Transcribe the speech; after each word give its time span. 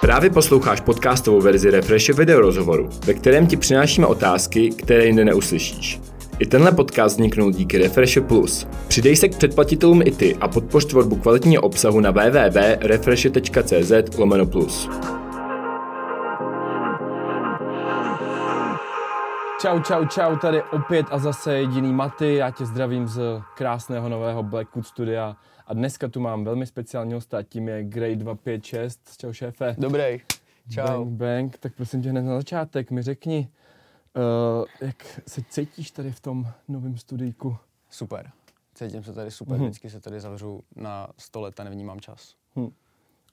Právě 0.00 0.30
posloucháš 0.30 0.80
podcastovou 0.80 1.40
verzi 1.40 1.70
Refreshe 1.70 2.12
video 2.12 2.40
rozhovoru, 2.40 2.88
ve 3.06 3.14
kterém 3.14 3.46
ti 3.46 3.56
přinášíme 3.56 4.06
otázky, 4.06 4.70
které 4.70 5.06
jinde 5.06 5.24
neuslyšíš. 5.24 6.00
I 6.38 6.46
tenhle 6.46 6.72
podcast 6.72 7.14
vzniknul 7.14 7.52
díky 7.52 7.78
Refreshe 7.78 8.20
Plus. 8.20 8.66
Přidej 8.88 9.16
se 9.16 9.28
k 9.28 9.36
předplatitelům 9.36 10.02
i 10.04 10.10
ty 10.10 10.36
a 10.40 10.48
podpoř 10.48 10.84
tvorbu 10.84 11.16
kvalitního 11.16 11.62
obsahu 11.62 12.00
na 12.00 12.10
www.refreshe.cz 12.10 14.18
lomeno 14.18 14.46
plus. 14.46 14.88
Čau, 19.62 19.80
čau, 19.82 20.04
čau, 20.06 20.36
tady 20.36 20.62
opět 20.62 21.06
a 21.10 21.18
zase 21.18 21.54
jediný 21.58 21.92
Maty, 21.92 22.34
já 22.34 22.50
tě 22.50 22.66
zdravím 22.66 23.08
z 23.08 23.20
krásného 23.56 24.08
nového 24.08 24.42
Blackwood 24.42 24.86
studia 24.86 25.36
a 25.66 25.74
dneska 25.74 26.08
tu 26.08 26.20
mám 26.20 26.44
velmi 26.44 26.66
speciálního 26.66 27.16
hosta, 27.16 27.42
tím 27.42 27.68
je 27.68 27.84
Grey 27.84 28.16
256, 28.16 29.16
čau 29.16 29.32
šéfe. 29.32 29.74
Dobrý, 29.78 30.20
čau. 30.74 31.04
Bang, 31.04 31.08
bang, 31.08 31.58
tak 31.58 31.74
prosím 31.74 32.02
tě 32.02 32.10
hned 32.10 32.22
na 32.22 32.34
začátek 32.36 32.90
mi 32.90 33.02
řekni, 33.02 33.48
uh, 34.60 34.64
jak 34.80 35.20
se 35.28 35.42
cítíš 35.48 35.90
tady 35.90 36.12
v 36.12 36.20
tom 36.20 36.46
novém 36.68 36.96
studijku? 36.96 37.56
Super, 37.90 38.30
cítím 38.74 39.02
se 39.04 39.12
tady 39.12 39.30
super, 39.30 39.56
Mhm. 39.56 39.64
vždycky 39.66 39.90
se 39.90 40.00
tady 40.00 40.20
zavřu 40.20 40.62
na 40.76 41.08
100 41.18 41.40
let 41.40 41.60
a 41.60 41.64
nevnímám 41.64 42.00
čas. 42.00 42.34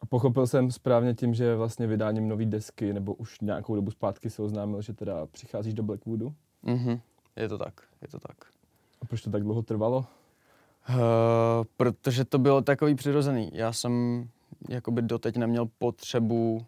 A 0.02 0.06
pochopil 0.06 0.48
jsem 0.48 0.72
správně 0.72 1.14
tím, 1.14 1.34
že 1.34 1.56
vlastně 1.56 1.88
vydáním 1.88 2.28
nový 2.28 2.46
desky, 2.46 2.94
nebo 2.94 3.14
už 3.14 3.40
nějakou 3.42 3.76
dobu 3.76 3.92
zpátky 3.92 4.30
se 4.30 4.42
oznámil, 4.42 4.82
že 4.82 4.94
teda 4.94 5.26
přicházíš 5.26 5.74
do 5.74 5.84
Blackwoodu. 5.84 6.34
Mhm, 6.64 7.00
je 7.36 7.50
to 7.50 7.58
tak, 7.58 7.74
je 8.02 8.08
to 8.08 8.20
tak. 8.20 8.38
A 9.02 9.06
proč 9.06 9.22
to 9.22 9.30
tak 9.30 9.44
dlouho 9.44 9.62
trvalo? 9.62 9.98
Uh, 10.90 10.96
protože 11.78 12.26
to 12.26 12.40
bylo 12.40 12.62
takový 12.62 12.96
přirozený. 12.96 13.50
Já 13.54 13.74
jsem 13.74 14.24
jakoby 14.70 15.02
doteď 15.02 15.38
neměl 15.38 15.68
potřebu, 15.78 16.66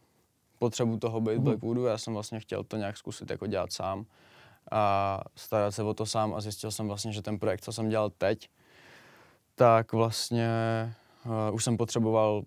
potřebu 0.59 0.97
toho 0.97 1.22
být 1.22 1.31
v 1.33 1.35
Mhm. 1.35 1.44
Blackwoodu. 1.44 1.85
Já 1.85 1.97
jsem 1.97 2.13
vlastně 2.13 2.39
chtěl 2.39 2.63
to 2.63 2.77
nějak 2.77 2.97
zkusit 2.97 3.30
jako 3.30 3.47
dělat 3.47 3.72
sám 3.73 4.05
a 4.72 5.22
starat 5.35 5.72
se 5.72 5.83
o 5.83 5.94
to 5.94 6.05
sám 6.05 6.33
a 6.33 6.41
zjistil 6.41 6.72
jsem 6.72 6.88
vlastně, 6.88 7.11
že 7.13 7.22
ten 7.22 7.39
projekt, 7.39 7.61
co 7.63 7.72
jsem 7.73 7.89
dělal 7.89 8.09
teď, 8.09 8.50
tak 9.55 9.94
vlastně 9.94 10.50
uh, 11.25 11.55
už 11.55 11.63
jsem 11.63 11.77
potřeboval 11.77 12.44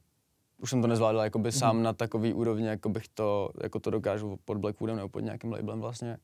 už 0.63 0.71
jsem 0.71 0.83
to 0.83 0.87
nezvládal 0.89 1.25
jakoby 1.25 1.49
Mhm. 1.49 1.59
sám 1.59 1.83
na 1.83 1.93
takový 1.93 2.33
úrovni, 2.35 2.67
jako 2.67 2.89
bych 2.89 3.09
to, 3.09 3.51
jako 3.63 3.81
to 3.81 3.91
dokážu 3.91 4.39
pod 4.45 4.59
Blackwoodem 4.59 4.97
nebo 4.97 5.09
pod 5.09 5.21
nějakým 5.21 5.53
labelem 5.53 5.81
vlastně. 5.81 6.19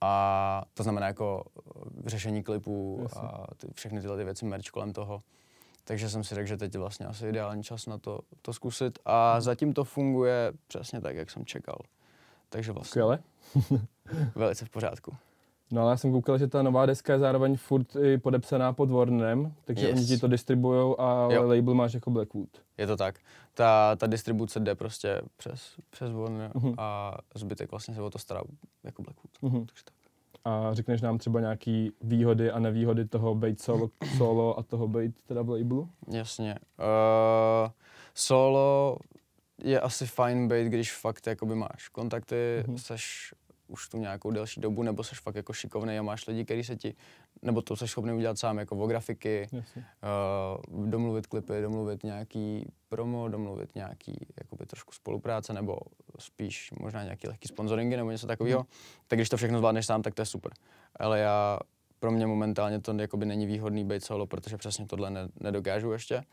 A 0.00 0.62
to 0.74 0.82
znamená 0.82 1.06
jako 1.06 1.44
eh, 1.46 2.10
řešení 2.10 2.42
klipů 2.42 2.98
Jasně. 3.02 3.20
a 3.22 3.46
ty, 3.56 3.66
všechny 3.74 4.00
tyhle 4.00 4.16
ty 4.16 4.24
věci, 4.24 4.44
merch 4.44 4.64
kolem 4.70 4.92
toho. 4.92 5.22
Takže 5.84 6.08
jsem 6.10 6.24
si 6.24 6.34
řekl, 6.34 6.46
že 6.46 6.56
teď 6.56 6.74
je 6.74 6.80
vlastně 6.80 7.06
asi 7.06 7.28
ideální 7.28 7.62
čas 7.62 7.86
na 7.86 7.98
to, 7.98 8.20
to 8.42 8.52
zkusit. 8.52 8.98
A 9.04 9.40
zatím 9.40 9.72
to 9.72 9.84
funguje 9.84 10.52
přesně 10.66 11.00
tak, 11.00 11.16
jak 11.16 11.30
jsem 11.30 11.44
čekal. 11.44 11.76
Takže 12.48 12.72
vlastně 12.72 12.88
Skvěle. 12.90 13.18
velice 14.34 14.64
v 14.64 14.70
pořádku. 14.70 15.16
No 15.74 15.82
ale 15.82 15.90
já 15.90 15.96
jsem 15.96 16.12
koukal, 16.12 16.38
že 16.38 16.46
ta 16.48 16.62
nová 16.62 16.86
deska 16.86 17.12
je 17.12 17.18
zároveň 17.18 17.56
furt 17.56 17.96
i 17.96 18.18
podepsaná 18.18 18.72
pod 18.72 18.90
Warnerem, 18.90 19.52
takže 19.64 19.86
Yes. 19.88 19.96
oni 19.98 20.06
ti 20.06 20.18
to 20.18 20.28
distribujou 20.28 21.00
a 21.00 21.28
Jo. 21.32 21.48
label 21.48 21.74
máš 21.74 21.94
jako 21.94 22.10
Blackwood. 22.10 22.48
Je 22.78 22.86
to 22.86 22.96
tak. 22.96 23.14
Ta, 23.54 23.96
ta 23.96 24.06
distribuce 24.06 24.60
jde 24.60 24.74
prostě 24.74 25.22
přes, 25.36 25.74
přes 25.90 26.12
Warner 26.12 26.50
Mhm. 26.54 26.74
a 26.78 27.16
zbytek 27.34 27.70
vlastně 27.70 27.94
se 27.94 28.02
o 28.02 28.10
to 28.10 28.18
stará 28.18 28.40
jako 28.84 29.02
Blackwood. 29.02 29.32
Mhm. 29.42 29.66
Takže 29.66 29.82
tak. 29.84 29.94
A 30.44 30.74
řekneš 30.74 31.00
nám 31.00 31.18
třeba 31.18 31.40
nějaký 31.40 31.92
výhody 32.00 32.50
a 32.50 32.58
nevýhody 32.58 33.04
toho 33.04 33.34
být 33.34 33.60
solo, 33.62 33.90
solo 34.16 34.58
a 34.58 34.62
toho 34.62 34.88
být 34.88 35.14
teda 35.26 35.42
v 35.42 35.48
labelu? 35.50 35.88
Jasně. 36.12 36.54
Uh, 36.78 37.70
solo 38.14 38.96
je 39.64 39.80
asi 39.80 40.06
fajn 40.06 40.48
být, 40.48 40.66
když 40.68 40.92
fakt 40.96 41.26
jakoby 41.26 41.54
máš 41.54 41.88
kontakty, 41.92 42.62
Mhm. 42.66 42.74
mm-hmm. 42.74 42.78
seš 42.80 43.34
už 43.68 43.88
tu 43.88 43.98
nějakou 43.98 44.30
delší 44.30 44.60
dobu, 44.60 44.82
nebo 44.82 45.04
seš 45.04 45.20
fakt 45.20 45.34
jako 45.34 45.52
šikovný 45.52 45.98
a 45.98 46.02
máš 46.02 46.26
lidi, 46.26 46.44
kteří 46.44 46.64
se 46.64 46.76
ti, 46.76 46.94
nebo 47.42 47.62
to 47.62 47.76
seš 47.76 47.90
schopný 47.90 48.12
udělat 48.12 48.38
sám, 48.38 48.58
jako 48.58 48.76
o 48.76 48.86
grafiky, 48.86 49.48
Jasně. 49.52 49.86
uh, 50.76 50.86
domluvit 50.86 51.26
klipy, 51.26 51.62
domluvit 51.62 52.04
nějaký 52.04 52.66
promo, 52.88 53.28
domluvit 53.28 53.74
nějaký 53.74 54.26
jakoby 54.40 54.66
trošku 54.66 54.92
spolupráce, 54.92 55.52
nebo 55.52 55.78
spíš 56.18 56.70
možná 56.80 57.02
nějaký 57.02 57.28
lehký 57.28 57.48
sponsoringy 57.48 57.96
nebo 57.96 58.10
něco 58.10 58.26
takového. 58.26 58.60
Mhm. 58.60 58.68
Tak 59.08 59.18
když 59.18 59.28
to 59.28 59.36
všechno 59.36 59.58
zvládneš 59.58 59.86
sám, 59.86 60.02
tak 60.02 60.14
to 60.14 60.22
je 60.22 60.26
super. 60.26 60.52
Ale 60.96 61.18
já, 61.20 61.58
pro 61.98 62.10
mě 62.10 62.26
momentálně 62.26 62.80
to 62.80 62.92
jakoby 62.92 63.26
není 63.26 63.46
výhodný 63.46 63.84
být 63.84 64.04
solo, 64.04 64.26
protože 64.26 64.56
přesně 64.56 64.86
tohle 64.86 65.10
ne, 65.10 65.28
nedokážu 65.40 65.92
ještě. 65.92 66.24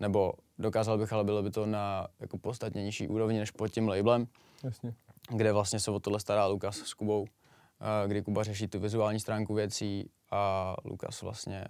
Nebo 0.00 0.32
dokázal 0.58 0.98
bych, 0.98 1.12
ale 1.12 1.24
bylo 1.24 1.42
by 1.42 1.50
to 1.50 1.66
na 1.66 2.08
jako 2.20 2.38
podstatně 2.38 2.82
nižší 2.84 3.08
úrovni 3.08 3.38
než 3.38 3.50
pod 3.50 3.68
tím 3.68 3.88
labelem, 3.88 4.26
Jasně. 4.64 4.94
Kde 5.28 5.52
vlastně 5.52 5.80
se 5.80 5.90
o 5.90 6.00
tohle 6.00 6.20
stará 6.20 6.46
Lukas 6.46 6.76
s 6.76 6.94
Kubou, 6.94 7.26
kdy 8.06 8.22
Kuba 8.22 8.44
řeší 8.44 8.68
tu 8.68 8.80
vizuální 8.80 9.20
stránku 9.20 9.54
věcí 9.54 10.10
a 10.30 10.74
Lukas 10.84 11.22
vlastně 11.22 11.64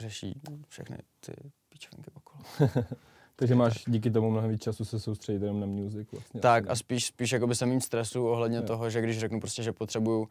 řeší 0.00 0.40
všechny 0.68 0.98
ty 1.20 1.32
píčovinky 1.68 2.10
okolo. 2.14 2.44
Takže 3.36 3.54
máš 3.54 3.84
díky 3.86 4.10
tomu 4.10 4.30
mnohem 4.30 4.50
víc 4.50 4.62
času 4.62 4.84
se 4.84 5.00
soustředit 5.00 5.42
jenom 5.42 5.60
na 5.60 5.66
music 5.66 6.08
vlastně. 6.12 6.40
Tak 6.40 6.70
a 6.70 6.76
spíš, 6.76 7.06
spíš 7.06 7.32
jakoby 7.32 7.54
jsem 7.54 7.68
mít 7.68 7.80
stresu 7.80 8.28
ohledně 8.28 8.56
Jo. 8.56 8.62
toho, 8.62 8.90
že 8.90 9.00
když 9.00 9.18
řeknu 9.18 9.40
prostě, 9.40 9.62
že 9.62 9.72
potřebuju, 9.72 10.28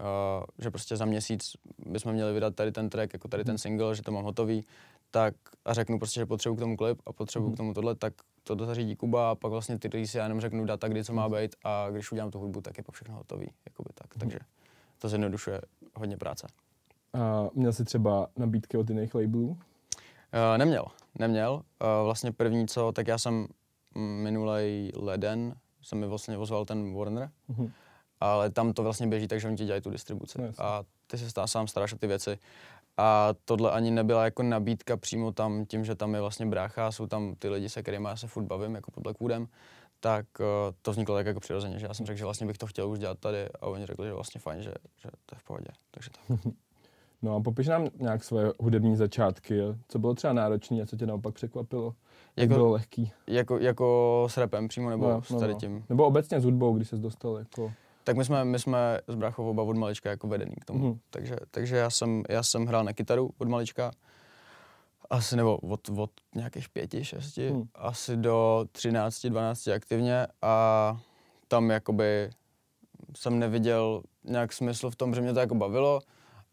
uh, 0.00 0.44
že 0.58 0.70
prostě 0.70 0.96
za 0.96 1.04
měsíc 1.04 1.52
bychom 1.86 2.12
měli 2.12 2.32
vydat 2.32 2.54
tady 2.54 2.72
ten 2.72 2.88
track, 2.90 3.12
jako 3.12 3.28
tady 3.28 3.44
ten 3.44 3.58
single, 3.58 3.94
že 3.94 4.02
to 4.02 4.12
mám 4.12 4.24
hotový, 4.24 4.64
tak 5.10 5.34
a 5.64 5.74
řeknu 5.74 5.98
prostě, 5.98 6.20
že 6.20 6.26
potřebuju 6.26 6.56
k 6.56 6.60
tomu 6.60 6.76
klip 6.76 6.98
a 7.06 7.12
potřebuju 7.12 7.48
Mhm. 7.48 7.54
k 7.54 7.56
tomu 7.56 7.74
tohle, 7.74 7.94
tak 7.94 8.14
to 8.42 8.66
zařídí 8.66 8.96
Kuba 8.96 9.30
a 9.30 9.34
pak 9.34 9.50
vlastně 9.52 9.78
ty 9.78 10.06
si 10.06 10.18
já 10.18 10.22
jenom 10.24 10.40
řeknu 10.40 10.64
data, 10.64 10.88
kdy 10.88 11.04
co 11.04 11.12
má 11.12 11.28
být 11.28 11.56
a 11.64 11.90
když 11.90 12.12
udělám 12.12 12.30
tu 12.30 12.38
hudbu, 12.38 12.60
tak 12.60 12.78
je 12.78 12.84
pak 12.84 12.94
všechno 12.94 13.14
hotový, 13.14 13.50
jakoby 13.66 13.88
tak. 13.94 14.14
Takže 14.18 14.38
to 14.98 15.08
zjednodušuje 15.08 15.60
hodně 15.96 16.16
práce. 16.16 16.46
A 17.12 17.48
měl 17.54 17.72
jsi 17.72 17.84
třeba 17.84 18.28
nabídky 18.36 18.76
od 18.76 18.88
jiných 18.90 19.14
labelů? 19.14 19.48
Uh, 19.48 19.58
neměl, 20.58 20.84
neměl. 21.18 21.52
Uh, 21.54 21.60
vlastně 22.04 22.32
první 22.32 22.68
co, 22.68 22.92
tak 22.92 23.08
já 23.08 23.18
jsem 23.18 23.46
minulý 23.98 24.90
leden, 24.96 25.54
se 25.82 25.96
mi 25.96 26.06
vlastně 26.06 26.38
ozval 26.38 26.64
ten 26.64 26.94
Warner, 26.94 27.30
Mhm. 27.48 27.72
Ale 28.20 28.50
tam 28.50 28.72
to 28.72 28.82
vlastně 28.82 29.06
běží 29.06 29.28
tak, 29.28 29.40
že 29.40 29.48
oni 29.48 29.56
ti 29.56 29.64
dělají 29.64 29.82
tu 29.82 29.90
distribuci 29.90 30.38
No, 30.42 30.48
a 30.58 30.84
ty 31.06 31.18
se 31.18 31.30
stá, 31.30 31.46
sám 31.46 31.66
staráš 31.66 31.92
o 31.92 31.98
ty 31.98 32.06
věci. 32.06 32.38
A 32.96 33.34
tohle 33.44 33.70
ani 33.70 33.90
nebyla 33.90 34.24
jako 34.24 34.42
nabídka 34.42 34.96
přímo 34.96 35.32
tam, 35.32 35.64
tím, 35.66 35.84
že 35.84 35.94
tam 35.94 36.14
je 36.14 36.20
vlastně 36.20 36.46
brácha, 36.46 36.92
jsou 36.92 37.06
tam 37.06 37.34
ty 37.38 37.48
lidi, 37.48 37.68
se 37.68 37.82
kterými 37.82 38.08
já 38.08 38.16
se 38.16 38.26
furt 38.26 38.44
bavím, 38.44 38.74
jako 38.74 38.90
pod 38.90 39.00
Blackwoodem, 39.00 39.48
tak 40.00 40.26
uh, 40.40 40.46
to 40.82 40.90
vzniklo 40.90 41.14
tak 41.14 41.26
jako 41.26 41.40
přirozeně, 41.40 41.78
že 41.78 41.86
já 41.86 41.94
jsem 41.94 42.06
řekl, 42.06 42.18
že 42.18 42.24
vlastně 42.24 42.46
bych 42.46 42.58
to 42.58 42.66
chtěl 42.66 42.88
už 42.90 42.98
dělat 42.98 43.18
tady 43.18 43.48
a 43.48 43.66
oni 43.66 43.86
řekli, 43.86 44.06
že 44.06 44.12
vlastně 44.12 44.40
fajn, 44.40 44.62
že, 44.62 44.72
že 44.96 45.08
to 45.26 45.34
je 45.34 45.38
v 45.38 45.44
pohodě. 45.44 45.68
Takže 45.90 46.10
tak. 46.10 46.38
No 47.22 47.36
a 47.36 47.40
popiš 47.40 47.66
nám 47.66 47.88
nějak 48.00 48.24
svoje 48.24 48.52
hudební 48.60 48.96
začátky. 48.96 49.60
Co 49.88 49.98
bylo 49.98 50.14
třeba 50.14 50.32
náročné 50.32 50.82
a 50.82 50.86
co 50.86 50.96
tě 50.96 51.06
naopak 51.06 51.34
překvapilo? 51.34 51.94
Jak 52.36 52.50
Jako- 52.50 52.54
bylo 52.54 52.70
lehký? 52.72 53.12
Jako, 53.26 53.58
jako 53.58 54.26
s 54.30 54.36
rapem 54.36 54.68
přímo 54.68 54.90
nebo 54.90 55.08
No, 55.10 55.22
s 55.22 55.30
no, 55.30 55.40
tady 55.40 55.52
no. 55.52 55.58
tím? 55.60 55.84
Nebo 55.88 56.06
obecně 56.06 56.40
s 56.40 56.44
hudbou, 56.44 56.76
když 56.76 56.88
jsi 56.88 56.96
dostal 56.96 57.36
jako... 57.36 57.72
Tak 58.08 58.16
my 58.16 58.24
jsme, 58.24 58.44
my 58.44 58.58
jsme 58.58 59.00
s 59.08 59.14
bráchou 59.14 59.50
oba 59.50 59.62
od 59.62 59.76
malička 59.76 60.10
jako 60.10 60.28
vedený 60.28 60.54
k 60.60 60.64
tomu. 60.64 60.88
Mhm. 60.88 60.98
Takže, 61.10 61.36
takže 61.50 61.76
já, 61.76 61.90
jsem, 61.90 62.22
já 62.28 62.42
jsem 62.42 62.66
hrál 62.66 62.84
na 62.84 62.92
kytaru 62.92 63.30
od 63.38 63.48
malička. 63.48 63.90
Asi 65.10 65.36
nebo 65.36 65.56
od, 65.56 65.88
od 65.96 66.10
nějakých 66.34 66.68
pěti, 66.68 67.04
šesti, 67.04 67.50
Mhm. 67.50 67.68
asi 67.74 68.16
do 68.16 68.66
13, 68.72 69.26
12 69.26 69.68
aktivně 69.68 70.26
a 70.42 70.96
tam 71.48 71.70
jakoby 71.70 72.30
jsem 73.16 73.38
neviděl 73.38 74.02
nějak 74.24 74.52
smysl 74.52 74.90
v 74.90 74.96
tom, 74.96 75.14
že 75.14 75.20
mě 75.20 75.32
to 75.32 75.40
jako 75.40 75.54
bavilo, 75.54 76.00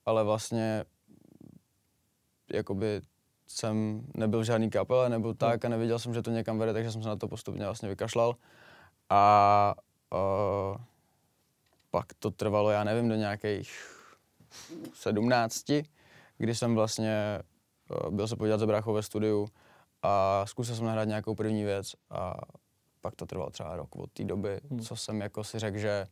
ale 0.06 0.24
vlastně 0.24 0.84
jakoby 2.54 3.02
jsem 3.48 4.02
nebyl 4.16 4.40
v 4.40 4.44
žádný 4.44 4.70
kapele 4.70 5.10
nebo 5.10 5.34
tak 5.34 5.66
a 5.66 5.69
neviděl 5.69 6.00
jsem, 6.00 6.13
že 6.13 6.22
to 6.22 6.31
někam 6.31 6.58
vede, 6.60 6.74
takže 6.74 6.92
jsem 6.92 7.04
se 7.04 7.10
na 7.10 7.16
to 7.16 7.28
postupně 7.28 7.66
vlastně 7.66 7.90
vykašlal. 7.90 8.36
A 9.10 9.75
uh, 10.13 10.78
pak 11.95 12.13
to 12.19 12.31
trvalo, 12.31 12.69
já 12.71 12.83
nevím, 12.83 13.09
do 13.09 13.15
nějakých 13.15 13.97
17, 14.94 15.65
kdy 16.38 16.56
jsem 16.56 16.75
vlastně 16.75 17.39
uh, 18.06 18.09
byl 18.13 18.27
se 18.27 18.36
podívat 18.36 18.57
za 18.59 18.65
bráchou 18.65 18.94
ve 18.94 19.03
studiu 19.03 19.47
a 20.03 20.44
zkusil 20.45 20.75
jsem 20.75 20.86
nahrát 20.86 21.07
nějakou 21.07 21.36
první 21.36 21.63
věc 21.63 21.92
a 22.09 22.33
pak 23.01 23.15
to 23.15 23.25
trvalo 23.25 23.50
třeba 23.50 23.75
rok 23.75 23.95
od 23.95 24.12
té 24.12 24.24
doby, 24.24 24.59
Hmm. 24.69 24.80
co 24.80 24.95
jsem 24.95 25.21
jako 25.21 25.44
si 25.44 25.59
řekl, 25.59 25.77
že 25.77 26.07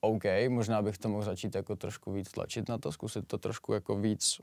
OK, 0.00 0.22
možná 0.48 0.82
bych 0.82 0.98
to 0.98 1.08
mohl 1.08 1.22
začít 1.22 1.54
jako 1.54 1.76
trošku 1.76 2.12
víc 2.12 2.30
tlačit 2.30 2.68
na 2.68 2.78
to, 2.78 2.92
zkusit 2.92 3.26
to 3.26 3.38
trošku 3.38 3.72
jako 3.72 3.96
víc 3.96 4.40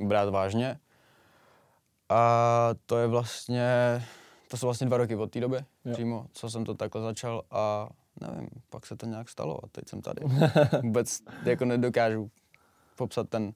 brát 0.00 0.28
vážně. 0.28 0.80
A 2.08 2.70
to 2.86 2.98
je 2.98 3.06
vlastně, 3.06 4.02
to 4.48 4.56
jsou 4.56 4.66
vlastně 4.66 4.86
dva 4.86 4.96
roky 4.96 5.16
od 5.16 5.30
té 5.30 5.40
doby 5.40 5.56
Jo. 5.84 5.92
přímo, 5.92 6.26
co 6.32 6.50
jsem 6.50 6.64
to 6.64 6.74
takhle 6.74 7.02
začal 7.02 7.42
a 7.50 7.88
nevím, 8.20 8.48
pak 8.70 8.86
se 8.86 8.96
to 8.96 9.06
nějak 9.06 9.28
stalo 9.28 9.64
a 9.64 9.68
teď 9.72 9.88
jsem 9.88 10.00
tady. 10.00 10.20
Vůbec 10.82 11.20
jako 11.44 11.64
nedokážu 11.64 12.30
popsat 12.96 13.28
ten, 13.28 13.52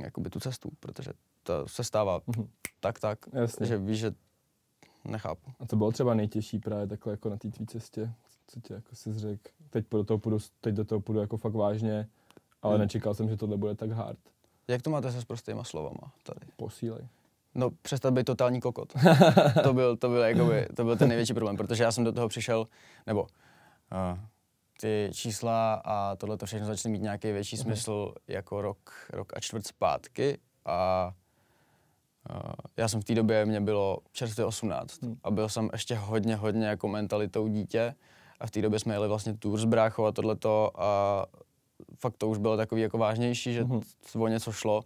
jakoby 0.00 0.30
tu 0.30 0.40
cestu, 0.40 0.70
protože 0.80 1.10
to 1.42 1.68
se 1.68 1.84
stává 1.84 2.20
tak, 2.80 2.98
tak, 3.00 3.18
Jasně. 3.32 3.66
že 3.66 3.78
víš, 3.78 3.98
že 3.98 4.12
nechápu. 5.04 5.50
A 5.60 5.66
to 5.66 5.76
bylo 5.76 5.92
třeba 5.92 6.14
nejtěžší 6.14 6.58
právě 6.58 6.86
takhle 6.86 7.12
jako 7.12 7.28
na 7.30 7.36
té 7.36 7.50
tvý 7.50 7.66
cestě? 7.66 8.12
Co 8.46 8.60
tě 8.60 8.74
jako 8.74 8.96
si 8.96 9.12
řekl? 9.18 9.50
Teď 9.70 9.86
do 9.90 10.04
toho 10.04 10.18
půjdu, 10.18 10.38
teď 10.60 10.74
do 10.74 10.84
toho 10.84 11.00
půjdu 11.00 11.20
jako 11.20 11.36
fakt 11.36 11.54
vážně, 11.54 12.08
ale 12.62 12.74
Hmm. 12.74 12.80
nečekal 12.80 13.14
jsem, 13.14 13.28
že 13.28 13.36
tohle 13.36 13.56
bude 13.56 13.74
tak 13.74 13.90
hard. 13.90 14.18
Jak 14.68 14.82
to 14.82 14.90
máte 14.90 15.12
se 15.12 15.20
s 15.20 15.24
prostýma 15.24 15.64
slovama 15.64 16.12
tady? 16.22 16.40
Posílej. 16.56 17.08
No, 17.54 17.70
přestat 17.70 18.14
být 18.14 18.24
totální 18.24 18.60
kokot. 18.60 18.92
to, 19.62 19.74
byl, 19.74 19.96
to, 19.96 20.08
byl, 20.08 20.20
jakoby, 20.22 20.66
to 20.76 20.84
byl 20.84 20.96
ten 20.96 21.08
největší 21.08 21.34
problém, 21.34 21.56
protože 21.56 21.82
já 21.82 21.92
jsem 21.92 22.04
do 22.04 22.12
toho 22.12 22.28
přišel, 22.28 22.66
nebo 23.06 23.26
ty 24.80 25.10
čísla 25.14 25.74
a 25.84 26.16
tohle 26.16 26.36
to 26.36 26.46
všechno 26.46 26.66
začaly 26.66 26.92
mít 26.92 27.02
nějaký 27.02 27.32
větší 27.32 27.56
smysl 27.56 28.14
jako 28.28 28.62
rok, 28.62 28.90
rok 29.10 29.36
a 29.36 29.40
čtvrt 29.40 29.66
zpátky 29.66 30.38
a 30.66 31.12
já 32.76 32.88
jsem 32.88 33.00
v 33.00 33.04
té 33.04 33.14
době, 33.14 33.46
mě 33.46 33.60
bylo 33.60 33.98
čerstvě 34.12 34.44
18 34.46 35.02
Hmm. 35.02 35.16
a 35.24 35.30
byl 35.30 35.48
jsem 35.48 35.68
ještě 35.72 35.94
hodně, 35.94 36.36
hodně 36.36 36.66
jako 36.66 36.88
mentalitou 36.88 37.48
dítě 37.48 37.94
a 38.40 38.46
v 38.46 38.50
té 38.50 38.62
době 38.62 38.78
jsme 38.78 38.94
jeli 38.94 39.08
vlastně 39.08 39.34
tour 39.38 39.58
s 39.60 39.64
bráchou 39.64 40.04
a 40.04 40.12
tohleto 40.12 40.70
a 40.80 41.26
fakt 41.98 42.16
to 42.16 42.28
už 42.28 42.38
bylo 42.38 42.56
takový 42.56 42.82
jako 42.82 42.98
vážnější, 42.98 43.52
že 43.54 43.64
Mhm. 43.64 43.80
o 44.18 44.28
něco 44.28 44.52
šlo. 44.52 44.82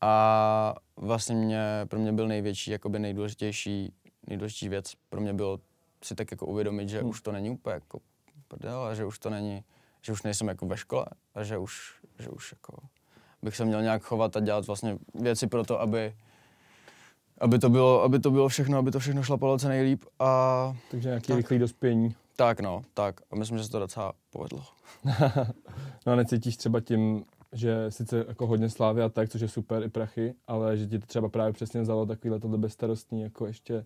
A 0.00 0.74
vlastně 0.96 1.34
mě, 1.36 1.62
pro 1.88 1.98
mě 1.98 2.12
byl 2.12 2.28
největší, 2.28 2.70
jakoby 2.70 2.98
nejdůležitější, 2.98 3.92
nejdůležitější 4.26 4.68
věc 4.68 4.92
pro 5.08 5.20
mě 5.20 5.32
bylo 5.34 5.58
si 6.04 6.14
tak 6.14 6.30
jako 6.30 6.46
uvědomit, 6.46 6.88
že 6.88 7.00
Hmm. 7.00 7.08
už 7.10 7.20
to 7.20 7.32
není 7.32 7.50
úplně 7.50 7.74
jako 7.74 7.98
prdel 8.48 8.82
a 8.82 8.94
že 8.94 9.04
už 9.04 9.18
to 9.18 9.30
není, 9.30 9.64
že 10.02 10.12
už 10.12 10.22
nejsem 10.22 10.48
jako 10.48 10.66
ve 10.66 10.76
škole 10.76 11.06
a 11.34 11.44
že 11.44 11.58
už, 11.58 11.94
že 12.18 12.28
už 12.28 12.52
jako 12.52 12.76
bych 13.42 13.56
se 13.56 13.64
měl 13.64 13.82
nějak 13.82 14.02
chovat 14.02 14.36
a 14.36 14.40
dělat 14.40 14.66
vlastně 14.66 14.98
věci 15.14 15.46
pro 15.46 15.64
to, 15.64 15.80
aby, 15.80 16.14
aby 17.38 17.58
to 17.58 17.70
bylo, 17.70 18.02
aby 18.02 18.18
to 18.18 18.30
bylo 18.30 18.48
všechno, 18.48 18.78
aby 18.78 18.90
to 18.90 18.98
všechno 18.98 19.22
šlapalo 19.22 19.58
co 19.58 19.68
nejlíp 19.68 20.04
a 20.18 20.76
Takže 20.90 21.08
nějaký 21.08 21.26
Tak. 21.26 21.36
rychlý 21.36 21.58
dospění. 21.58 22.14
tak 22.36 22.60
no, 22.60 22.82
tak 22.94 23.20
a 23.30 23.36
myslím, 23.36 23.58
že 23.58 23.64
se 23.64 23.70
to 23.70 23.78
docela 23.78 24.12
povedlo. 24.30 24.64
No 26.06 26.12
a 26.12 26.16
necítíš 26.16 26.56
třeba 26.56 26.80
tím, 26.80 27.24
že 27.52 27.90
sice 27.90 28.24
jako 28.28 28.46
hodně 28.46 28.68
slávy 28.70 29.02
a 29.02 29.08
tak, 29.08 29.28
což 29.28 29.40
je 29.40 29.48
super, 29.48 29.82
i 29.82 29.88
prachy, 29.88 30.34
ale 30.46 30.76
že 30.76 30.86
ti 30.86 30.98
to 30.98 31.06
třeba 31.06 31.28
právě 31.28 31.52
přesně 31.52 31.80
vzalo 31.80 32.06
takovýhle 32.06 32.40
tohle 32.40 32.58
bezstarostný, 32.58 33.22
jako 33.22 33.46
ještě, 33.46 33.84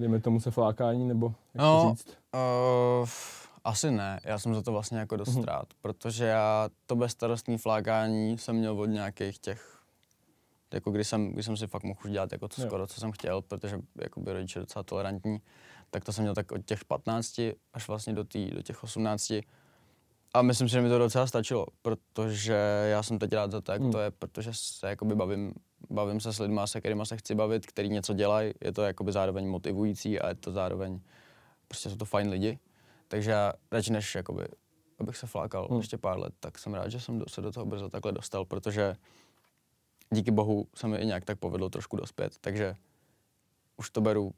dejme 0.00 0.20
tomu 0.20 0.40
se 0.40 0.50
flákání, 0.50 1.08
nebo 1.08 1.34
jak 1.54 1.62
No. 1.64 1.82
to 1.82 1.94
říct? 1.94 2.16
Uh, 3.02 3.08
asi 3.64 3.90
ne, 3.90 4.20
já 4.24 4.38
jsem 4.38 4.54
za 4.54 4.62
to 4.62 4.72
vlastně 4.72 4.98
jako 4.98 5.16
dost 5.16 5.34
Mhm. 5.34 5.44
rád, 5.44 5.66
protože 5.80 6.24
já 6.24 6.68
to 6.86 6.96
bezstarostný 6.96 7.58
flákání 7.58 8.38
jsem 8.38 8.56
měl 8.56 8.80
od 8.80 8.86
nějakých 8.86 9.38
těch, 9.38 9.78
jako 10.74 10.90
když 10.90 11.08
jsem, 11.08 11.32
když 11.32 11.46
jsem 11.46 11.56
si 11.56 11.66
fakt 11.66 11.82
mohl 11.82 12.00
už 12.04 12.10
dělat 12.10 12.32
jako 12.32 12.48
co 12.48 12.62
Jo. 12.62 12.68
skoro, 12.68 12.86
co 12.86 13.00
jsem 13.00 13.12
chtěl, 13.12 13.42
protože 13.42 13.78
jako 14.00 14.20
by 14.20 14.32
rodiče 14.32 14.58
docela 14.60 14.82
tolerantní, 14.82 15.38
tak 15.90 16.04
to 16.04 16.12
jsem 16.12 16.22
měl 16.24 16.34
tak 16.34 16.52
od 16.52 16.64
těch 16.66 16.84
15 16.84 17.38
až 17.72 17.88
vlastně 17.88 18.12
do, 18.12 18.24
tý, 18.24 18.50
do 18.50 18.62
těch 18.62 18.84
18. 18.84 19.32
A 20.34 20.42
myslím 20.42 20.68
si, 20.68 20.72
že 20.72 20.80
mi 20.80 20.88
to 20.88 20.98
docela 20.98 21.26
stačilo, 21.26 21.66
protože 21.82 22.86
já 22.90 23.02
jsem 23.02 23.18
teď 23.18 23.32
rád 23.32 23.50
za 23.52 23.60
to, 23.60 23.72
jak 23.72 23.82
Hmm. 23.82 23.92
to 23.92 23.98
je, 24.00 24.10
protože 24.10 24.50
se 24.54 24.88
jakoby 24.88 25.14
bavím, 25.14 25.52
bavím 25.90 26.20
se 26.20 26.32
s 26.32 26.38
lidmi, 26.38 26.60
se 26.64 26.80
kterými 26.80 27.06
se 27.06 27.16
chci 27.16 27.34
bavit, 27.34 27.66
který 27.66 27.88
něco 27.88 28.14
dělají, 28.14 28.52
je 28.60 28.72
to 28.72 28.82
jakoby 28.82 29.12
zároveň 29.12 29.48
motivující 29.48 30.20
a 30.20 30.28
je 30.28 30.34
to 30.34 30.52
zároveň, 30.52 31.00
prostě 31.68 31.90
jsou 31.90 31.96
to 31.96 32.04
fajn 32.04 32.28
lidi. 32.28 32.58
Takže 33.08 33.30
já 33.30 33.52
radši 33.70 33.92
než 33.92 34.14
jakoby, 34.14 34.44
abych 34.98 35.16
se 35.16 35.26
flákal 35.26 35.68
Hmm. 35.68 35.78
ještě 35.78 35.98
pár 35.98 36.18
let, 36.18 36.34
tak 36.40 36.58
jsem 36.58 36.74
rád, 36.74 36.88
že 36.88 37.00
jsem 37.00 37.18
do, 37.18 37.24
se 37.28 37.40
do 37.40 37.52
toho 37.52 37.66
brzo 37.66 37.88
takhle 37.88 38.12
dostal, 38.12 38.44
protože 38.44 38.96
díky 40.10 40.30
bohu 40.30 40.66
se 40.74 40.88
mi 40.88 40.96
i 40.98 41.06
nějak 41.06 41.24
tak 41.24 41.38
povedlo 41.38 41.68
trošku 41.68 41.96
dospět, 41.96 42.32
takže 42.40 42.74
už 43.76 43.90
to 43.90 44.00
beru 44.00 44.32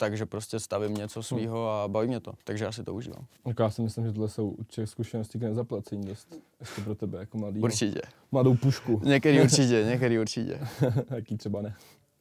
tak, 0.00 0.16
že 0.16 0.26
prostě 0.26 0.60
stavím 0.60 0.94
něco 0.94 1.22
svýho 1.22 1.70
a 1.70 1.88
baví 1.88 2.08
mě 2.08 2.20
to, 2.20 2.32
takže 2.44 2.64
já 2.64 2.72
si 2.72 2.84
to 2.84 2.94
užívám. 2.94 3.26
Jako 3.46 3.62
já 3.62 3.70
si 3.70 3.82
myslím, 3.82 4.06
že 4.06 4.12
tohle 4.12 4.28
jsou 4.28 4.48
určitě 4.48 4.86
zkušenosti 4.86 5.38
k 5.38 5.42
nezaplacení 5.42 6.06
dost. 6.06 6.36
Ještě 6.60 6.80
pro 6.82 6.94
tebe 6.94 7.18
jako 7.18 7.38
mladý. 7.38 7.60
Určitě. 7.60 8.00
Mladou 8.32 8.54
pušku. 8.54 9.00
Některý 9.04 9.40
určitě, 9.42 9.84
některý 9.84 10.18
určitě. 10.18 10.60
Jaký 11.10 11.36
třeba 11.36 11.62
ne. 11.62 11.74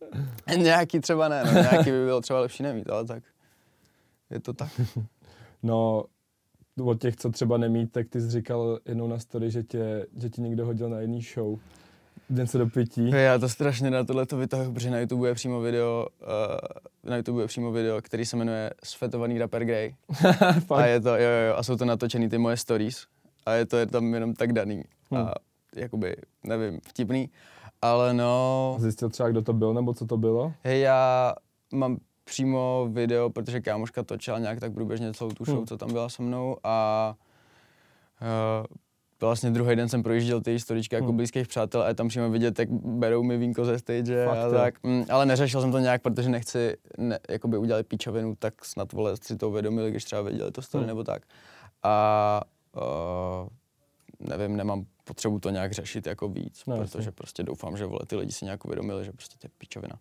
Nějaký 0.57 0.99
třeba 0.99 1.27
ne, 1.27 1.43
no, 1.45 1.51
nějaký 1.51 1.91
by 1.91 2.05
bylo 2.05 2.21
třeba 2.21 2.39
lepší 2.39 2.63
nemít, 2.63 2.89
ale 2.89 3.05
tak 3.05 3.23
je 4.29 4.39
to 4.39 4.53
tak. 4.53 4.81
No, 5.63 6.05
od 6.83 7.01
těch, 7.01 7.15
co 7.15 7.29
třeba 7.29 7.57
nemít, 7.57 7.91
tak 7.91 8.09
ty 8.09 8.21
jsi 8.21 8.29
říkal 8.29 8.79
jednou 8.85 9.07
na 9.07 9.19
story, 9.19 9.51
že 9.51 9.63
tě, 9.63 10.05
že 10.17 10.29
tě 10.29 10.41
někdo 10.41 10.65
hodil 10.65 10.89
na 10.89 10.99
jedný 10.99 11.21
show. 11.21 11.59
Den 12.29 12.47
se 12.47 12.57
do 12.57 12.67
pití. 12.67 13.09
Já 13.09 13.39
to 13.39 13.49
strašně 13.49 13.91
na 13.91 14.03
tohle 14.03 14.25
to 14.25 14.37
vytahuji, 14.37 14.73
protože 14.73 14.89
na 14.91 14.99
YouTube 14.99 15.27
je 15.27 15.33
přímo 15.35 15.61
video, 15.61 16.07
uh, 16.21 17.09
na 17.11 17.17
YouTube 17.17 17.41
je 17.43 17.47
přímo 17.47 17.71
video, 17.71 18.01
který 18.01 18.25
se 18.25 18.37
jmenuje 18.37 18.73
Svetovaný 18.83 19.37
rapper 19.39 19.65
Grey. 19.65 19.95
a 20.75 20.85
je 20.85 21.01
to, 21.01 21.09
jo, 21.09 21.15
jo, 21.15 21.47
jo, 21.49 21.55
a 21.55 21.63
jsou 21.63 21.75
to 21.75 21.85
natočený 21.85 22.29
ty 22.29 22.37
moje 22.37 22.57
stories. 22.57 23.05
A 23.45 23.53
je 23.53 23.65
to 23.65 23.77
je 23.77 23.85
tam 23.85 24.13
jenom 24.13 24.33
tak 24.33 24.53
daný. 24.53 24.83
Hmm. 25.11 25.21
A 25.21 25.33
jakoby, 25.75 26.15
nevím, 26.43 26.79
vtipný. 26.87 27.29
Ale 27.81 28.13
no, 28.13 28.75
Zjistil 28.79 29.09
třeba, 29.09 29.29
kdo 29.29 29.41
to 29.41 29.53
byl, 29.53 29.73
nebo 29.73 29.93
co 29.93 30.05
to 30.05 30.17
bylo? 30.17 30.53
hej, 30.63 30.81
já 30.81 31.33
mám 31.73 31.97
přímo 32.23 32.87
video, 32.91 33.29
protože 33.29 33.61
kámoška 33.61 34.03
točila 34.03 34.39
nějak 34.39 34.59
tak 34.59 34.73
průběžně 34.73 35.13
celou 35.13 35.31
tu 35.31 35.45
show, 35.45 35.57
Hmm. 35.57 35.67
co 35.67 35.77
tam 35.77 35.91
byla 35.93 36.09
se 36.09 36.21
mnou 36.23 36.57
a 36.63 37.15
uh, 38.21 38.65
vlastně 39.25 39.51
druhý 39.51 39.75
den 39.75 39.89
jsem 39.89 40.03
projížděl 40.03 40.41
ty 40.41 40.51
historičky 40.51 40.95
jako 40.95 41.07
Hmm. 41.07 41.15
blízkých 41.17 41.47
přátel 41.47 41.81
a 41.81 41.87
je 41.87 41.93
tam 41.93 42.07
přímo 42.07 42.29
vidět, 42.29 42.59
jak 42.59 42.69
berou 42.71 43.23
mi 43.23 43.37
vínko 43.37 43.65
ze 43.65 43.79
stage 43.79 44.25
Fakt, 44.25 44.37
a 44.37 44.49
tak. 44.49 44.83
Mm, 44.83 45.05
ale 45.09 45.25
neřešil 45.25 45.61
jsem 45.61 45.71
to 45.71 45.79
nějak, 45.79 46.01
protože 46.01 46.29
nechci, 46.29 46.77
ne, 46.97 47.19
jakoby 47.29 47.57
udělat 47.57 47.85
píčovinu, 47.87 48.35
tak 48.39 48.65
snad 48.65 48.93
vole 48.93 49.13
si 49.21 49.37
to 49.37 49.49
uvědomili, 49.49 49.91
když 49.91 50.03
třeba 50.03 50.21
viděli 50.21 50.51
to 50.51 50.61
story 50.61 50.81
Hmm. 50.81 50.87
nebo 50.87 51.03
tak. 51.03 51.23
A 51.83 52.41
uh, 52.75 53.47
nevím, 54.19 54.57
nemám 54.57 54.85
potřebu 55.03 55.39
to 55.39 55.49
nějak 55.49 55.71
řešit 55.71 56.07
jako 56.07 56.29
víc, 56.29 56.63
No, 56.67 56.75
no, 56.75 56.81
protože 56.81 57.11
prostě 57.11 57.43
doufám, 57.43 57.77
že 57.77 57.85
vole, 57.85 57.99
ty 58.07 58.15
lidi 58.15 58.31
si 58.31 58.45
nějak 58.45 58.65
uvědomili, 58.65 59.05
že 59.05 59.11
prostě 59.11 59.35
to 59.39 59.45
je 59.45 59.51
píčovina. 59.57 59.95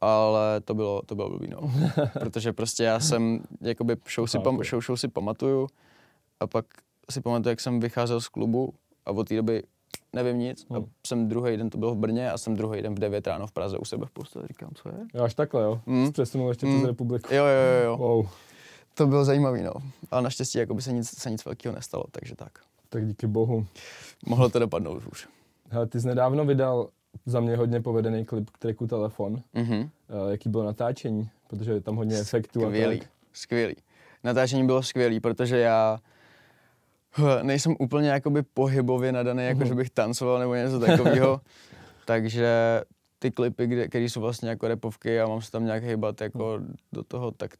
Ale 0.00 0.60
to 0.60 0.74
bylo, 0.74 1.02
to 1.02 1.14
bylo 1.14 1.28
blbý, 1.30 1.48
no. 1.48 1.72
protože 2.20 2.52
prostě 2.52 2.84
já 2.84 3.00
jsem, 3.00 3.40
jakoby 3.60 3.96
show 4.14 4.26
si, 4.28 4.38
pam, 4.38 4.64
show, 4.64 4.82
show 4.82 4.96
si 4.98 5.08
pamatuju 5.08 5.66
a 6.40 6.46
pak 6.46 6.64
si 7.10 7.20
pamatuju, 7.20 7.50
jak 7.50 7.60
jsem 7.60 7.80
vycházel 7.80 8.20
z 8.20 8.28
klubu 8.28 8.74
a 9.06 9.10
od 9.10 9.28
té 9.28 9.36
doby 9.36 9.62
nevím 10.12 10.38
nic. 10.38 10.66
A 10.70 10.74
Hmm. 10.74 10.86
jsem 11.06 11.28
druhý 11.28 11.56
den, 11.56 11.70
to 11.70 11.78
bylo 11.78 11.94
v 11.94 11.98
Brně 11.98 12.30
a 12.30 12.38
jsem 12.38 12.56
druhý 12.56 12.82
den 12.82 12.94
v 12.94 12.98
9 12.98 13.26
ráno 13.26 13.46
v 13.46 13.52
Praze 13.52 13.78
u 13.78 13.84
sebe 13.84 14.06
v 14.06 14.10
posteli. 14.10 14.46
Říkám, 14.48 14.70
co 14.74 14.88
je? 14.88 14.94
Jo, 15.14 15.22
až 15.22 15.34
takhle, 15.34 15.62
jo? 15.62 15.80
Mm. 15.86 16.06
Jsi 16.06 16.12
přesunul 16.12 16.48
ještě 16.48 16.66
Mm. 16.66 16.76
přes 16.76 16.86
republiku. 16.86 17.34
Jo, 17.34 17.44
jo, 17.44 17.50
jo, 17.78 17.84
jo. 17.84 17.96
Wow. 17.96 18.26
To 18.94 19.06
bylo 19.06 19.24
zajímavý, 19.24 19.62
no. 19.62 19.72
Ale 20.10 20.22
naštěstí 20.22 20.58
jako 20.58 20.74
by 20.74 20.82
se 20.82 20.92
nic, 20.92 21.18
se 21.18 21.30
nic 21.30 21.44
velkého 21.44 21.74
nestalo, 21.74 22.04
takže 22.10 22.34
tak. 22.36 22.52
Tak 22.88 23.06
díky 23.06 23.26
bohu. 23.26 23.66
Mohlo 24.26 24.48
to 24.48 24.58
dopadnout 24.58 25.02
už. 25.12 25.28
Hele, 25.70 25.86
ty 25.86 26.00
jsi 26.00 26.06
nedávno 26.06 26.44
vydal 26.44 26.88
za 27.26 27.40
mě 27.40 27.56
hodně 27.56 27.80
povedený 27.80 28.24
klip 28.24 28.50
k 28.50 28.58
tracku 28.58 28.86
Telefon. 28.86 29.42
Mhm. 29.54 29.78
Uh, 29.80 29.88
jaký 30.30 30.48
bylo 30.48 30.64
natáčení? 30.64 31.30
Protože 31.46 31.72
je 31.72 31.80
tam 31.80 31.96
hodně 31.96 32.18
efektů 32.18 32.60
a 32.60 32.66
Skvělý, 32.68 32.98
tak. 32.98 33.08
skvělý. 33.32 33.76
Natáčení 34.24 34.66
bylo 34.66 34.82
skvělý, 34.82 35.20
protože 35.20 35.58
já 35.58 35.98
nejsem 37.42 37.76
úplně 37.78 38.08
jakoby 38.08 38.42
pohybově 38.42 39.12
nadaný, 39.12 39.44
jako 39.44 39.58
Mhm. 39.58 39.68
že 39.68 39.74
bych 39.74 39.90
tancoval 39.90 40.38
nebo 40.38 40.54
něco 40.54 40.80
takového. 40.80 41.40
takže 42.04 42.80
ty 43.18 43.30
klipy, 43.30 43.88
které 43.88 44.04
jsou 44.04 44.20
vlastně 44.20 44.48
jako 44.48 44.68
repovky 44.68 45.20
a 45.20 45.26
mám 45.28 45.42
se 45.42 45.50
tam 45.50 45.64
nějak 45.64 45.82
hýbat 45.84 46.20
jako 46.20 46.58
Mhm. 46.60 46.74
do 46.92 47.02
toho, 47.02 47.30
tak 47.30 47.50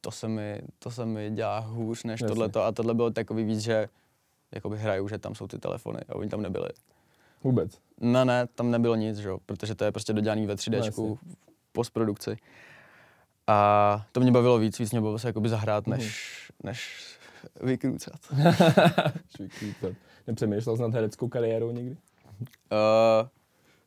to 0.00 0.10
se 0.10 0.28
mi, 0.28 0.60
to 0.78 0.90
se 0.90 1.06
mi 1.06 1.30
dělá 1.30 1.58
hůř 1.58 2.04
než 2.04 2.20
Jasně. 2.20 2.34
tohleto. 2.34 2.62
A 2.62 2.72
tohle 2.72 2.94
bylo 2.94 3.10
takový 3.10 3.44
víc, 3.44 3.58
že 3.60 3.88
jakoby 4.54 4.78
hraju, 4.78 5.08
že 5.08 5.18
tam 5.18 5.34
jsou 5.34 5.46
ty 5.46 5.58
telefony 5.58 5.98
a 6.08 6.14
oni 6.14 6.28
tam 6.28 6.42
nebyli. 6.42 6.68
Vůbec. 7.44 7.78
No 8.00 8.24
ne, 8.24 8.46
tam 8.54 8.70
nebylo 8.70 8.94
nic, 8.94 9.16
že 9.18 9.28
protože 9.46 9.74
to 9.74 9.84
je 9.84 9.92
prostě 9.92 10.12
dodělaný 10.12 10.46
ve 10.46 10.54
3D 10.54 10.92
No, 10.98 11.18
postprodukci. 11.72 12.36
A 13.46 14.06
to 14.12 14.20
mě 14.20 14.32
bavilo 14.32 14.58
víc, 14.58 14.78
víc 14.78 14.90
mě 14.92 15.00
bavilo 15.00 15.18
se 15.18 15.26
jakoby 15.28 15.48
zahrát, 15.48 15.86
Mhm. 15.86 15.96
než, 15.98 16.32
než 16.62 17.04
vykrůcat. 17.60 18.20
Švíký, 19.36 19.74
Nepřemýšlel 20.26 20.76
jsi 20.76 20.82
nad 20.82 20.94
hereckou 20.94 21.28
kariérou 21.28 21.70
někdy? 21.70 21.96
Uh, 22.40 23.28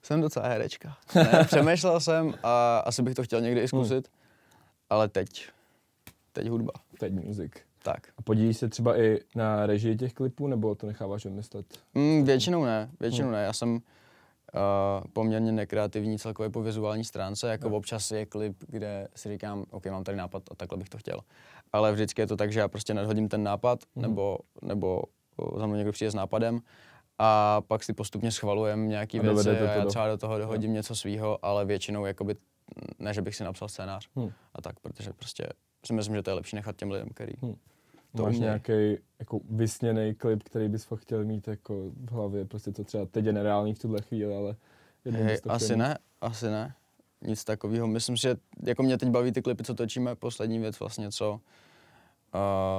jsem 0.03 0.21
docela 0.21 0.47
herečka. 0.47 0.97
Ne, 1.15 1.43
přemýšlel 1.45 1.99
jsem 1.99 2.33
a 2.43 2.77
asi 2.77 3.01
bych 3.01 3.15
to 3.15 3.23
chtěl 3.23 3.41
někdy 3.41 3.61
i 3.61 3.67
zkusit, 3.67 4.07
ale 4.89 5.07
teď, 5.07 5.49
teď 6.33 6.47
hudba. 6.47 6.71
Teď 6.99 7.13
music. 7.13 7.51
Tak. 7.83 8.07
A 8.17 8.21
podílíš 8.21 8.57
se 8.57 8.69
třeba 8.69 8.99
i 8.99 9.19
na 9.35 9.65
režii 9.65 9.97
těch 9.97 10.13
klipů, 10.13 10.47
nebo 10.47 10.75
to 10.75 10.87
necháváš 10.87 11.25
vymyslet? 11.25 11.65
Mm, 11.93 12.23
většinou 12.23 12.65
ne, 12.65 12.89
většinou 12.99 13.27
Hmm. 13.27 13.35
ne. 13.35 13.43
Já 13.43 13.53
jsem 13.53 13.79
uh, 14.53 14.59
poměrně 15.13 15.51
nekreativní 15.51 16.19
celkově 16.19 16.49
po 16.49 16.61
vizuální 16.61 17.03
stránce, 17.03 17.49
jako 17.49 17.67
Jo. 17.69 17.75
občas 17.75 18.11
je 18.11 18.25
klip, 18.25 18.55
kde 18.67 19.07
si 19.15 19.29
říkám, 19.29 19.65
OK, 19.71 19.85
mám 19.85 20.03
tady 20.03 20.17
nápad 20.17 20.43
a 20.51 20.55
takhle 20.55 20.77
bych 20.77 20.89
to 20.89 20.97
chtěl. 20.97 21.19
Ale 21.73 21.91
vždycky 21.93 22.21
je 22.21 22.27
to 22.27 22.35
tak, 22.37 22.51
že 22.51 22.59
já 22.59 22.67
prostě 22.67 22.93
nadhodím 22.93 23.29
ten 23.29 23.43
nápad, 23.43 23.79
Mhm. 23.95 24.01
nebo, 24.07 24.37
nebo 24.61 25.01
za 25.57 25.65
mnou 25.67 25.75
někdo 25.75 25.91
přijde 25.91 26.11
s 26.11 26.15
nápadem 26.15 26.59
a 27.19 27.61
pak 27.67 27.83
si 27.83 27.93
postupně 27.93 28.31
schvalujeme 28.31 28.85
nějaký 28.87 29.19
A 29.19 29.21
věci 29.21 29.49
a 29.49 29.53
já 29.53 29.83
do- 29.83 29.89
třeba 29.89 30.07
do 30.07 30.17
toho 30.17 30.37
dohodím 30.37 30.73
něco 30.73 30.95
svýho, 30.95 31.45
ale 31.45 31.65
většinou 31.65 32.05
jakoby, 32.05 32.35
ne, 32.99 33.13
že 33.13 33.21
bych 33.21 33.35
si 33.35 33.43
napsal 33.43 33.67
scénář 33.69 34.09
Hm. 34.15 34.29
a 34.55 34.61
tak, 34.61 34.79
protože 34.79 35.13
prostě 35.13 35.47
si 35.85 35.93
myslím, 35.93 36.15
že 36.15 36.23
to 36.23 36.29
je 36.29 36.33
lepší 36.33 36.55
nechat 36.55 36.75
těm 36.75 36.91
lidem, 36.91 37.07
který 37.13 37.33
Hm. 37.45 37.55
To 38.15 38.23
Máš 38.23 38.39
nějaký 38.39 38.97
jako 39.19 39.39
vysněný 39.49 40.15
klip, 40.15 40.43
který 40.43 40.69
bys 40.69 40.83
fakt 40.83 40.99
chtěl 40.99 41.25
mít 41.25 41.47
jako 41.47 41.91
v 41.95 42.11
hlavě, 42.11 42.45
prostě 42.45 42.71
to 42.71 42.83
třeba 42.83 43.05
teď 43.05 43.25
je 43.25 43.33
nereálný 43.33 43.73
v 43.73 43.79
tuhle 43.79 44.01
chvíli, 44.01 44.35
ale 44.35 44.55
Hej, 45.11 45.37
chtěl 45.37 45.51
asi 45.51 45.75
ne, 45.77 45.97
asi 46.21 46.45
ne. 46.45 46.73
Nic 47.21 47.43
takového. 47.43 47.87
Myslím 47.87 48.17
si, 48.17 48.21
že 48.21 48.35
jako 48.63 48.83
mě 48.83 48.97
teď 48.97 49.09
baví 49.09 49.31
ty 49.31 49.41
klipy, 49.41 49.63
co 49.63 49.73
točíme. 49.73 50.15
Poslední 50.15 50.59
věc 50.59 50.79
vlastně, 50.79 51.11
co 51.11 51.31
uh, 51.31 51.39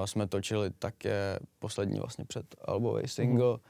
jsme 0.04 0.26
točili, 0.26 0.70
tak 0.78 1.04
je 1.04 1.38
poslední 1.58 1.98
vlastně 1.98 2.24
před 2.24 2.54
albový 2.64 3.08
single. 3.08 3.50
Mhm. 3.50 3.60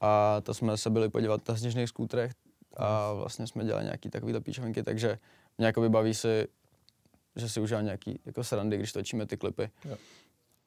A 0.00 0.40
to 0.40 0.54
jsme 0.54 0.76
se 0.76 0.90
byli 0.90 1.08
podívat 1.08 1.48
na 1.48 1.56
sněžných 1.56 1.88
skútrech 1.88 2.32
a 2.76 3.12
vlastně 3.12 3.46
jsme 3.46 3.64
dělali 3.64 3.84
nějaký 3.84 4.10
takovýhle 4.10 4.40
píčovinky, 4.40 4.82
takže 4.82 5.18
mě 5.58 5.66
jakoby 5.66 5.88
baví 5.88 6.14
si, 6.14 6.46
že 7.36 7.48
si 7.48 7.60
užívám 7.60 7.84
nějaký 7.84 8.20
jako 8.26 8.44
srandy, 8.44 8.76
když 8.76 8.92
točíme 8.92 9.26
ty 9.26 9.36
klipy. 9.36 9.70
Jo. 9.84 9.96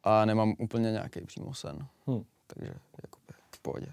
A 0.07 0.25
nemám 0.25 0.53
úplně 0.59 0.91
nějaký 0.91 1.21
přímo 1.21 1.53
sen. 1.53 1.87
Hm. 2.07 2.23
Takže 2.47 2.73
jakoby 3.03 3.33
v 3.51 3.59
pohodě. 3.61 3.87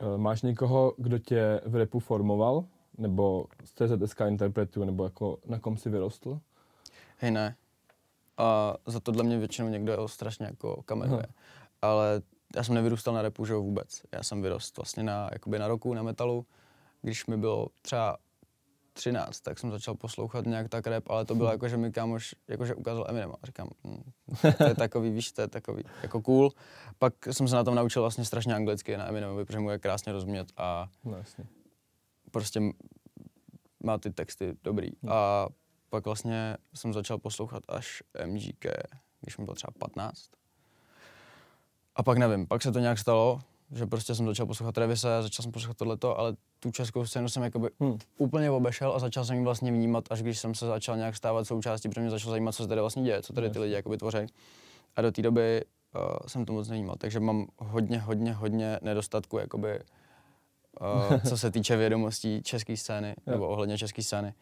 Eh, 0.00 0.18
Máš 0.18 0.42
někoho, 0.42 0.94
kdo 0.98 1.18
tě 1.18 1.60
v 1.66 1.76
repu 1.76 1.98
formoval? 1.98 2.64
Nebo 2.98 3.46
z 3.64 3.72
CZSK 3.72 4.20
interpretu, 4.28 4.84
nebo 4.84 5.04
jako 5.04 5.38
na 5.46 5.58
kom 5.58 5.76
si 5.76 5.90
vyrostl? 5.90 6.40
Hej, 7.16 7.30
ne. 7.30 7.56
A 8.38 8.76
za 8.86 9.00
tohle 9.00 9.22
mě 9.24 9.38
většinou 9.38 9.68
někdo 9.68 10.08
strašně 10.08 10.46
jako 10.46 10.82
kamenuje. 10.82 11.22
Aha. 11.22 11.34
Ale 11.82 12.22
já 12.56 12.64
jsem 12.64 12.74
nevyrůstal 12.74 13.14
na 13.14 13.22
repu, 13.22 13.44
že 13.44 13.52
jo, 13.52 13.62
vůbec. 13.62 14.02
Já 14.12 14.22
jsem 14.22 14.42
vyrost 14.42 14.76
vlastně 14.76 15.02
na, 15.02 15.28
jakoby 15.32 15.58
na 15.58 15.68
roku, 15.68 15.94
na 15.94 16.02
metalu. 16.02 16.46
Když 17.02 17.26
mi 17.26 17.36
bylo 17.36 17.66
třeba 17.82 18.16
13, 19.00 19.40
tak 19.40 19.58
jsem 19.58 19.70
začal 19.70 19.94
poslouchat 19.94 20.46
nějak 20.46 20.68
tak 20.68 20.86
rap, 20.86 21.10
ale 21.10 21.24
to 21.24 21.34
bylo 21.34 21.50
jako, 21.50 21.68
že 21.68 21.76
mi 21.76 21.92
kámoš 21.92 22.34
jakože 22.48 22.74
ukázal 22.74 23.06
Eminem 23.08 23.32
a 23.32 23.46
říkám, 23.46 23.68
hm, 23.86 24.02
to 24.58 24.64
je 24.64 24.74
takový, 24.74 25.10
víš, 25.10 25.32
to 25.32 25.40
je 25.42 25.48
takový 25.48 25.84
jako 26.02 26.20
cool. 26.20 26.52
Pak 26.98 27.14
jsem 27.30 27.48
se 27.48 27.56
na 27.56 27.64
tom 27.64 27.74
naučil 27.74 28.02
vlastně 28.02 28.24
strašně 28.24 28.54
anglicky 28.54 28.96
na 28.96 29.08
Eminemovi, 29.08 29.44
protože 29.44 29.58
mu 29.58 29.70
je 29.70 29.78
krásně 29.78 30.12
rozumět 30.12 30.48
a 30.56 30.88
No 31.04 31.16
jasně. 31.16 31.44
prostě 32.30 32.60
má 33.82 33.98
ty 33.98 34.10
texty 34.10 34.56
dobrý. 34.64 34.88
A 35.08 35.46
pak 35.90 36.04
vlastně 36.04 36.56
jsem 36.74 36.92
začal 36.92 37.18
poslouchat 37.18 37.62
až 37.68 38.02
MGK, 38.26 38.66
když 39.20 39.38
mi 39.38 39.44
bylo 39.44 39.54
třeba 39.54 39.70
15. 39.78 40.24
A 41.96 42.02
pak 42.02 42.18
nevím, 42.18 42.46
pak 42.46 42.62
se 42.62 42.72
to 42.72 42.78
nějak 42.78 42.98
stalo, 42.98 43.40
že 43.72 43.86
prostě 43.86 44.14
jsem 44.14 44.26
začal 44.26 44.46
poslouchat 44.46 44.78
Revise, 44.78 45.08
začal 45.22 45.42
jsem 45.42 45.52
poslouchat 45.52 45.76
tohleto, 45.76 46.18
ale 46.18 46.36
tu 46.60 46.70
českou 46.70 47.04
scénu 47.06 47.28
jsem 47.28 47.42
jakoby 47.42 47.68
Hm. 47.82 47.98
úplně 48.18 48.50
obešel 48.50 48.92
a 48.92 48.98
začal 48.98 49.24
jsem 49.24 49.36
ji 49.36 49.44
vlastně 49.44 49.72
vnímat, 49.72 50.04
až 50.10 50.22
když 50.22 50.38
jsem 50.38 50.54
se 50.54 50.66
začal 50.66 50.96
nějak 50.96 51.16
stávat 51.16 51.44
součástí, 51.44 51.88
protože 51.88 52.00
mě 52.00 52.10
začalo 52.10 52.30
zajímat, 52.30 52.52
co 52.52 52.62
se 52.62 52.68
tady 52.68 52.80
vlastně 52.80 53.02
děje, 53.02 53.22
co 53.22 53.32
tady 53.32 53.50
ty 53.50 53.58
lidi 53.58 53.74
jakoby 53.74 53.96
tvoří. 53.96 54.18
A 54.96 55.02
do 55.02 55.12
té 55.12 55.22
doby 55.22 55.64
uh, 55.94 56.02
jsem 56.26 56.44
to 56.44 56.52
moc 56.52 56.68
nevnímal, 56.68 56.96
takže 56.98 57.20
mám 57.20 57.46
hodně, 57.58 57.98
hodně, 57.98 58.32
hodně 58.32 58.78
nedostatku, 58.82 59.38
jakoby, 59.38 59.80
uh, 60.80 61.20
co 61.28 61.38
se 61.38 61.50
týče 61.50 61.76
vědomostí 61.76 62.42
české 62.42 62.76
scény, 62.76 63.08
Jo. 63.26 63.32
nebo 63.32 63.48
ohledně 63.48 63.78
české 63.78 64.02
scény, 64.02 64.34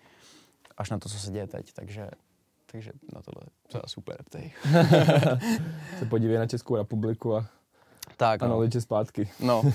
až 0.77 0.91
na 0.91 0.99
to, 0.99 1.09
co 1.09 1.19
se 1.19 1.31
děje 1.31 1.47
teď, 1.47 1.73
takže, 1.73 2.09
takže 2.73 2.91
na 3.15 3.23
tohle 3.23 3.43
to 3.69 3.79
je 3.79 3.83
super 3.87 4.17
ptej. 4.25 4.53
Se 5.99 6.05
podívej 6.07 6.39
na 6.39 6.47
Českou 6.47 6.77
republiku 6.77 7.37
a 7.37 7.47
Tak, 8.19 8.43
no. 8.43 8.49
knowledge 8.49 8.77
je 8.77 8.81
zpátky. 8.81 9.31
no. 9.41 9.63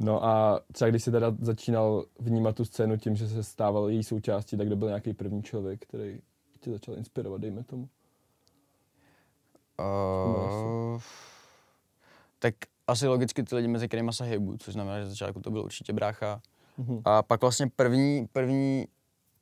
No 0.00 0.24
a 0.24 0.60
třeba 0.72 0.88
když 0.88 1.04
jsi 1.04 1.10
teda 1.10 1.36
začínal 1.40 2.04
vnímat 2.18 2.56
tu 2.56 2.64
scénu 2.64 2.96
tím, 2.96 3.16
že 3.16 3.28
se 3.28 3.44
stával 3.44 3.90
její 3.90 4.04
součástí, 4.04 4.56
tak 4.56 4.66
kdo 4.66 4.76
byl 4.76 4.88
nějaký 4.88 5.12
první 5.12 5.42
člověk, 5.42 5.82
který 5.82 6.20
tě 6.60 6.70
začal 6.70 6.94
inspirovat, 6.94 7.40
dejme 7.40 7.64
tomu. 7.64 7.88
Uh, 9.78 11.00
tak 12.38 12.54
asi 12.86 13.06
logicky 13.06 13.42
ty 13.42 13.56
lidi, 13.56 13.68
mezi 13.68 13.88
kterými 13.88 14.12
se 14.12 14.24
hejbu, 14.24 14.56
což 14.56 14.74
znamená, 14.74 15.00
že 15.00 15.08
začátku 15.08 15.40
to 15.40 15.50
byl 15.50 15.62
určitě 15.64 15.92
brácha. 15.92 16.40
Mhm. 16.78 17.00
A 17.04 17.22
pak 17.22 17.40
vlastně 17.40 17.66
první, 17.76 18.26
první 18.32 18.86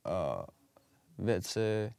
uh, 0.05 1.25
věci, 1.25 1.93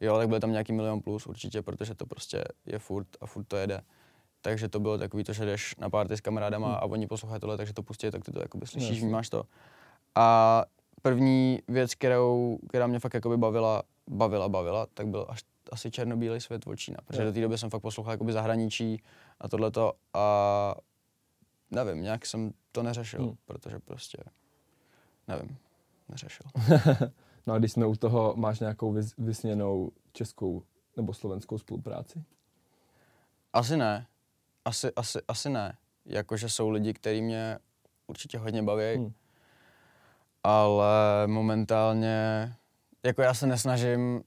jo, 0.00 0.18
tak 0.18 0.28
byl 0.28 0.40
tam 0.40 0.50
nějaký 0.50 0.72
milion 0.72 1.00
plus 1.00 1.26
určitě, 1.26 1.62
protože 1.62 1.94
to 1.94 2.06
prostě 2.06 2.44
je 2.66 2.78
furt 2.78 3.08
a 3.20 3.26
furt 3.26 3.44
to 3.44 3.56
jede. 3.56 3.80
Takže 4.44 4.68
to 4.68 4.80
bylo 4.80 4.98
takový 4.98 5.24
to, 5.24 5.32
že 5.32 5.44
jdeš 5.44 5.76
na 5.76 5.90
party 5.90 6.16
s 6.16 6.20
kamarádama 6.20 6.74
a 6.74 6.84
oni 6.84 7.06
poslouchají 7.06 7.40
tohle, 7.40 7.56
takže 7.56 7.72
to 7.72 7.82
pustí, 7.82 8.10
tak 8.10 8.24
ty 8.24 8.32
to 8.32 8.40
jakoby 8.40 8.66
slyšíš, 8.66 8.88
Jasně. 8.90 9.02
vnímáš 9.02 9.28
to. 9.30 9.44
A 10.14 10.64
první 11.02 11.58
věc, 11.68 11.94
kterou, 11.94 12.58
která 12.68 12.86
mě 12.86 12.98
fakt 12.98 13.14
jakoby 13.14 13.36
bavila, 13.36 13.82
bavila, 14.10 14.48
bavila, 14.48 14.86
tak 14.94 15.06
byl 15.06 15.26
až 15.28 15.40
asi 15.72 15.90
černobílý 15.90 16.40
svět 16.40 16.64
Vočína, 16.64 16.96
protože 17.04 17.22
Jo. 17.22 17.28
do 17.28 17.32
té 17.32 17.40
doby 17.40 17.58
jsem 17.58 17.70
fakt 17.70 17.82
poslouchal 17.82 18.12
jakoby 18.12 18.32
zahraničí 18.32 19.02
a 19.40 19.48
tohleto 19.48 19.92
a 20.14 20.74
nevím, 21.70 22.02
nějak 22.02 22.26
jsem 22.26 22.52
to 22.72 22.82
neřešil, 22.82 23.20
Hmm. 23.22 23.34
protože 23.44 23.78
prostě, 23.78 24.18
nevím, 25.28 25.56
neřešil. 26.08 26.46
No 27.46 27.54
a 27.54 27.58
když 27.58 27.72
jsme 27.72 27.86
u 27.86 27.96
toho, 27.96 28.34
máš 28.36 28.60
nějakou 28.60 28.92
vys, 28.92 29.14
vysněnou 29.18 29.90
českou 30.12 30.62
nebo 30.96 31.14
slovenskou 31.14 31.58
spolupráci? 31.58 32.24
Asi 33.52 33.76
ne. 33.76 34.06
Asi, 34.64 34.92
asi, 34.96 35.18
asi 35.28 35.50
ne. 35.50 35.76
Jakože 36.06 36.48
jsou 36.48 36.70
lidi, 36.70 36.92
kteří 36.94 37.22
mě 37.22 37.58
určitě 38.06 38.38
hodně 38.38 38.62
baví, 38.62 38.96
Hmm. 38.96 39.12
ale 40.44 40.92
momentálně, 41.26 42.52
jako 43.02 43.22
já 43.22 43.34
se 43.34 43.46
nesnažím, 43.46 44.22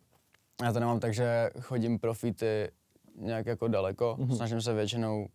já 0.63 0.73
to 0.73 0.79
nemám 0.79 0.99
tak, 0.99 1.13
že 1.13 1.49
chodím 1.61 1.99
pro 1.99 2.13
featy 2.13 2.71
nějak 3.15 3.45
jako 3.45 3.67
daleko, 3.67 4.15
Mhm. 4.19 4.35
snažím 4.35 4.61
se 4.61 4.73
většinou, 4.73 5.27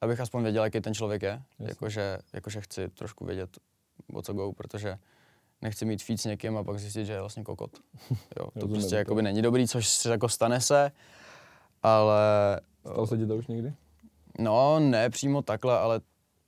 abych 0.00 0.20
aspoň 0.20 0.42
věděl, 0.42 0.64
jaký 0.64 0.80
ten 0.80 0.94
člověk 0.94 1.22
je, 1.22 1.28
Jasně. 1.58 1.66
jakože, 1.68 2.18
jakože 2.32 2.60
chci 2.60 2.88
trošku 2.88 3.24
vědět, 3.24 3.58
o 4.12 4.22
co 4.22 4.32
go, 4.32 4.52
protože 4.52 4.98
nechci 5.62 5.84
mít 5.84 6.02
feat 6.02 6.20
s 6.20 6.24
někým 6.24 6.56
a 6.56 6.64
pak 6.64 6.78
zjistit, 6.78 7.04
že 7.04 7.12
je 7.12 7.20
vlastně 7.20 7.44
kokot. 7.44 7.70
Jo, 8.40 8.48
to 8.60 8.68
prostě 8.68 8.96
jakoby 8.96 9.22
není 9.22 9.42
dobrý, 9.42 9.68
což 9.68 9.88
se 9.88 10.10
jako 10.10 10.28
stane 10.28 10.60
se, 10.60 10.92
ale 11.82 12.20
Stalo 12.80 13.06
se 13.06 13.18
ti 13.18 13.26
to 13.26 13.36
už 13.36 13.46
někdy? 13.46 13.74
No, 14.38 14.80
ne 14.80 15.10
přímo 15.10 15.42
takhle, 15.42 15.78
ale 15.78 16.00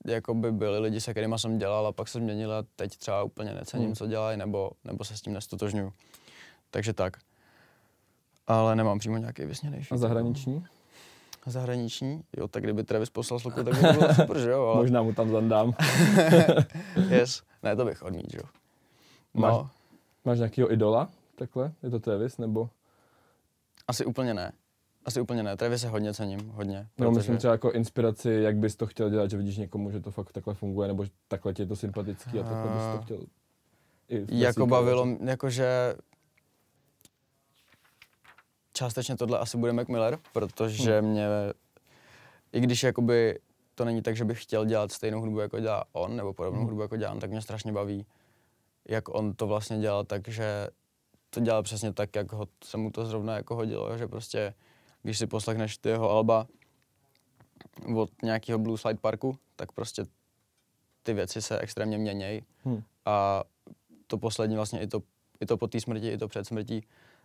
jako 0.07 0.35
by 0.35 0.53
byli 0.53 0.79
lidi, 0.79 1.01
se 1.01 1.11
kterými 1.11 1.35
jsem 1.39 1.59
dělal 1.59 1.87
a 1.87 1.93
pak 1.93 2.09
se 2.09 2.19
změnili 2.19 2.55
a 2.55 2.65
teď 2.77 2.97
třeba 2.97 3.23
úplně 3.23 3.55
necením, 3.55 3.87
Hmm. 3.87 3.95
co 3.97 4.07
dělají, 4.07 4.39
nebo, 4.39 4.71
nebo 4.85 5.05
se 5.05 5.17
s 5.17 5.21
tím 5.21 5.33
nestotožňuju. 5.33 5.93
Takže 6.71 6.93
tak. 6.93 7.17
Ale 8.47 8.77
nemám 8.77 8.99
přímo 8.99 9.17
nějaký 9.17 9.45
vysněný 9.45 9.87
A 9.91 9.97
zahraniční? 9.97 10.65
Zahraniční? 11.47 12.23
Jo, 12.37 12.49
tak 12.49 12.63
kdyby 12.63 12.85
Travis 12.85 13.11
poslal 13.11 13.41
sluku, 13.41 13.63
tak 13.65 13.75
by 13.75 13.81
to 13.81 13.93
bylo 13.99 14.15
super, 14.15 14.39
že 14.39 14.51
jo? 14.51 14.67
Ale... 14.67 14.77
Možná 14.77 15.03
mu 15.03 15.13
tam 15.13 15.31
zandám. 15.31 15.73
yes. 17.09 17.43
Ne, 17.63 17.77
to 17.77 17.85
bych 17.85 18.03
odmít, 18.03 18.31
že 18.33 18.39
jo? 18.39 18.45
Máš- 19.35 19.53
No, 19.53 19.71
Máš 20.25 20.39
nějakého 20.39 20.73
idola? 20.73 21.09
Takhle? 21.37 21.73
Je 21.83 21.91
to 21.91 21.99
Travis? 22.01 22.39
Nebo? 22.39 22.71
asi 23.89 24.05
úplně 24.05 24.35
ne. 24.35 24.53
Asi 25.05 25.21
úplně 25.21 25.43
ne. 25.43 25.57
Travis 25.57 25.81
se 25.81 25.89
hodně 25.89 26.15
cením, 26.15 26.49
hodně. 26.49 26.87
No, 26.99 27.11
myslím 27.11 27.37
třeba 27.39 27.53
jako 27.53 27.73
inspiraci, 27.73 28.31
jak 28.31 28.57
bys 28.57 28.77
to 28.77 28.87
chtěl 28.87 29.11
dělat, 29.11 29.31
že 29.31 29.37
vidíš 29.37 29.57
někomu, 29.57 29.91
že 29.91 30.01
to 30.01 30.11
fakt 30.11 30.33
takhle 30.33 30.55
funguje, 30.55 30.89
nebo 30.89 31.05
že 31.05 31.11
takhle 31.29 31.55
ti 31.55 31.63
je 31.63 31.67
to 31.67 31.77
sympatický 31.77 32.39
a 32.41 32.43
takhle 32.43 32.71
bys 32.75 32.83
to 32.83 32.99
A- 32.99 33.01
chtěl. 33.01 33.19
i 34.09 34.27
jako 34.41 34.67
bavilo, 34.67 35.07
jakože 35.25 35.95
částečně 38.73 39.17
tohle 39.17 39.39
asi 39.39 39.57
bude 39.59 39.73
Mac 39.73 39.89
Miller, 39.89 40.19
protože 40.33 41.01
Hmm. 41.01 41.11
mě, 41.11 41.27
i 42.53 42.61
když 42.61 42.83
jakoby 42.83 43.39
to 43.75 43.85
není 43.85 44.03
tak, 44.03 44.17
že 44.17 44.25
bych 44.25 44.43
chtěl 44.43 44.65
dělat 44.65 44.93
stejnou 44.93 45.21
hudbu, 45.21 45.39
jako 45.41 45.61
dělá 45.61 45.85
on, 45.93 46.17
nebo 46.17 46.33
podobnou 46.33 46.59
Hmm. 46.59 46.67
hudbu, 46.69 46.83
jako 46.83 46.97
dělám, 46.97 47.21
tak 47.21 47.31
mě 47.31 47.43
strašně 47.43 47.73
baví, 47.73 48.07
jak 48.89 49.15
on 49.15 49.35
to 49.35 49.47
vlastně 49.47 49.79
dělal, 49.79 50.05
takže 50.05 50.69
to 51.31 51.41
dělal 51.41 51.63
přesně 51.63 51.93
tak, 51.93 52.17
jak 52.17 52.33
ho, 52.33 52.47
se 52.65 52.77
mu 52.77 52.91
to 52.91 53.07
zrovna 53.07 53.37
jako 53.37 53.55
hodilo, 53.55 53.99
že 53.99 54.09
prostě, 54.09 54.55
když 55.03 55.19
si 55.19 55.27
poslechneš 55.27 55.79
ty 55.79 55.89
jeho 55.89 56.11
alba 56.11 56.47
od 57.97 58.11
nějakého 58.23 58.59
Blue 58.59 58.79
Slide 58.79 58.99
Parku, 59.01 59.39
tak 59.57 59.73
prostě 59.73 60.05
ty 61.03 61.15
věci 61.15 61.43
se 61.43 61.59
extrémně 61.59 61.99
měnějí 61.99 62.43
Hm. 62.65 62.83
a 63.05 63.45
to 64.07 64.19
poslední 64.19 64.57
vlastně 64.57 64.81
i 64.81 64.87
to, 64.87 65.03
i 65.41 65.47
to 65.47 65.57
po 65.57 65.67
té 65.67 65.81
smrti, 65.81 66.09
i 66.09 66.19
to 66.19 66.29
před 66.29 66.47
smrtí, 66.47 66.85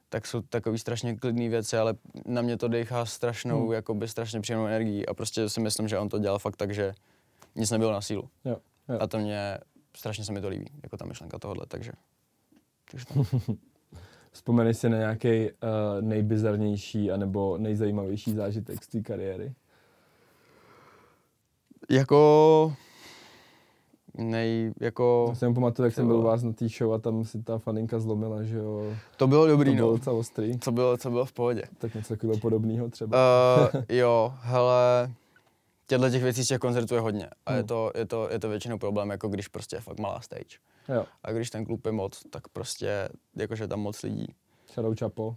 tak 0.10 0.28
jsou 0.28 0.42
takový 0.42 0.78
strašně 0.80 1.16
klidné 1.18 1.50
věci, 1.50 1.78
ale 1.78 1.94
na 2.26 2.42
mě 2.42 2.58
to 2.58 2.68
dechá 2.68 3.06
strašnou, 3.06 3.56
Hmm. 3.56 3.64
hmm. 3.66 3.74
jakoby 3.74 4.08
strašně 4.08 4.42
příjemnou 4.42 4.66
energii 4.68 5.06
a 5.06 5.14
prostě 5.14 5.50
si 5.50 5.60
myslím, 5.60 5.88
že 5.88 6.00
on 6.00 6.10
to 6.10 6.20
dělal 6.20 6.40
fakt 6.40 6.56
tak, 6.56 6.74
že 6.74 6.94
nic 7.56 7.72
nebylo 7.72 7.92
na 7.92 8.02
sílu. 8.02 8.30
Jo, 8.46 8.58
jo. 8.90 8.98
A 9.02 9.08
to 9.08 9.18
mě, 9.20 9.58
strašně 9.98 10.24
se 10.26 10.32
mi 10.32 10.42
to 10.42 10.48
líbí, 10.50 10.66
jako 10.84 10.98
ta 10.98 11.06
myšlenka 11.06 11.40
tohohle, 11.40 11.66
takže, 11.68 11.92
takže 12.92 13.06
tak. 13.06 13.18
Vzpomeneš 14.34 14.78
si 14.78 14.90
na 14.90 14.98
nějaký 14.98 15.28
uh, 15.30 15.50
nejbizarnější 16.02 17.12
anebo 17.12 17.58
nejzajímavější 17.58 18.34
zážitek 18.34 18.84
z 18.84 18.88
té 18.88 19.02
kariéry? 19.02 19.54
Jako... 21.90 22.74
Nej, 24.18 24.74
jako... 24.80 25.26
Já 25.30 25.36
si 25.36 25.44
jenom 25.46 25.54
pamatuju, 25.56 25.86
jak 25.86 25.94
jsem 25.94 26.04
To 26.04 26.08
byl 26.08 26.18
u 26.18 26.22
vás 26.22 26.44
na 26.44 26.54
té 26.54 26.68
show 26.70 26.94
a 26.94 26.98
tam 26.98 27.26
si 27.26 27.44
ta 27.44 27.58
faninka 27.58 28.00
zlomila, 28.00 28.44
že 28.44 28.58
jo. 28.58 28.94
To 29.18 29.28
bylo 29.28 29.46
To 29.46 29.52
dobrý, 29.52 29.76
bylo 29.76 29.92
no. 29.92 29.98
docela 29.98 30.16
ostrý. 30.16 30.60
Co 30.60 30.72
bylo, 30.72 30.98
co 30.98 31.10
bylo 31.10 31.26
v 31.26 31.34
pohodě. 31.34 31.64
Tak 31.78 31.96
něco 31.96 32.14
takového 32.14 32.40
podobného 32.40 32.90
třeba. 32.90 33.18
Uh, 33.74 33.82
jo, 33.90 34.34
hele, 34.42 35.12
těchto 35.88 36.10
těch 36.10 36.24
věcí 36.24 36.44
z 36.46 36.48
těch 36.48 36.60
koncertů 36.60 36.96
je 36.96 37.02
hodně. 37.02 37.30
A 37.46 37.54
je, 37.54 37.60
Hmm. 37.60 37.68
to, 37.68 37.92
je, 37.96 38.06
to, 38.06 38.30
je 38.32 38.40
to 38.40 38.50
většinou 38.50 38.78
problém, 38.78 39.10
jako 39.10 39.28
když 39.28 39.48
prostě 39.48 39.76
je 39.76 39.80
fakt 39.80 40.00
malá 40.00 40.22
stage. 40.22 40.58
Jo, 40.90 41.06
A 41.24 41.32
když 41.32 41.50
ten 41.50 41.66
klub 41.66 41.86
je 41.86 41.92
moc, 41.92 42.24
tak 42.30 42.48
prostě, 42.48 43.10
jakože 43.36 43.68
tam 43.68 43.80
moc 43.80 44.04
lidí. 44.04 44.28
Shadow 44.74 44.96
Chapo. 45.00 45.36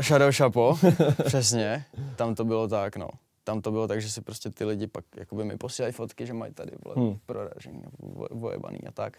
Shadow- 0.00 0.32
Chapo, 0.36 0.78
přesně, 1.24 1.84
tam 2.16 2.34
to 2.34 2.44
bylo 2.44 2.68
tak, 2.68 2.96
no. 2.96 3.08
Tam 3.44 3.60
to 3.60 3.70
bylo 3.70 3.88
tak, 3.88 4.00
že 4.00 4.10
si 4.10 4.20
prostě 4.20 4.50
ty 4.50 4.64
lidi 4.64 4.86
pak 4.86 5.04
jakoby 5.16 5.44
mi 5.44 5.56
posílají 5.56 5.92
fotky, 5.92 6.26
že 6.26 6.32
mají 6.34 6.52
tady 6.54 6.72
vole, 6.84 6.94
Hmm. 6.96 7.18
proražený, 7.26 7.82
vo- 8.02 8.28
vojebaný 8.30 8.78
a 8.88 8.90
tak. 8.92 9.18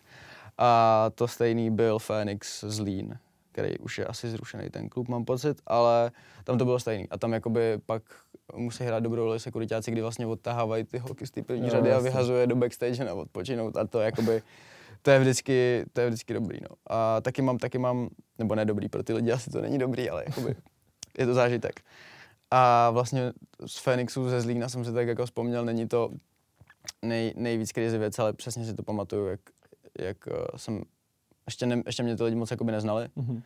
A 0.57 1.09
to 1.15 1.27
stejný 1.27 1.71
byl 1.71 1.99
Phoenix 1.99 2.63
z 2.67 2.79
Lean, 2.79 3.17
který 3.51 3.77
už 3.79 3.97
je 3.97 4.05
asi 4.05 4.29
zrušený 4.29 4.69
ten 4.69 4.89
klub, 4.89 5.07
mám 5.07 5.25
pocit, 5.25 5.61
ale 5.67 6.11
tam 6.43 6.57
to 6.57 6.65
bylo 6.65 6.79
stejný. 6.79 7.09
A 7.09 7.17
tam 7.17 7.33
jakoby 7.33 7.77
pak 7.85 8.03
musí 8.55 8.83
hrát 8.83 8.99
dobrou 9.03 9.23
roli 9.25 9.39
sekuritáci, 9.39 9.91
kdy 9.91 10.01
vlastně 10.01 10.25
odtahávají 10.27 10.83
ty 10.83 10.97
holky 10.97 11.27
z 11.27 11.31
té 11.31 11.41
první 11.43 11.63
Jo, 11.63 11.69
řady 11.69 11.89
a 11.89 11.93
jasně. 11.93 12.09
vyhazuje 12.09 12.47
do 12.47 12.55
backstage 12.55 13.05
na 13.05 13.13
odpočinout 13.13 13.77
a 13.77 13.87
to 13.87 13.99
jakoby 13.99 14.41
to 15.01 15.11
je 15.11 15.19
vždycky, 15.19 15.85
to 15.93 16.01
je 16.01 16.07
vždycky 16.07 16.33
dobrý, 16.33 16.59
no. 16.69 16.75
A 16.87 17.21
taky 17.21 17.41
mám, 17.41 17.57
taky 17.57 17.77
mám, 17.77 18.09
nebo 18.37 18.55
ne 18.55 18.65
dobrý, 18.65 18.89
pro 18.89 19.03
ty 19.03 19.13
lidi 19.13 19.31
asi 19.31 19.49
to 19.49 19.61
není 19.61 19.77
dobrý, 19.77 20.09
ale 20.09 20.23
jakoby 20.27 20.55
je 21.17 21.25
to 21.25 21.33
zážitek. 21.33 21.81
A 22.51 22.89
vlastně 22.89 23.33
z 23.65 23.79
Phoenixu 23.79 24.29
ze 24.29 24.41
Zlína 24.41 24.69
jsem 24.69 24.85
si 24.85 24.93
tak 24.93 25.07
jako 25.07 25.25
vzpomněl, 25.25 25.65
není 25.65 25.87
to 25.87 26.09
nej, 27.01 27.33
nejvíc 27.35 27.69
crazy 27.69 27.97
věc, 27.97 28.19
ale 28.19 28.33
přesně 28.33 28.65
si 28.65 28.73
to 28.73 28.83
pamatuju, 28.83 29.25
jak, 29.25 29.39
jak 29.99 30.17
uh, 30.27 30.33
jsem, 30.55 30.83
ještě, 31.47 31.65
ne, 31.65 31.83
ještě 31.85 32.03
mě 32.03 32.17
ty 32.17 32.23
lidi 32.23 32.35
moc 32.35 32.51
jakoby 32.51 32.71
neznali. 32.71 33.09
Mhm. 33.15 33.43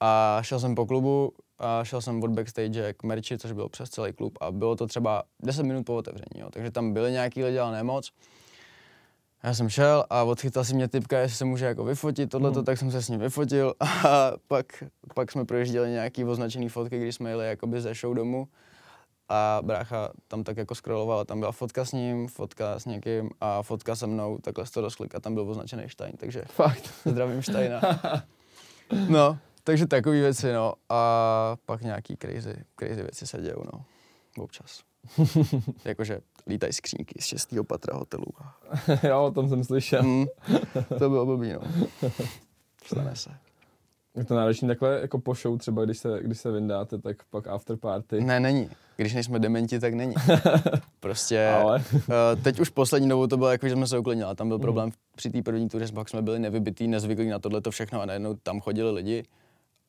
A 0.00 0.38
šel 0.42 0.60
jsem 0.60 0.74
po 0.74 0.86
klubu 0.86 1.32
a 1.58 1.84
šel 1.84 2.00
jsem 2.00 2.22
od 2.22 2.30
backstage 2.30 2.92
k 2.92 3.02
merči, 3.02 3.38
což 3.38 3.52
bylo 3.52 3.68
přes 3.68 3.90
celý 3.90 4.12
klub 4.12 4.38
a 4.40 4.52
bylo 4.52 4.76
to 4.76 4.86
třeba 4.86 5.22
10 5.42 5.62
minut 5.62 5.86
po 5.86 5.96
otevření, 5.96 6.40
jo. 6.40 6.50
takže 6.50 6.70
tam 6.70 6.92
byli 6.92 7.12
nějaký 7.12 7.44
lidi, 7.44 7.58
ale 7.58 7.72
ne 7.72 7.82
moc. 7.82 8.10
Já 9.42 9.54
jsem 9.54 9.68
šel 9.68 10.04
a 10.10 10.22
odchytal 10.22 10.64
si 10.64 10.74
mě 10.74 10.88
typka, 10.88 11.18
jestli 11.18 11.36
se 11.36 11.44
může 11.44 11.64
jako 11.64 11.84
vyfotit 11.84 12.30
tohleto, 12.30 12.58
Mhm. 12.58 12.64
tak 12.66 12.78
jsem 12.78 12.90
se 12.90 13.02
s 13.02 13.08
ním 13.08 13.20
vyfotil 13.20 13.74
a 13.80 14.32
pak, 14.48 14.84
pak 15.14 15.32
jsme 15.32 15.44
projížděli 15.44 15.90
nějaký 15.90 16.24
označený 16.24 16.68
fotky, 16.68 16.98
když 16.98 17.14
jsme 17.14 17.30
jeli 17.30 17.46
jakoby 17.48 17.80
ze 17.80 17.94
show 17.94 18.14
domů 18.14 18.48
a 19.28 19.60
brácha 19.62 20.12
tam 20.28 20.44
tak 20.44 20.56
jako 20.56 20.74
scrolloval 20.74 21.24
tam 21.24 21.38
byla 21.40 21.52
fotka 21.52 21.84
s 21.84 21.92
ním, 21.92 22.28
fotka 22.28 22.78
s 22.78 22.84
někým 22.86 23.30
a 23.40 23.62
fotka 23.62 23.96
se 23.96 24.06
mnou, 24.06 24.38
takhle 24.38 24.64
to 24.74 24.80
rozklik 24.80 25.14
a 25.14 25.20
tam 25.20 25.34
byl 25.34 25.50
označený 25.50 25.88
Stein, 25.88 26.16
takže 26.16 26.42
Fakt. 26.46 26.94
zdravím 27.04 27.42
Steina. 27.42 27.80
No, 29.08 29.38
takže 29.64 29.86
takové 29.86 30.14
věci, 30.20 30.52
no. 30.52 30.74
A 30.88 31.56
pak 31.66 31.80
nějaký 31.82 32.16
crazy, 32.16 32.54
crazy 32.78 33.02
věci 33.02 33.26
se 33.26 33.40
dějou, 33.42 33.62
no. 33.72 33.84
Občas. 34.42 34.80
Jakože 35.84 36.20
lítají 36.46 36.72
skřínky 36.72 37.14
z 37.20 37.24
šestého 37.24 37.64
patra 37.64 37.96
hotelu. 37.96 38.26
jo, 39.08 39.24
o 39.24 39.30
tom 39.30 39.48
jsem 39.48 39.64
slyšel. 39.64 40.02
Mm, 40.02 40.26
to 40.98 41.10
bylo 41.10 41.26
blbý, 41.26 41.52
no. 41.52 41.60
Stane 42.84 43.16
se. 43.16 43.30
Je 44.16 44.24
to 44.24 44.34
náročný 44.34 44.68
takhle 44.68 45.00
jako 45.00 45.18
po 45.18 45.34
show 45.34 45.58
třeba, 45.58 45.84
když 45.84 45.98
se, 45.98 46.18
když 46.22 46.38
se 46.38 46.50
vyndáte, 46.52 46.98
tak 46.98 47.16
pak 47.30 47.46
after 47.46 47.76
party. 47.76 48.20
Ne, 48.20 48.40
není. 48.40 48.70
Když 48.96 49.14
nejsme 49.14 49.38
dementi, 49.38 49.78
tak 49.78 49.94
není. 49.94 50.14
Prostě 51.00 51.48
Ale. 51.48 51.82
uh, 51.94 52.42
teď 52.42 52.60
už 52.60 52.68
poslední 52.68 53.08
dobou 53.08 53.26
to 53.26 53.36
bylo 53.36 53.50
jako, 53.50 53.68
že 53.68 53.74
jsme 53.74 53.86
se 53.86 53.98
uklidnili. 53.98 54.34
Tam 54.34 54.48
byl 54.48 54.58
problém 54.58 54.90
při 55.16 55.30
té 55.30 55.42
první 55.42 55.68
tuře, 55.68 55.86
pak 55.94 56.08
jsme 56.08 56.22
byli 56.22 56.38
nevybitý, 56.38 56.88
nezvyklí 56.88 57.28
na 57.28 57.38
tohle 57.38 57.60
to 57.60 57.70
všechno 57.70 58.00
a 58.00 58.06
najednou 58.06 58.34
tam 58.34 58.60
chodili 58.60 58.90
lidi 58.90 59.24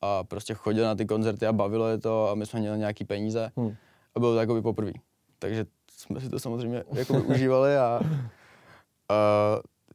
a 0.00 0.24
prostě 0.24 0.54
chodili 0.54 0.86
na 0.86 0.94
ty 0.94 1.06
koncerty 1.06 1.46
a 1.46 1.52
bavilo 1.52 1.88
je 1.88 1.98
to 1.98 2.30
a 2.30 2.34
my 2.34 2.46
jsme 2.46 2.60
měli 2.60 2.78
nějaký 2.78 3.04
peníze 3.04 3.50
Hmm. 3.56 3.74
A 4.14 4.20
bylo 4.20 4.32
to 4.34 4.40
jakoby 4.40 4.62
poprvé. 4.62 4.92
Takže 5.38 5.66
jsme 5.92 6.20
si 6.20 6.28
to 6.28 6.38
samozřejmě 6.40 6.84
jakoby 6.92 7.20
užívali 7.22 7.76
a, 7.76 8.00
a 9.08 9.14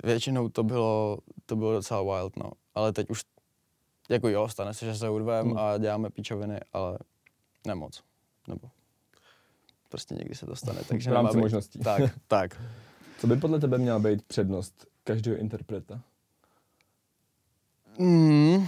většinou 0.03 0.49
to 0.49 0.63
bylo, 0.63 1.17
to 1.45 1.55
bylo 1.55 1.73
docela 1.73 2.03
wild, 2.19 2.37
no. 2.37 2.51
Ale 2.75 2.93
teď 2.93 3.09
už 3.09 3.21
jako 4.09 4.29
jo, 4.29 4.47
stane 4.47 4.73
se, 4.73 4.85
že 4.85 4.95
se 4.95 5.09
urvem 5.09 5.47
Hmm. 5.47 5.57
a 5.57 5.77
děláme 5.77 6.09
píčoviny, 6.09 6.59
ale 6.73 6.97
nemoc. 7.67 8.03
Nebo 8.47 8.69
prostě 9.89 10.15
někdy 10.15 10.35
se 10.35 10.45
to 10.45 10.55
stane, 10.55 10.79
takže 10.87 11.09
v 11.09 11.13
rámci 11.13 11.37
být- 11.37 11.41
možností. 11.41 11.79
Tak, 11.79 12.01
tak. 12.27 12.61
Co 13.19 13.27
by 13.27 13.35
podle 13.37 13.59
tebe 13.59 13.77
měla 13.77 13.99
být 13.99 14.23
přednost 14.23 14.85
každého 15.03 15.37
interpreta? 15.37 16.01
Mm, 17.99 18.67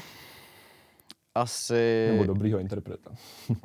asi, 1.35 2.07
Nebo 2.11 2.23
dobrýho 2.23 2.59
interpreta? 2.59 3.11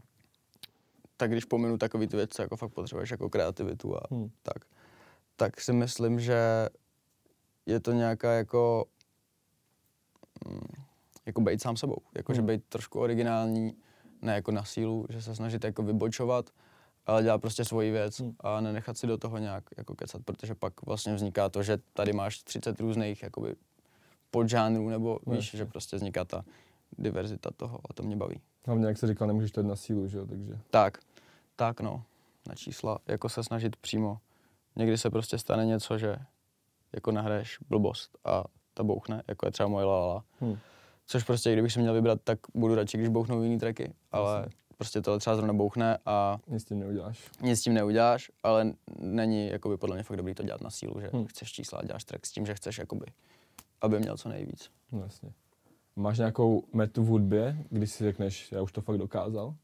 tak 1.23 1.31
když 1.31 1.45
pominu 1.45 1.79
takový 1.79 2.07
ty 2.07 2.17
věci, 2.17 2.43
jako 2.43 2.57
fakt 2.57 2.71
potřebuješ 2.73 3.11
jako 3.11 3.31
kreativitu 3.31 3.97
a 3.97 4.01
Hmm. 4.11 4.31
tak, 4.43 4.65
tak 5.37 5.61
si 5.61 5.73
myslím, 5.73 6.21
že 6.21 6.69
je 7.67 7.81
to 7.81 7.93
nějaká 7.93 8.33
jako, 8.33 8.85
mm, 10.49 10.85
jako 11.27 11.41
být 11.41 11.63
sám 11.63 11.77
sebou, 11.77 11.97
jako 12.17 12.35
že 12.35 12.41
Hmm. 12.41 12.47
být 12.47 12.65
trošku 12.69 13.01
originální, 13.01 13.77
ne 14.23 14.35
jako 14.35 14.51
na 14.53 14.65
sílu, 14.65 15.07
že 15.11 15.23
se 15.23 15.35
snažit 15.35 15.65
jako 15.65 15.83
vybočovat, 15.83 16.51
ale 17.07 17.23
dělat 17.23 17.39
prostě 17.39 17.65
svoji 17.65 17.91
věc 17.91 18.21
Hmm. 18.21 18.35
a 18.41 18.61
nenechat 18.61 18.99
si 18.99 19.07
do 19.07 19.19
toho 19.19 19.39
nějak 19.39 19.65
jako 19.77 19.95
kecat, 19.95 20.23
protože 20.25 20.55
pak 20.55 20.83
vlastně 20.87 21.15
vzniká 21.15 21.49
to, 21.49 21.63
že 21.63 21.79
tady 21.93 22.13
máš 22.13 22.43
30 22.43 22.81
různých 22.81 23.23
jakoby 23.23 23.55
podžánrů, 24.31 24.89
nebo 24.89 25.19
víš, 25.27 25.51
že 25.55 25.65
prostě 25.67 25.97
vzniká 25.97 26.25
ta 26.25 26.45
diverzita 26.99 27.51
toho 27.57 27.79
a 27.91 27.93
to 27.93 28.03
mě 28.03 28.17
baví. 28.17 28.41
Hlavně, 28.67 28.87
jak 28.87 28.99
jsi 28.99 29.07
říkal, 29.07 29.29
nemůžeš 29.29 29.51
to 29.53 29.61
jít 29.61 29.67
na 29.67 29.77
sílu, 29.77 30.09
že 30.09 30.19
jo, 30.19 30.27
takže... 30.27 30.59
Tak, 30.71 30.99
tak 31.57 31.81
no, 31.81 32.05
na 32.49 32.55
čísla, 32.55 32.99
jako 33.07 33.29
se 33.29 33.45
snažit 33.45 33.77
přímo. 33.77 34.19
Někdy 34.77 34.99
se 34.99 35.11
prostě 35.11 35.39
stane 35.39 35.67
něco, 35.67 35.99
že 35.99 36.17
jako 36.93 37.13
nahraješ 37.13 37.59
blbost 37.69 38.19
a 38.25 38.45
ta 38.75 38.83
bouchne, 38.85 39.23
jako 39.29 39.47
je 39.47 39.51
třeba 39.53 39.69
moje 39.69 39.85
lalala. 39.87 40.25
Hmm. 40.41 40.59
Což 41.07 41.25
prostě, 41.25 41.53
kdybych 41.53 41.73
si 41.73 41.81
měl 41.81 41.95
vybrat, 41.95 42.21
tak 42.25 42.39
budu 42.55 42.75
radši, 42.75 42.97
když 42.99 43.09
bouchnou 43.09 43.43
jiný 43.43 43.59
tracky, 43.59 43.95
ale 44.13 44.37
Jasně. 44.37 44.53
prostě 44.79 45.03
tohle 45.03 45.19
třeba 45.19 45.37
zrovna 45.37 45.55
bouchne 45.55 45.99
a 46.07 46.39
Nic 46.47 46.63
s 46.63 46.65
tím 46.65 46.79
neuděláš. 46.79 47.31
nic 47.41 47.59
s 47.61 47.63
tím 47.63 47.75
neuděláš, 47.75 48.31
ale 48.43 48.73
není 48.99 49.49
jakoby 49.49 49.77
podle 49.77 49.97
mě 49.97 50.03
fakt 50.03 50.17
dobrý 50.17 50.35
to 50.35 50.43
dělat 50.43 50.61
na 50.61 50.71
sílu, 50.71 51.01
že 51.01 51.11
Hmm. 51.13 51.27
chceš 51.27 51.53
čísla 51.53 51.79
a 51.79 51.85
děláš 51.85 52.05
track 52.05 52.27
s 52.27 52.33
tím, 52.33 52.47
že 52.47 52.55
chceš 52.55 52.79
jakoby, 52.79 53.07
aby 53.81 53.99
měl 53.99 54.17
co 54.17 54.29
nejvíc. 54.29 54.71
No 54.93 55.03
jasně. 55.03 55.33
Máš 55.97 56.19
nějakou 56.19 56.65
metu 56.73 57.05
v 57.05 57.07
hudbě, 57.07 57.59
když 57.71 57.91
si 57.91 58.05
řekneš, 58.05 58.53
já 58.53 58.63
už 58.63 58.73
to 58.73 58.81
fakt 58.81 58.99
dokázal? 58.99 59.55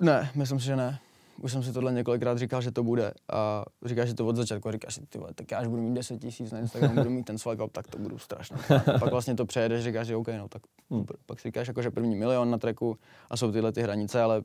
Ne, 0.00 0.30
myslím 0.34 0.60
si, 0.60 0.66
že 0.66 0.76
ne. 0.76 0.98
Už 1.42 1.52
jsem 1.52 1.62
si 1.62 1.72
tohle 1.72 1.92
několikrát 1.92 2.38
říkal, 2.38 2.62
že 2.62 2.70
to 2.70 2.82
bude 2.82 3.14
a 3.32 3.64
říkáš 3.84 4.08
si 4.08 4.14
to 4.14 4.26
od 4.26 4.36
začátku 4.36 4.68
a 4.68 4.72
říkáš 4.72 4.94
si, 4.94 5.06
ty 5.06 5.18
vole, 5.18 5.34
tak 5.34 5.50
já 5.50 5.58
až 5.58 5.66
budu 5.66 5.82
mít 5.82 5.94
10 5.94 6.18
tisíc 6.18 6.52
na 6.52 6.58
Instagramu, 6.58 6.94
budu 6.94 7.10
mít 7.10 7.26
ten 7.26 7.38
swag 7.38 7.60
up, 7.64 7.72
tak 7.72 7.88
to 7.88 7.98
budu 7.98 8.18
strašně. 8.18 8.56
A 8.94 8.98
pak 8.98 9.10
vlastně 9.10 9.34
to 9.34 9.46
přejedeš, 9.46 9.84
říkáš 9.84 10.06
si, 10.06 10.14
OK, 10.14 10.28
no 10.28 10.48
tak 10.48 10.62
Hmm. 10.90 11.00
hmm. 11.00 11.06
pak 11.26 11.40
si 11.40 11.48
říkáš 11.48 11.68
jako, 11.68 11.82
že 11.82 11.90
první 11.90 12.16
milion 12.16 12.50
na 12.50 12.58
treku 12.58 12.98
a 13.30 13.36
jsou 13.36 13.52
tyhle 13.52 13.72
ty 13.72 13.82
hranice, 13.82 14.22
ale 14.22 14.42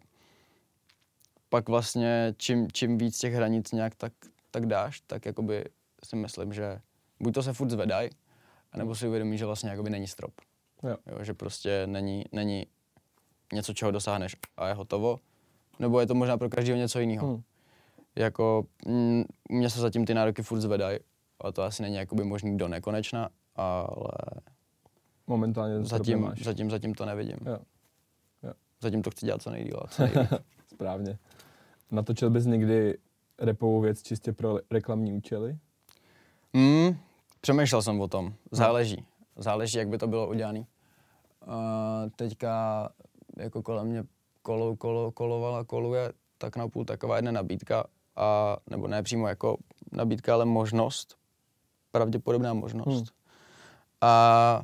pak 1.50 1.70
vlastně 1.70 2.34
čím, 2.38 2.68
čím 2.72 2.98
víc 2.98 3.20
těch 3.20 3.34
hranic 3.34 3.72
nějak 3.72 3.96
tak, 3.96 4.14
tak 4.52 4.66
dáš, 4.66 5.02
tak 5.08 5.26
jakoby 5.26 5.66
si 6.06 6.16
myslím, 6.16 6.54
že 6.54 6.80
buď 7.20 7.34
to 7.34 7.44
se 7.44 7.54
furt 7.54 7.70
zvedají, 7.70 8.10
anebo 8.72 8.96
si 8.96 9.08
uvědomí, 9.08 9.38
že 9.38 9.46
vlastně 9.46 9.70
jakoby 9.70 9.90
není 9.90 10.08
strop. 10.08 10.32
Jo. 10.84 10.98
Jo, 11.08 11.24
že 11.24 11.34
prostě 11.34 11.88
není, 11.88 12.26
není 12.32 12.68
něco, 13.54 13.74
čeho 13.74 13.92
dosáhneš 13.92 14.36
a 14.58 14.68
je 14.68 14.74
hotovo, 14.74 15.20
nebo 15.80 16.00
je 16.00 16.08
to 16.08 16.16
možná 16.16 16.38
pro 16.38 16.50
každého 16.50 16.78
něco 16.78 17.00
jiného. 17.00 17.28
Hmm. 17.28 17.42
Jako, 18.16 18.66
mm, 18.86 19.24
mě 19.50 19.70
se 19.70 19.80
zatím 19.80 20.06
ty 20.06 20.14
nároky 20.14 20.44
furt 20.44 20.60
zvedají, 20.62 21.00
a 21.42 21.52
to 21.52 21.64
asi 21.64 21.82
není 21.82 21.96
jakoby 21.96 22.24
možný 22.24 22.58
do 22.58 22.68
nekonečna, 22.68 23.30
ale 23.56 24.08
Momentálně 25.28 25.84
zatím, 25.84 26.32
zatím, 26.44 26.72
zatím 26.72 26.94
to 26.94 27.06
nevidím. 27.06 27.38
Jo. 27.46 27.58
Jo. 28.44 28.54
Zatím 28.82 29.02
to 29.02 29.12
chci 29.12 29.26
dělat 29.26 29.42
co 29.42 29.50
nejlíp. 29.50 29.74
Správně. 30.68 31.18
Natočil 31.92 32.30
bys 32.30 32.46
někdy 32.46 32.98
repovou 33.40 33.82
věc 33.82 34.02
čistě 34.02 34.34
pro 34.34 34.60
reklamní 34.72 35.14
účely? 35.14 35.58
mm, 36.54 36.98
přemýšlel 37.42 37.82
jsem 37.82 38.02
o 38.02 38.08
tom. 38.08 38.34
Záleží. 38.52 39.06
Záleží, 39.38 39.78
jak 39.78 39.88
by 39.88 39.98
to 39.98 40.08
bylo 40.08 40.28
udělané. 40.28 40.60
Uh, 40.60 40.66
teďka 42.16 42.90
jako 43.38 43.62
kolem 43.62 43.88
mě 43.88 44.04
kolo, 44.42 44.76
kolo, 44.76 45.12
kolovala, 45.12 45.64
koluje 45.64 46.14
tak 46.38 46.56
na 46.56 46.68
půl 46.68 46.86
taková 46.86 47.16
jedna 47.16 47.32
nabídka, 47.32 47.84
a, 48.16 48.58
nebo 48.70 48.88
ne 48.88 49.04
přímo 49.04 49.28
jako 49.28 49.58
nabídka, 49.92 50.34
ale 50.34 50.46
možnost, 50.46 51.18
pravděpodobná 51.92 52.54
možnost. 52.54 52.88
Hmm. 52.88 53.06
A 54.02 54.64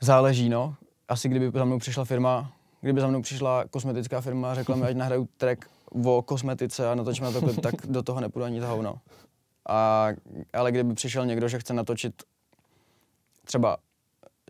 záleží, 0.00 0.48
no. 0.48 0.74
Asi 1.08 1.28
kdyby 1.28 1.58
za 1.58 1.64
mnou 1.64 1.78
přišla 1.78 2.04
firma, 2.04 2.52
kdyby 2.80 3.00
za 3.00 3.06
mnou 3.06 3.22
přišla 3.22 3.64
kosmetická 3.70 4.20
firma 4.20 4.50
a 4.50 4.54
řekla 4.54 4.76
mi, 4.76 4.86
ať 4.86 4.96
nahraju 4.96 5.28
track 5.36 5.70
o 6.04 6.22
kosmetice 6.22 6.90
a 6.90 6.94
natočíme 6.94 7.32
to 7.32 7.40
klip, 7.40 7.60
tak 7.60 7.74
do 7.88 8.02
toho 8.02 8.20
nepůjdu 8.20 8.44
ani 8.44 8.60
za 8.60 8.68
hovno. 8.68 8.98
A, 9.68 10.08
ale 10.52 10.72
kdyby 10.72 10.94
přišel 10.94 11.26
někdo, 11.26 11.48
že 11.48 11.58
chce 11.58 11.74
natočit 11.74 12.22
třeba 13.44 13.76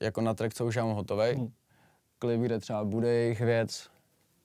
jako 0.00 0.20
na 0.20 0.34
track, 0.34 0.54
co 0.54 0.66
už 0.66 0.74
já 0.76 0.84
mám 0.84 0.94
hotový, 0.94 1.34
Hmm. 1.34 1.52
klip, 2.18 2.40
kde 2.40 2.58
třeba 2.58 2.84
bude 2.84 3.08
jejich 3.08 3.40
věc 3.40 3.90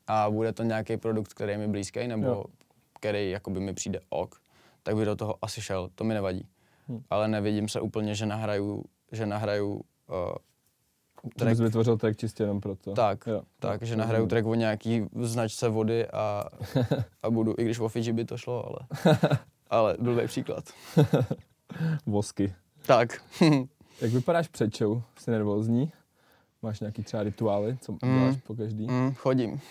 a 0.07 0.29
bude 0.29 0.53
to 0.53 0.63
nějaký 0.63 0.97
produkt, 0.97 1.33
který 1.33 1.51
je 1.51 1.57
mi 1.57 1.67
blízký, 1.67 2.07
nebo 2.07 2.27
Jo. 2.27 2.43
který 2.99 3.31
jakoby 3.31 3.59
mi 3.59 3.73
přijde 3.73 3.99
ok, 4.09 4.35
tak 4.83 4.95
by 4.95 5.05
do 5.05 5.15
toho 5.15 5.35
asi 5.41 5.61
šel, 5.61 5.89
to 5.95 6.03
mi 6.03 6.13
nevadí. 6.13 6.47
Hmm. 6.87 7.03
Ale 7.09 7.27
nevidím 7.27 7.67
se 7.69 7.81
úplně, 7.81 8.15
že 8.15 8.25
nahraju, 8.25 8.83
že 9.11 9.25
nahraju 9.25 9.73
uh, 9.73 9.81
Že 11.23 11.29
track, 11.35 11.49
bys 11.49 11.59
vytvořil 11.59 11.97
track 11.97 12.17
čistě 12.17 12.43
jenom 12.43 12.59
proto. 12.61 12.93
tak, 12.93 13.27
Jo. 13.27 13.41
tak, 13.59 13.81
že 13.83 13.95
nahraju 13.95 14.17
rozumím. 14.23 14.29
track 14.29 14.45
o 14.45 14.55
nějaký 14.55 15.05
značce 15.21 15.69
vody 15.69 16.07
a, 16.07 16.45
a 17.23 17.29
budu, 17.29 17.55
i 17.57 17.63
když 17.65 17.79
o 17.79 17.87
Fiji 17.87 18.13
by 18.13 18.25
to 18.25 18.37
šlo, 18.37 18.65
ale, 18.67 18.79
ale 19.69 19.97
blbý 19.99 20.27
příklad. 20.27 20.63
Vosky. 22.05 22.53
Tak. 22.85 23.21
Jak 24.01 24.11
vypadáš 24.11 24.47
před 24.47 24.77
show? 24.77 25.01
Jsi 25.19 25.31
nervózní? 25.31 25.91
Máš 26.61 26.79
nějaký 26.79 27.03
třeba 27.03 27.23
rituály, 27.23 27.77
co 27.81 27.91
Mm. 27.91 27.97
děláš 28.01 28.35
po 28.47 28.55
každý? 28.55 28.87
mm, 28.87 29.13
chodím. 29.13 29.61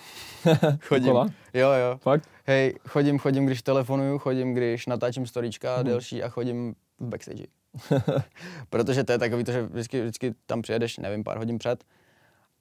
chodím. 0.82 1.12
Kola? 1.12 1.26
Jo, 1.54 1.70
jo. 1.72 1.98
Fakt? 1.98 2.28
Hej, 2.46 2.74
chodím, 2.88 3.18
chodím, 3.18 3.46
když 3.46 3.62
telefonuju, 3.62 4.18
chodím, 4.18 4.54
když 4.54 4.86
natáčím 4.86 5.26
storíčka 5.26 5.76
Mhm. 5.76 5.84
delší 5.86 6.22
a 6.22 6.28
chodím 6.28 6.74
v 7.00 7.04
backstage. 7.08 7.44
Protože 8.70 9.04
to 9.04 9.12
je 9.12 9.18
takový 9.18 9.44
to, 9.44 9.52
že 9.52 9.62
vždycky, 9.62 10.00
vždycky 10.00 10.34
tam 10.46 10.62
přijedeš, 10.62 10.98
nevím, 10.98 11.24
pár 11.24 11.38
hodin 11.38 11.58
před 11.58 11.84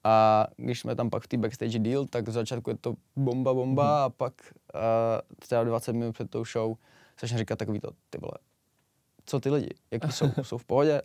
a 0.04 0.46
když 0.56 0.80
jsme 0.80 0.94
tam 0.96 1.10
pak 1.10 1.22
v 1.22 1.28
té 1.28 1.36
backstage 1.36 1.78
deal, 1.78 2.06
tak 2.06 2.28
v 2.28 2.32
začátku 2.32 2.70
je 2.70 2.76
to 2.76 2.94
bomba, 3.16 3.54
bomba 3.54 3.84
Mhm. 3.84 3.92
a 4.04 4.08
pak 4.10 4.32
uh, 4.74 4.80
třeba 5.38 5.64
20 5.64 5.92
minut 5.92 6.12
před 6.12 6.30
tou 6.30 6.44
show 6.44 6.76
začne 7.20 7.38
říkat 7.38 7.58
takový 7.58 7.80
to, 7.80 7.90
ty 8.10 8.18
vole, 8.18 8.32
co 9.26 9.40
ty 9.40 9.50
lidi, 9.50 9.68
jaký 9.90 10.12
jsou, 10.12 10.26
jsou 10.42 10.58
v 10.58 10.64
pohodě, 10.64 11.02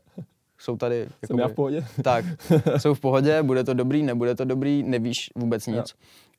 jsou 0.64 0.78
tady, 0.78 1.08
Jsem 1.26 1.40
já 1.40 1.48
v 1.48 1.54
pohodě? 1.54 1.86
tak, 2.04 2.26
jsou 2.78 2.94
v 2.94 3.00
pohodě, 3.00 3.44
bude 3.44 3.64
to 3.64 3.74
dobrý, 3.74 4.04
nebude 4.04 4.36
to 4.36 4.46
dobrý, 4.46 4.84
nevíš 4.84 5.30
vůbec 5.36 5.68
Jo. 5.68 5.76
nic. 5.76 5.96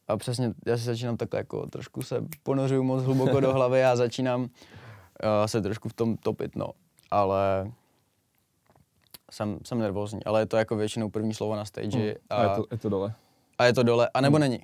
A 0.08 0.16
přesně, 0.16 0.52
já 0.66 0.76
si 0.76 0.82
začínám 0.84 1.16
takhle 1.16 1.40
jako 1.40 1.66
trošku 1.66 2.02
se 2.02 2.24
ponořuju 2.42 2.82
moc 2.82 3.02
hluboko 3.02 3.40
do 3.40 3.52
hlavy 3.52 3.84
a 3.84 3.96
začínám 3.96 4.40
uh, 4.42 4.48
se 5.46 5.62
trošku 5.62 5.88
v 5.88 5.92
tom 5.92 6.16
topit, 6.16 6.56
no. 6.56 6.66
Ale 7.10 7.70
jsem, 9.30 9.58
jsem 9.64 9.78
nervózní, 9.78 10.24
ale 10.24 10.40
je 10.40 10.46
to 10.46 10.56
jako 10.56 10.76
většinou 10.76 11.10
první 11.10 11.34
slovo 11.34 11.56
na 11.56 11.64
stage 11.64 11.98
Hmm. 11.98 12.12
a, 12.30 12.34
A 12.36 12.42
je 12.42 12.48
to, 12.56 12.64
je 12.70 12.78
to 12.78 12.88
dole. 12.88 13.14
a 13.58 13.64
je 13.64 13.72
to 13.72 13.82
dole, 13.82 14.08
a 14.14 14.20
nebo 14.20 14.38
není. 14.38 14.60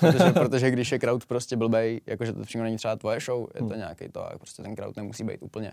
Protože, 0.00 0.30
protože 0.32 0.70
když 0.70 0.92
je 0.92 0.98
crowd 0.98 1.26
prostě 1.26 1.56
blbej, 1.56 2.00
jakože 2.06 2.32
to 2.32 2.42
přímo 2.42 2.64
není 2.64 2.76
třeba 2.76 2.96
tvoje 2.96 3.20
show, 3.20 3.46
je 3.54 3.60
to 3.60 3.66
Hmm. 3.66 3.78
nějaký 3.78 4.08
to 4.08 4.32
a 4.32 4.38
prostě 4.38 4.62
ten 4.62 4.76
crowd 4.76 4.96
nemusí 4.96 5.24
být 5.24 5.38
úplně 5.42 5.72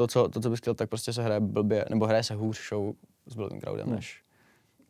to, 0.00 0.06
co, 0.06 0.28
to, 0.28 0.40
co 0.40 0.50
bys 0.50 0.58
chtěl, 0.60 0.74
tak 0.74 0.88
prostě 0.88 1.12
se 1.12 1.22
hraje 1.22 1.40
blbě, 1.40 1.84
nebo 1.90 2.06
hraje 2.06 2.22
se 2.22 2.34
hůř 2.34 2.68
show 2.68 2.92
s 3.26 3.34
blbým 3.34 3.60
crowdem, 3.60 3.86
Hmm. 3.86 3.94
než, 3.96 4.22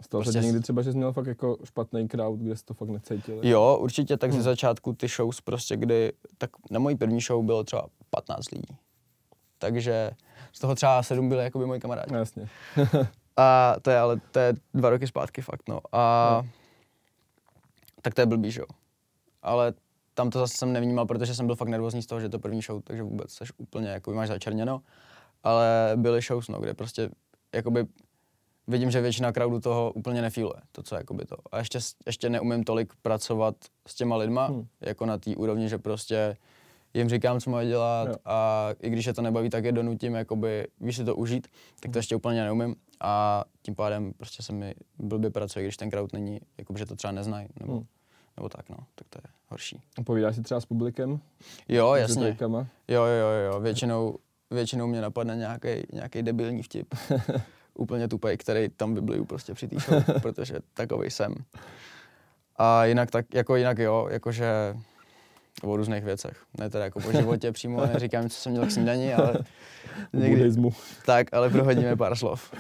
Stalo 0.01 0.23
Prostě 0.23 0.40
se 0.40 0.46
někdy 0.46 0.61
třeba, 0.61 0.83
že 0.83 0.92
jsi 0.92 0.96
měl 0.96 1.12
fakt 1.12 1.27
jako 1.27 1.57
špatný 1.64 2.09
crowd, 2.09 2.38
kde 2.40 2.57
jsi 2.57 2.64
to 2.64 2.75
fakt 2.75 2.88
necítil? 2.88 3.40
Jo, 3.42 3.79
určitě, 3.81 4.16
tak 4.16 4.31
ze 4.31 4.37
Hmm. 4.37 4.44
začátku 4.44 4.92
ty 4.92 5.09
shows 5.09 5.40
prostě, 5.40 5.77
kdy, 5.77 6.12
tak 6.38 6.51
na 6.70 6.79
mojí 6.79 6.96
první 6.96 7.20
show 7.20 7.44
bylo 7.44 7.64
třeba 7.64 7.87
15 8.11 8.51
lidí. 8.51 8.77
Takže 9.59 10.11
z 10.53 10.59
toho 10.61 10.75
třeba 10.75 11.03
7 11.03 11.29
byli 11.29 11.44
jakoby 11.44 11.66
moji 11.66 11.81
kamarádi. 11.81 12.12
No, 12.12 12.18
jasně. 12.18 12.49
A 13.37 13.75
to 13.83 13.90
je 13.90 13.99
ale, 13.99 14.20
to 14.31 14.38
je 14.38 14.55
dva 14.75 14.90
roky 14.90 15.07
zpátky 15.07 15.42
fakt, 15.42 15.68
no. 15.68 15.81
A 15.92 16.40
No. 16.42 16.49
tak 18.03 18.14
to 18.14 18.20
je 18.20 18.27
blbý, 18.27 18.51
že 18.51 18.61
jo. 18.61 18.66
Ale 19.42 19.73
tam 20.14 20.31
to 20.31 20.38
zase 20.38 20.57
jsem 20.57 20.73
nevnímal, 20.73 21.07
protože 21.07 21.35
jsem 21.35 21.46
byl 21.46 21.57
fakt 21.57 21.68
nervózní 21.68 22.03
z 22.03 22.07
toho, 22.07 22.20
že 22.20 22.29
to 22.29 22.38
první 22.38 22.62
show, 22.62 22.83
takže 22.85 23.03
vůbec 23.03 23.33
seš 23.33 23.53
úplně, 23.57 23.88
jako 23.88 24.12
máš 24.12 24.29
začerněno. 24.29 24.83
Ale 25.42 25.92
byly 25.96 26.20
shows, 26.20 26.49
no, 26.49 26.61
kde 26.61 26.75
prostě, 26.75 27.11
jakoby, 27.55 27.87
vidím, 28.66 28.90
že 28.90 29.01
většina 29.01 29.33
crowdu 29.33 29.61
toho 29.61 29.92
úplně 29.92 30.23
nefíluje, 30.23 30.61
to, 30.73 30.83
co 30.83 30.94
jakoby 30.94 31.25
to. 31.25 31.37
A 31.53 31.59
ještě, 31.59 31.79
ještě 32.07 32.31
neumím 32.31 32.64
tolik 32.64 32.92
pracovat 33.03 33.55
s 33.88 33.94
těma 33.94 34.16
lidma, 34.16 34.46
Hmm. 34.46 34.57
hmm. 34.57 34.66
jako 34.81 35.07
na 35.07 35.18
té 35.18 35.37
úrovni, 35.37 35.68
že 35.68 35.79
prostě 35.79 36.37
jim 36.94 37.09
říkám, 37.09 37.40
co 37.40 37.51
mají 37.51 37.68
dělat 37.68 38.09
Jo. 38.09 38.14
a 38.25 38.68
i 38.81 38.90
když 38.90 39.07
je 39.07 39.14
to 39.14 39.23
nebaví, 39.23 39.51
tak 39.51 39.64
je 39.64 39.73
donutím, 39.73 40.14
jakoby, 40.14 40.66
víš 40.81 40.96
si 40.96 41.05
to 41.05 41.16
užít, 41.16 41.49
tak 41.81 41.92
to 41.92 41.99
ještě 41.99 42.16
úplně 42.16 42.42
neumím 42.44 42.77
a 43.01 43.44
tím 43.62 43.75
pádem 43.75 44.12
prostě 44.12 44.42
se 44.42 44.53
mi 44.53 44.75
blbě 44.99 45.31
pracuje, 45.31 45.64
když 45.64 45.77
ten 45.77 45.90
crowd 45.90 46.12
není, 46.12 46.40
jakoby, 46.59 46.79
že 46.79 46.87
to 46.87 46.96
třeba 46.96 47.12
neznají, 47.12 47.49
nebo, 47.61 47.73
Hmm. 47.73 47.85
Nebo 48.37 48.49
tak, 48.49 48.69
no, 48.71 48.77
tak 48.95 49.09
to 49.09 49.19
je 49.19 49.33
horší. 49.49 49.81
Povídáš 50.05 50.37
si 50.37 50.43
třeba 50.43 50.61
s 50.61 50.66
publikem? 50.66 51.21
Jo, 51.69 51.95
jasně, 51.95 52.37
jo, 52.40 52.66
jo, 52.88 53.05
jo, 53.05 53.53
jo, 53.53 53.61
většinou, 53.61 54.16
většinou 54.51 54.87
mě 54.87 55.01
napadne 55.01 55.37
nějaký 55.37 55.69
nějaký 55.93 56.23
debilní 56.23 56.62
vtip, 56.62 56.95
úplně 57.75 58.09
tupej, 58.09 58.37
který 58.37 58.69
tam 58.69 58.95
vybliju 58.95 59.25
prostě 59.25 59.55
při 59.55 59.69
té 59.69 59.77
show, 59.81 60.05
protože 60.23 60.55
takový 60.75 61.11
jsem. 61.11 61.35
A 62.57 62.85
jinak 62.85 63.11
tak, 63.11 63.35
jako 63.35 63.57
jinak 63.57 63.79
jo, 63.79 64.09
jakože 64.11 64.77
o 65.62 65.77
různých 65.77 66.05
věcech. 66.05 66.45
Ne 66.59 66.71
teda 66.71 66.85
jako 66.85 67.01
po 67.01 67.12
životě 67.19 67.53
přímo, 67.53 67.87
neříkám, 67.87 68.29
co 68.29 68.37
jsem 68.37 68.53
měl 68.53 68.66
k 68.66 68.71
snídani, 68.71 69.14
ale 69.14 69.35
někdy, 70.12 70.37
buddhismu. 70.37 70.73
tak, 71.07 71.35
ale 71.35 71.51
prohodíme 71.51 71.97
pár 71.97 72.16
slov. 72.16 72.53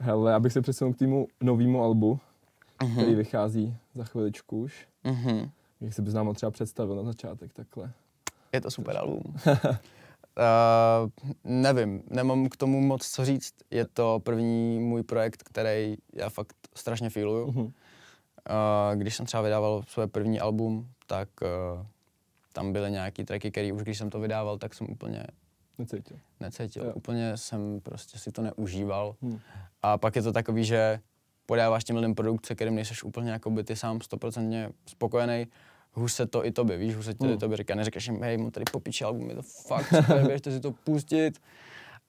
Hele, 0.00 0.34
abych 0.34 0.52
se 0.52 0.60
přesunul 0.60 0.94
k 0.94 0.98
týmu 0.98 1.26
novému 1.40 1.84
albu, 1.84 2.20
který 2.76 3.06
Mhm. 3.06 3.16
vychází 3.16 3.76
za 3.94 4.04
chviličku 4.04 4.60
už. 4.60 4.88
Mhm. 5.04 5.50
Jak 5.80 5.94
se 5.94 6.02
bys 6.02 6.14
nám 6.14 6.26
ho 6.26 6.34
třeba 6.34 6.50
představil 6.50 6.96
na 6.96 7.02
začátek 7.02 7.52
takhle? 7.52 7.92
Je 8.52 8.60
to 8.60 8.70
super 8.70 8.96
album. 8.96 9.22
Uh, 9.26 11.10
nevím, 11.44 12.02
nemám 12.10 12.48
k 12.48 12.56
tomu 12.56 12.80
moc 12.80 13.08
co 13.08 13.24
říct. 13.24 13.54
Je 13.70 13.86
to 13.86 14.20
první 14.24 14.78
můj 14.78 15.02
projekt, 15.02 15.42
který 15.42 15.96
já 16.12 16.28
fakt 16.30 16.56
strašně 16.74 17.10
feeluju. 17.10 17.46
Mhm. 17.52 17.64
Uh, 17.64 17.72
když 18.94 19.16
jsem 19.16 19.26
třeba 19.26 19.42
vydával 19.42 19.82
své 19.88 20.06
první 20.06 20.40
album, 20.40 20.88
tak 21.06 21.28
uh, 21.42 21.86
tam 22.52 22.72
byly 22.72 22.90
nějaký 22.90 23.24
tracky, 23.24 23.50
které 23.50 23.72
už 23.72 23.82
když 23.82 23.98
jsem 23.98 24.10
to 24.10 24.20
vydával, 24.20 24.58
tak 24.58 24.74
jsem 24.74 24.86
úplně 24.90 25.26
Necítil. 25.78 26.16
necítil. 26.40 26.84
Jo. 26.84 26.92
Úplně 26.94 27.36
jsem 27.36 27.80
prostě 27.80 28.18
si 28.18 28.32
to 28.32 28.42
neužíval. 28.42 29.14
Hmm. 29.22 29.40
A 29.82 29.98
pak 29.98 30.16
je 30.16 30.22
to 30.22 30.32
takový, 30.32 30.64
že 30.64 31.00
podáváš 31.46 31.84
těm 31.84 31.96
lidem 31.96 32.14
produkt, 32.14 32.46
se 32.46 32.54
kterým 32.54 32.74
nejseš 32.74 33.02
úplně 33.04 33.30
jakoby 33.30 33.64
ty 33.64 33.76
sám 33.76 34.00
stoprocentně 34.00 34.70
spokojený, 34.86 35.46
hůř 35.92 36.12
se 36.12 36.26
to 36.26 36.46
i 36.46 36.50
tobě, 36.52 36.76
víš, 36.76 36.94
hůř 36.96 37.04
se 37.04 37.14
to 37.14 37.24
Hmm. 37.24 37.34
i 37.34 37.36
tobě 37.38 37.56
říká, 37.56 37.74
neříkáš 37.74 38.06
jim, 38.06 38.22
hej, 38.22 38.38
mám 38.38 38.50
tady 38.50 38.64
popiči 38.72 39.04
album, 39.04 39.28
je 39.30 39.36
to 39.36 39.42
fakt 39.42 39.86
super, 39.86 40.22
běžte 40.26 40.50
si 40.52 40.60
to 40.60 40.72
pustit. 40.72 41.38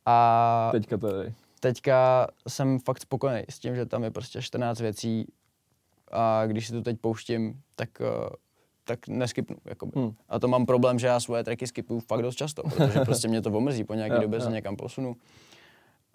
A 0.06 0.70
Teďka 0.72 0.98
tady. 0.98 1.34
teďka 1.60 2.28
jsem 2.48 2.80
fakt 2.80 3.02
spokojený 3.02 3.44
s 3.50 3.60
tím, 3.60 3.76
že 3.76 3.86
tam 3.86 4.04
je 4.04 4.12
prostě 4.12 4.42
14 4.42 4.80
věcí 4.80 5.28
a 6.12 6.46
když 6.46 6.68
si 6.68 6.74
to 6.74 6.82
teď 6.82 6.98
pouštím, 7.02 7.62
tak, 7.76 7.90
eh, 8.02 8.30
tak 8.84 9.08
neskipnu. 9.08 9.56
Jakoby. 9.66 9.92
Hmm. 10.00 10.12
A 10.30 10.40
to 10.40 10.48
mám 10.48 10.66
problém, 10.66 11.00
že 11.00 11.08
já 11.08 11.20
svoje 11.20 11.44
tracky 11.44 11.68
skipuju 11.68 12.00
fakt 12.00 12.22
dost 12.22 12.36
často, 12.36 12.64
protože 12.64 13.00
prostě 13.00 13.28
mě 13.28 13.42
to 13.42 13.50
omrzí, 13.52 13.84
po 13.84 13.94
nějaké 13.94 14.20
době 14.22 14.42
se 14.42 14.52
někam 14.52 14.76
posunu 14.76 15.16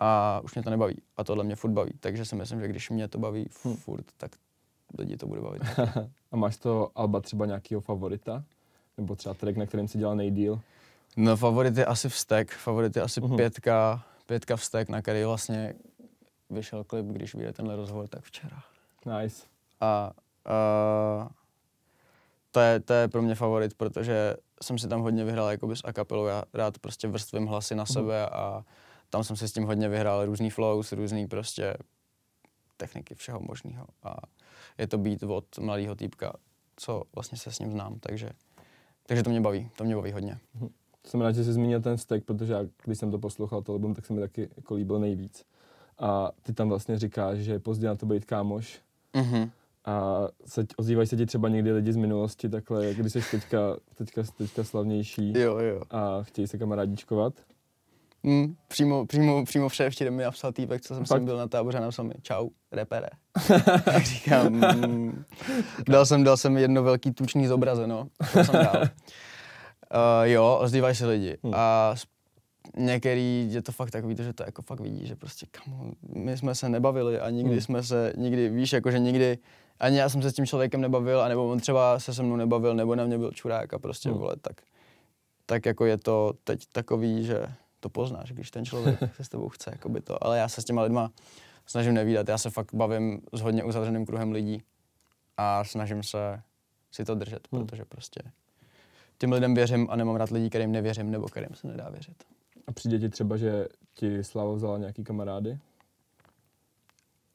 a 0.04 0.40
už 0.44 0.54
mě 0.54 0.62
to 0.62 0.70
nebaví. 0.70 1.02
A 1.16 1.24
tohle 1.24 1.44
mě 1.44 1.56
furt 1.56 1.70
baví. 1.70 1.90
Takže 2.00 2.24
si 2.24 2.36
myslím, 2.36 2.60
že 2.60 2.68
když 2.68 2.90
mě 2.90 3.08
to 3.08 3.18
baví 3.18 3.48
Hmm. 3.64 3.76
furt, 3.76 4.04
tak 4.16 4.30
lidi 4.98 5.16
to 5.16 5.26
bude 5.26 5.40
bavit. 5.40 5.62
A 6.32 6.36
máš 6.36 6.56
to 6.56 6.90
Alba 6.94 7.20
třeba 7.20 7.46
nějakého 7.46 7.80
favorita? 7.80 8.44
Nebo 8.98 9.16
třeba 9.16 9.34
track, 9.34 9.56
na 9.56 9.66
kterém 9.66 9.88
si 9.88 9.98
dělal 9.98 10.16
nejdíl? 10.16 10.60
No 11.16 11.36
favorit 11.36 11.76
je 11.76 11.84
asi 11.86 12.08
vztek, 12.08 12.50
favorit 12.52 12.96
je 12.96 13.02
asi 13.02 13.20
Mhm. 13.20 13.36
pětka, 13.36 14.02
pětka 14.26 14.56
vztek, 14.56 14.88
na 14.88 15.02
který 15.02 15.24
vlastně 15.24 15.74
vyšel 16.50 16.84
klip, 16.84 17.06
když 17.06 17.34
vyjde 17.34 17.52
tenhle 17.52 17.76
rozhovor, 17.76 18.08
tak 18.08 18.22
včera. 18.24 18.62
Nice. 19.20 19.46
A 19.80 20.10
uh, 21.22 21.28
to, 22.50 22.60
je, 22.60 22.80
to 22.80 22.92
je 22.92 23.08
pro 23.08 23.22
mě 23.22 23.34
favorit, 23.34 23.74
protože 23.74 24.36
jsem 24.62 24.78
si 24.78 24.88
tam 24.88 25.00
hodně 25.00 25.24
vyhrál 25.24 25.50
jakoby 25.50 25.76
s 25.76 25.80
a 25.84 25.92
kapelou. 25.92 26.26
Já 26.26 26.42
rád 26.54 26.78
prostě 26.78 27.08
vrstvím 27.08 27.46
hlasy 27.46 27.74
na 27.74 27.86
sebe 27.86 28.28
a 28.28 28.64
tam 29.12 29.25
jsem 29.25 29.37
si 29.37 29.48
s 29.48 29.53
tím 29.53 29.64
hodně 29.64 29.88
vyhrál 29.88 30.27
různý 30.27 30.51
flows, 30.51 30.92
různý 30.92 31.27
prostě 31.27 31.77
techniky 32.77 33.14
všeho 33.14 33.40
možného. 33.40 33.87
A 34.03 34.16
je 34.79 34.87
to 34.87 34.98
beat 34.98 35.22
od 35.22 35.59
mladého 35.59 35.94
týpka, 35.94 36.33
co 36.77 37.03
vlastně 37.14 37.38
se 37.38 37.53
s 37.53 37.59
ním 37.59 37.72
znám, 37.72 37.98
takže, 38.01 38.31
takže 39.07 39.22
to 39.22 39.31
mě 39.31 39.40
baví, 39.40 39.70
to 39.77 39.85
mě 39.85 39.96
baví 39.96 40.12
hodně. 40.12 40.38
Jsem 41.07 41.20
rád, 41.20 41.33
že 41.33 41.44
jsi 41.44 41.53
zmínil 41.53 41.81
ten 41.81 41.96
vztek, 41.96 42.25
protože 42.25 42.53
já, 42.53 42.61
když 42.85 42.98
jsem 42.98 43.11
to 43.11 43.18
poslouchal, 43.18 43.62
to 43.62 43.72
album, 43.72 43.94
tak 43.94 44.07
se 44.07 44.12
mi 44.12 44.20
taky 44.20 44.48
jako 44.57 44.75
líbil 44.75 44.98
nejvíc. 44.98 45.44
A 45.98 46.31
ty 46.42 46.53
tam 46.53 46.68
vlastně 46.68 46.98
říkáš, 46.98 47.38
že 47.38 47.53
je 47.53 47.59
pozdě 47.59 47.87
na 47.87 47.94
to 47.94 48.07
být 48.07 48.25
kámoš. 48.25 48.81
Mhm. 49.16 49.51
A 49.85 50.22
se, 50.46 50.66
ozývají 50.77 51.09
se 51.09 51.16
ti 51.16 51.27
třeba 51.27 51.48
někdy 51.48 51.72
lidi 51.72 51.92
z 51.92 51.96
minulosti, 51.96 52.48
takhle, 52.48 52.94
když 52.94 53.12
jsi 53.12 53.20
teďka, 53.31 53.77
teďka, 53.94 54.22
teďka 54.37 54.64
slavnější 54.64 55.33
Jo, 55.38 55.59
jo. 55.59 55.83
a 55.90 56.22
chtějí 56.22 56.46
se 56.46 56.59
kamarádičkovat. 56.59 57.35
Mm, 58.22 58.54
přímo, 58.68 59.06
přímo, 59.06 59.44
přímo 59.44 59.68
včerem 59.68 60.14
mi 60.14 60.22
napsal 60.22 60.52
týpek, 60.52 60.82
co 60.82 60.94
jsem 60.94 61.04
Fakt? 61.04 61.22
byl 61.22 61.37
na 61.37 61.48
táboře 61.48 61.78
a 61.78 61.80
napsal 61.80 62.04
mi, 62.04 62.14
čau, 62.22 62.48
repere. 62.72 63.08
tak 63.85 64.02
říkám, 64.04 64.52
mm, 64.52 65.24
dal, 65.88 66.06
jsem, 66.06 66.24
dal 66.24 66.37
jsem 66.37 66.56
jedno 66.56 66.82
velký 66.82 67.12
tučný 67.12 67.46
zobraze, 67.46 67.87
no, 67.87 68.08
to 68.32 68.44
jsem 68.44 68.54
dal. 68.54 68.82
jo, 70.22 70.58
ozývají 70.61 70.94
se 70.94 71.06
lidi. 71.06 71.37
Hmm. 71.44 71.52
A 71.56 71.94
některý 72.76 73.48
je 73.52 73.62
to 73.62 73.72
fakt 73.72 73.90
takový, 73.90 74.16
že 74.18 74.32
to 74.32 74.42
jako 74.42 74.62
fakt 74.62 74.80
vidí, 74.80 75.06
že 75.06 75.16
prostě 75.16 75.46
kamo, 75.50 75.90
my 76.16 76.37
jsme 76.37 76.54
se 76.54 76.68
nebavili 76.68 77.20
a 77.20 77.30
nikdy 77.30 77.50
Hmm. 77.52 77.61
jsme 77.61 77.82
se, 77.82 78.12
nikdy, 78.16 78.48
víš, 78.48 78.72
jako 78.72 78.90
že 78.90 78.98
nikdy, 78.98 79.38
ani 79.80 79.98
já 79.98 80.08
jsem 80.08 80.22
se 80.22 80.30
s 80.30 80.35
tím 80.35 80.46
člověkem 80.46 80.80
nebavil, 80.80 81.20
anebo 81.20 81.48
on 81.48 81.61
třeba 81.61 81.98
se 81.98 82.14
se 82.14 82.22
mnou 82.22 82.37
nebavil, 82.37 82.74
nebo 82.74 82.94
na 82.94 83.04
mě 83.04 83.18
byl 83.18 83.30
čurák 83.32 83.74
a 83.74 83.78
prostě, 83.78 84.08
Hmm. 84.08 84.18
vole, 84.18 84.37
tak, 84.42 84.61
tak 85.46 85.66
jako 85.66 85.85
je 85.87 85.98
to 85.98 86.32
teď 86.44 86.64
takový, 86.72 87.24
že 87.24 87.46
to 87.82 87.88
poznáš, 87.88 88.32
když 88.32 88.50
ten 88.50 88.64
člověk 88.64 88.98
se 89.16 89.24
s 89.24 89.28
tebou 89.28 89.48
chce, 89.48 89.70
jakoby 89.72 90.00
to. 90.00 90.24
Ale 90.24 90.38
já 90.38 90.48
se 90.48 90.62
s 90.62 90.64
těma 90.64 90.82
lidma 90.82 91.10
snažím 91.66 91.94
nevídat, 91.94 92.28
já 92.28 92.38
se 92.38 92.50
fakt 92.50 92.74
bavím 92.74 93.22
s 93.32 93.40
hodně 93.40 93.64
uzavřeným 93.64 94.06
kruhem 94.06 94.32
lidí 94.32 94.62
a 95.36 95.64
snažím 95.64 96.02
se 96.02 96.42
si 96.90 97.04
to 97.04 97.14
držet, 97.14 97.48
Hmm. 97.52 97.66
protože 97.66 97.84
prostě 97.84 98.22
těm 99.18 99.32
lidem 99.32 99.54
věřím 99.54 99.86
a 99.90 99.96
nemám 99.96 100.16
rád 100.16 100.30
lidí, 100.30 100.48
kterým 100.48 100.72
nevěřím 100.72 101.10
nebo 101.10 101.26
kterým 101.26 101.54
se 101.54 101.66
nedá 101.66 101.88
věřit. 101.88 102.24
A 102.66 102.72
přijde 102.72 102.98
ti 102.98 103.08
třeba, 103.08 103.36
že 103.36 103.66
ti 103.94 104.24
Slava 104.24 104.52
vzala 104.52 104.78
nějaký 104.78 105.04
kamarády? 105.04 105.58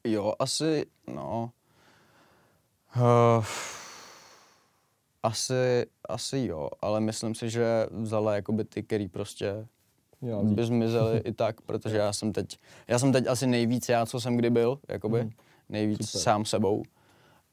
Jo, 0.04 0.34
asi, 0.40 0.86
no. 1.14 1.52
Uh, 2.96 3.46
asi, 5.24 5.86
asi 6.10 6.40
jo, 6.40 6.70
ale 6.82 7.00
myslím 7.00 7.36
si, 7.36 7.50
že 7.50 7.88
vzala 7.92 8.36
jakoby 8.36 8.64
ty, 8.64 8.84
který 8.84 9.08
prostě 9.08 9.68
Měla 10.22 10.44
by 10.44 10.50
vzít. 10.50 10.64
zmizeli 10.66 11.18
i 11.18 11.34
tak, 11.34 11.62
protože 11.62 11.98
já 11.98 12.14
jsem 12.14 12.34
teď, 12.34 12.58
já 12.88 13.00
jsem 13.00 13.12
teď 13.12 13.28
asi 13.28 13.48
nejvíc 13.48 13.90
já, 13.90 14.06
co 14.06 14.20
jsem 14.20 14.38
kdy 14.38 14.50
byl, 14.50 14.80
jakoby, 14.90 15.20
Mhm. 15.22 15.30
nejvíc 15.70 16.10
Super. 16.10 16.22
sám 16.22 16.46
sebou. 16.46 16.84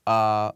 A 0.06 0.52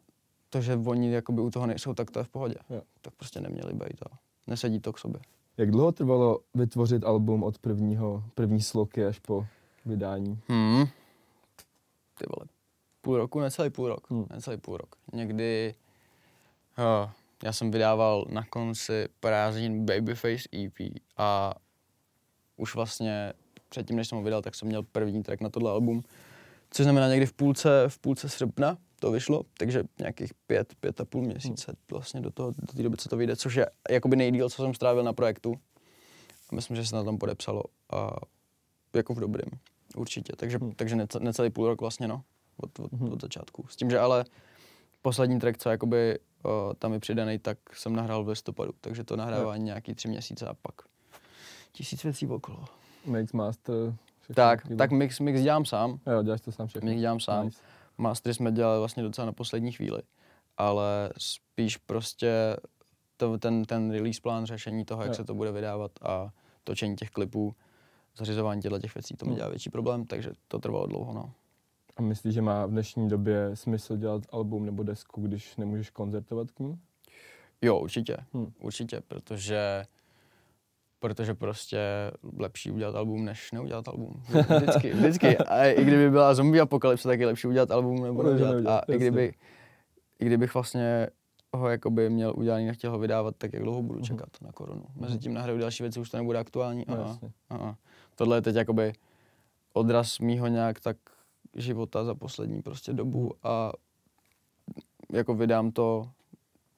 to, 0.51 0.61
že 0.61 0.77
oni 0.87 1.13
jakoby 1.13 1.41
u 1.41 1.51
toho 1.51 1.67
nejsou, 1.67 1.95
tak 1.95 2.11
to 2.11 2.19
je 2.19 2.25
v 2.25 2.29
pohodě. 2.29 2.55
Jo. 2.71 2.83
Tak 3.03 3.15
prostě 3.15 3.41
neměli 3.41 3.73
být 3.75 4.03
a 4.11 4.19
nesedí 4.47 4.81
to 4.81 4.93
k 4.93 4.99
sobě. 4.99 5.21
Jak 5.57 5.71
dlouho 5.71 5.93
trvalo 5.93 6.39
vytvořit 6.55 7.05
album 7.05 7.43
od 7.43 7.59
prvního, 7.59 8.25
první 8.35 8.63
sloky 8.63 9.05
až 9.07 9.19
po 9.19 9.47
vydání? 9.87 10.39
Hmm. 10.49 10.85
Ty 12.19 12.25
vole, 12.37 12.49
půl 13.01 13.17
roku, 13.17 13.41
necelý 13.41 13.71
půl 13.71 13.89
rok, 13.89 14.11
Hmm. 14.11 14.27
necelý 14.31 14.57
půl 14.57 14.77
rok. 14.77 14.97
Někdy, 15.13 15.75
uh, 16.79 17.11
já 17.45 17.53
jsem 17.53 17.71
vydával 17.71 18.25
na 18.31 18.45
konci 18.47 19.09
prázdnin 19.21 19.87
Babyface 19.87 20.49
EP 20.57 20.75
a 21.17 21.55
už 22.59 22.75
vlastně 22.75 23.33
předtím, 23.69 23.97
než 23.97 24.09
jsem 24.09 24.19
ho 24.19 24.25
vydal, 24.25 24.43
tak 24.43 24.55
jsem 24.55 24.69
měl 24.69 24.83
první 24.83 25.23
track 25.23 25.41
na 25.41 25.49
tohle 25.51 25.71
album, 25.71 26.03
což 26.71 26.85
znamená 26.85 27.09
někdy 27.09 27.27
v 27.27 27.33
půlce, 27.33 27.85
v 27.89 27.99
půlce 27.99 28.29
srpna 28.29 28.79
to 29.01 29.11
vyšlo, 29.11 29.43
takže 29.59 29.83
nějakých 29.99 30.35
pět, 30.47 30.75
pět 30.81 31.01
a 31.01 31.05
půl 31.05 31.23
měsíce 31.23 31.77
vlastně 31.93 32.21
do, 32.21 32.31
toho, 32.31 32.51
do 32.51 32.73
té 32.77 32.83
doby, 32.83 32.97
co 32.97 33.09
to 33.09 33.17
vyjde, 33.17 33.37
což 33.37 33.55
je 33.55 33.67
jakoby 33.91 34.17
nejdíl, 34.17 34.49
co 34.51 34.63
jsem 34.63 34.75
strávil 34.75 35.03
na 35.03 35.13
projektu. 35.13 35.55
A 36.51 36.55
myslím, 36.55 36.77
že 36.77 36.87
se 36.87 36.97
na 36.97 37.05
tom 37.05 37.19
podepsalo 37.19 37.63
a 37.93 38.11
jako 38.97 39.15
v 39.15 39.21
dobrým, 39.21 39.51
určitě. 39.97 40.33
Takže, 40.37 40.59
Hmm. 40.59 40.73
takže 40.73 40.97
nece- 40.97 41.21
necelý 41.21 41.51
půl 41.51 41.67
rok 41.67 41.81
vlastně, 41.81 42.09
no, 42.09 42.23
od, 42.57 42.79
od, 42.79 42.93
Mhm. 42.93 43.13
od 43.13 43.21
začátku. 43.23 43.67
S 43.71 43.77
tím, 43.77 43.91
že 43.91 43.99
ale 43.99 44.25
poslední 45.03 45.39
track, 45.41 45.59
co 45.59 45.71
jakoby 45.71 46.19
uh, 46.45 46.51
tam 46.79 46.93
je 46.93 47.01
přidaný, 47.01 47.39
tak 47.39 47.59
jsem 47.75 47.97
nahrál 47.97 48.25
v 48.25 48.29
listopadu, 48.29 48.73
takže 48.81 49.05
to 49.05 49.17
nahrávání 49.17 49.65
nějaký 49.65 49.95
tři 49.95 50.09
měsíce 50.09 50.47
a 50.47 50.55
pak 50.55 50.75
tisíc 51.79 52.05
věcí 52.05 52.27
okolo. 52.27 52.65
Mix, 53.07 53.33
master. 53.33 53.75
Tak, 54.35 54.63
takový- 54.63 54.77
tak 54.77 54.91
mix, 54.91 55.21
mix 55.21 55.41
dělám 55.41 55.65
sám, 55.65 56.01
Jo, 56.07 56.23
děláš 56.23 56.41
to 56.41 56.53
sám 56.53 56.67
všechno. 56.67 56.89
mix 56.91 57.01
dělám 57.01 57.21
sám. 57.21 57.45
Nice. 57.45 57.59
Mastery 57.99 58.35
jsme 58.35 58.53
dělali 58.53 58.79
vlastně 58.79 59.03
docela 59.03 59.25
na 59.27 59.33
poslední 59.33 59.73
chvíli, 59.73 60.03
ale 60.57 61.11
spíš 61.19 61.77
prostě 61.77 62.57
to, 63.17 63.39
ten, 63.39 63.65
ten 63.65 63.91
release 63.91 64.21
plán 64.21 64.47
řešení 64.47 64.85
toho, 64.85 65.03
jak 65.03 65.09
Jo. 65.11 65.15
se 65.15 65.25
to 65.25 65.35
bude 65.35 65.53
vydávat 65.53 65.91
a 66.03 66.31
točení 66.65 66.97
těch 66.97 67.11
klipů, 67.11 67.55
zařizování 68.17 68.63
těchto 68.63 68.79
těch 68.79 68.95
věcí, 68.95 69.15
to 69.17 69.25
mi 69.25 69.29
Hmm. 69.31 69.37
dělá 69.37 69.49
větší 69.49 69.71
problém, 69.71 70.07
takže 70.07 70.31
to 70.49 70.59
trvalo 70.59 70.87
dlouho, 70.87 71.13
no. 71.13 71.31
A 71.97 72.03
myslíš, 72.03 72.35
že 72.35 72.43
má 72.43 72.67
v 72.67 72.71
dnešní 72.71 73.09
době 73.09 73.51
smysl 73.57 73.97
dělat 73.97 74.23
album 74.33 74.67
nebo 74.67 74.83
desku, 74.83 75.21
když 75.23 75.57
nemůžeš 75.57 75.91
koncertovat 75.91 76.51
k 76.51 76.59
ní? 76.61 76.79
Jo, 77.63 77.79
určitě, 77.79 78.17
Hmm. 78.35 78.53
určitě, 78.61 79.01
protože 79.09 79.85
protože 81.01 81.35
prostě 81.35 81.79
lepší 82.39 82.71
udělat 82.71 82.95
album, 82.95 83.25
než 83.25 83.53
neudělat 83.53 83.89
album. 83.89 84.23
Vždycky, 84.59 84.93
vždycky. 84.93 85.39
A 85.39 85.65
i 85.67 85.85
kdyby 85.85 86.11
byla 86.11 86.35
zombie 86.35 86.61
apokalypse, 86.63 87.09
tak 87.09 87.21
je 87.21 87.27
lepší 87.27 87.47
udělat 87.49 87.71
album 87.71 88.03
nebo 88.03 88.23
neudělat. 88.23 88.51
neudělat, 88.51 88.79
A 88.89 88.93
i 88.93 88.97
kdyby, 88.97 89.35
i 90.19 90.25
kdybych 90.27 90.55
vlastně 90.55 91.09
ho 91.53 91.69
jakoby 91.69 92.11
měl 92.11 92.35
udělaný, 92.37 92.67
nechtěl 92.67 92.91
ho 92.91 92.99
vydávat, 92.99 93.35
tak 93.39 93.53
jak 93.53 93.63
dlouho 93.63 93.83
budu 93.83 93.99
Mhm. 93.99 94.05
čekat 94.07 94.29
na 94.43 94.53
korunu. 94.53 94.85
Mezi 94.97 95.19
tím 95.19 95.35
nahraju 95.35 95.59
další 95.59 95.83
věci, 95.83 96.01
už 96.01 96.11
to 96.11 96.17
nebude 96.17 96.39
aktuální. 96.39 96.85
No, 96.89 97.19
aha. 97.51 97.77
Tohle 98.15 98.37
je 98.37 98.43
teď 98.43 98.57
jakoby 98.57 98.93
odraz 99.73 100.19
mýho 100.19 100.47
nějak 100.47 100.81
tak 100.81 100.97
života 101.57 102.05
za 102.05 102.15
poslední 102.15 102.63
prostě 102.63 102.93
dobu 102.93 103.33
a 103.43 103.73
jako 105.13 105.35
vydám 105.35 105.71
to, 105.71 106.11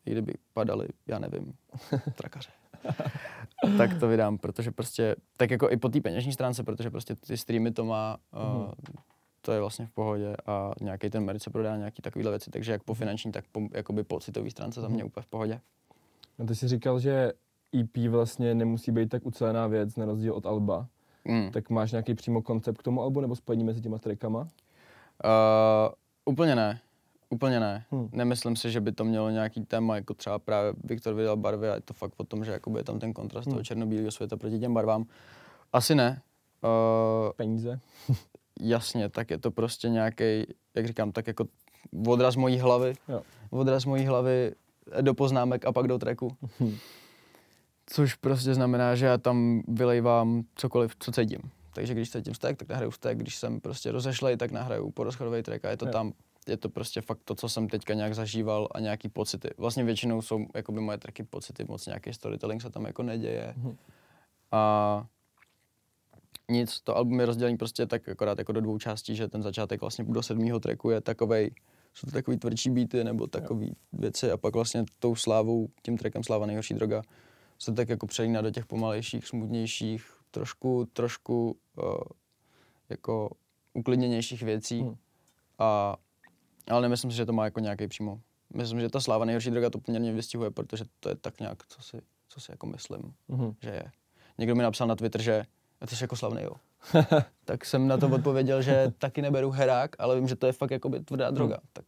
i 0.06 0.10
kdyby 0.10 0.32
padaly, 0.52 0.88
já 1.06 1.18
nevím, 1.18 1.52
trakaře. 2.14 2.50
tak 3.78 3.94
to 4.00 4.08
vydám, 4.08 4.38
protože 4.38 4.70
prostě, 4.70 5.16
tak 5.36 5.50
jako 5.50 5.70
i 5.70 5.76
po 5.76 5.88
té 5.88 6.00
peněžní 6.00 6.32
stránce, 6.32 6.62
protože 6.62 6.90
prostě 6.90 7.14
ty 7.14 7.36
streamy 7.36 7.70
to 7.70 7.84
má, 7.84 8.16
uh, 8.34 8.62
Mhm. 8.62 8.72
to 9.40 9.52
je 9.52 9.60
vlastně 9.60 9.86
v 9.86 9.90
pohodě 9.90 10.36
a 10.46 10.72
nějaký 10.80 11.10
ten 11.10 11.24
merch 11.24 11.42
se 11.42 11.50
prodá, 11.50 11.76
nějaký 11.76 12.02
takovýhle 12.02 12.30
věci, 12.32 12.50
takže 12.50 12.72
jak 12.72 12.82
po 12.82 12.94
finanční, 12.94 13.32
tak 13.32 13.44
po 13.52 13.60
jakoby 13.72 14.04
pocitový 14.04 14.50
stránce 14.50 14.80
za 14.80 14.88
mě 14.88 14.96
Mhm. 14.98 15.06
úplně 15.06 15.22
v 15.22 15.26
pohodě. 15.26 15.60
A 16.38 16.44
ty 16.44 16.54
jsi 16.54 16.68
říkal, 16.68 17.00
že 17.00 17.32
EP 17.80 18.08
vlastně 18.08 18.54
nemusí 18.54 18.92
být 18.92 19.08
tak 19.08 19.26
ucelená 19.26 19.66
věc, 19.66 19.96
na 19.96 20.04
rozdíl 20.06 20.34
od 20.34 20.46
Alba. 20.46 20.86
Mm. 21.24 21.50
Tak 21.50 21.70
máš 21.70 21.92
nějaký 21.92 22.14
přímo 22.14 22.42
koncept 22.42 22.78
k 22.78 22.82
tomu 22.82 23.02
albu 23.02 23.20
nebo 23.20 23.36
spojení 23.36 23.64
mezi 23.64 23.80
těma 23.80 23.98
trackama? 23.98 24.40
Uh, 24.40 24.48
úplně 26.24 26.56
ne. 26.56 26.80
Úplně 27.30 27.60
ne. 27.60 27.84
Hmm. 27.90 28.00
Hmm. 28.00 28.10
Nemyslím 28.12 28.56
si, 28.56 28.70
že 28.70 28.80
by 28.80 28.92
to 28.92 29.04
mělo 29.04 29.30
nějaký 29.30 29.64
téma, 29.64 29.96
jako 29.96 30.14
třeba 30.14 30.38
právě 30.38 30.72
Viktor 30.84 31.14
vydal 31.14 31.36
barvy 31.36 31.68
a 31.70 31.74
je 31.74 31.80
to 31.80 31.94
fakt 31.94 32.14
o 32.16 32.24
tom, 32.24 32.44
že 32.44 32.52
jakoby 32.52 32.78
je 32.80 32.84
tam 32.84 32.98
ten 32.98 33.12
kontrast 33.12 33.46
Hmm. 33.46 33.54
toho 33.54 33.64
černobílého 33.64 34.10
světa 34.10 34.36
proti 34.36 34.58
těm 34.58 34.74
barvám. 34.74 35.04
Asi 35.72 35.94
ne. 35.94 36.22
Uh, 36.64 37.32
Peníze? 37.36 37.80
jasně, 38.60 39.08
tak 39.08 39.30
je 39.30 39.38
to 39.38 39.50
prostě 39.50 39.88
nějaký, 39.88 40.24
jak 40.74 40.86
říkám, 40.86 41.12
tak 41.12 41.26
jako 41.26 41.44
odraz 42.06 42.36
mojí 42.36 42.58
hlavy. 42.58 42.94
Jo. 43.08 43.22
Odraz 43.50 43.84
mojí 43.84 44.04
hlavy 44.06 44.52
do 45.00 45.14
poznámek 45.14 45.64
a 45.66 45.72
pak 45.72 45.86
do 45.88 45.98
tracku. 45.98 46.36
Což 47.86 48.14
prostě 48.14 48.54
znamená, 48.54 48.94
že 48.94 49.06
já 49.06 49.18
tam 49.18 49.62
vylejvám 49.68 50.42
cokoliv, 50.54 50.92
co 50.98 51.12
cítím. 51.12 51.40
Takže 51.74 51.94
když 51.94 52.10
cítím 52.10 52.32
vztek, 52.32 52.56
tak 52.56 52.68
nahraju 52.68 52.90
vztek, 52.90 53.18
když 53.18 53.36
jsem 53.36 53.60
prostě 53.60 53.92
rozešlej, 53.92 54.36
tak 54.36 54.50
nahraju 54.50 54.90
porozchodový 54.90 55.42
track 55.42 55.64
a 55.64 55.70
je 55.70 55.76
to 55.76 55.86
Jo. 55.86 55.92
tam, 55.92 56.12
je 56.48 56.56
to 56.56 56.68
prostě 56.68 57.00
fakt 57.00 57.20
to, 57.24 57.34
co 57.34 57.48
jsem 57.48 57.68
teďka 57.68 57.94
nějak 57.94 58.14
zažíval 58.14 58.68
a 58.70 58.80
nějaký 58.80 59.08
pocity. 59.08 59.50
Vlastně 59.58 59.84
většinou 59.84 60.22
jsou 60.22 60.46
jakoby 60.54 60.80
moje 60.80 60.98
tracky 60.98 61.22
pocity, 61.22 61.64
moc 61.68 61.86
nějaký 61.86 62.12
storytelling 62.12 62.62
se 62.62 62.70
tam 62.70 62.84
jako 62.84 63.02
neděje. 63.02 63.54
Mhm. 63.56 63.76
A 64.52 65.06
nic, 66.48 66.80
to 66.80 66.96
album 66.96 67.20
je 67.20 67.26
rozdělený 67.26 67.56
prostě 67.56 67.86
tak 67.86 68.08
akorát 68.08 68.38
jako 68.38 68.52
do 68.52 68.60
dvou 68.60 68.78
částí, 68.78 69.16
že 69.16 69.28
ten 69.28 69.42
začátek 69.42 69.80
vlastně 69.80 70.04
do 70.04 70.22
sedmého 70.22 70.60
tracku 70.60 70.90
je 70.90 71.00
takovej, 71.00 71.50
jsou 71.94 72.06
to 72.06 72.12
takový 72.12 72.36
tvrdší 72.36 72.70
beaty 72.70 73.04
nebo 73.04 73.26
takový 73.26 73.76
věci 73.92 74.30
a 74.30 74.36
pak 74.36 74.54
vlastně 74.54 74.84
tou 74.98 75.14
slávou, 75.14 75.68
tím 75.82 75.98
trackem 75.98 76.22
Sláva 76.22 76.46
nejhorší 76.46 76.74
droga 76.74 77.02
se 77.58 77.72
tak 77.72 77.88
jako 77.88 78.06
přelíná 78.06 78.40
do 78.40 78.50
těch 78.50 78.66
pomalejších, 78.66 79.26
smutnějších, 79.26 80.12
trošku, 80.30 80.88
trošku 80.92 81.56
uh, 81.82 81.94
jako 82.88 83.30
uklidněnějších 83.72 84.42
věcí. 84.42 84.80
Hmm. 84.80 84.96
A, 85.58 85.96
ale 86.68 86.82
nemyslím 86.82 87.10
si, 87.10 87.16
že 87.16 87.26
to 87.26 87.32
má 87.32 87.44
jako 87.44 87.60
nějaký 87.60 87.88
přímo. 87.88 88.20
Myslím, 88.54 88.80
že 88.80 88.88
ta 88.88 89.00
sláva 89.00 89.24
nejhorší 89.24 89.50
droga 89.50 89.70
to 89.70 89.78
poměrně 89.78 90.12
vystihuje, 90.12 90.50
protože 90.50 90.84
to 91.00 91.08
je 91.08 91.14
tak 91.14 91.40
nějak, 91.40 91.66
co 91.66 91.82
si, 91.82 92.00
co 92.28 92.40
si 92.40 92.50
jako 92.50 92.66
myslím, 92.66 93.14
Mhm. 93.28 93.54
že 93.62 93.70
je. 93.70 93.84
Někdo 94.38 94.54
mi 94.54 94.62
napsal 94.62 94.86
na 94.86 94.96
Twitter, 94.96 95.22
že 95.22 95.44
"A 95.80 95.86
ty 95.86 95.96
jsi 95.96 96.04
jako 96.04 96.16
slavný, 96.16 96.42
jo. 96.42 96.52
tak 97.44 97.64
jsem 97.64 97.88
na 97.88 97.96
to 97.96 98.08
odpověděl, 98.08 98.62
že 98.62 98.92
taky 98.98 99.22
neberu 99.22 99.50
herák, 99.50 99.96
ale 99.98 100.16
vím, 100.16 100.28
že 100.28 100.36
to 100.36 100.46
je 100.46 100.52
fakt 100.52 100.70
jakoby 100.70 101.00
tvrdá 101.00 101.30
droga. 101.30 101.58
Tak, 101.72 101.84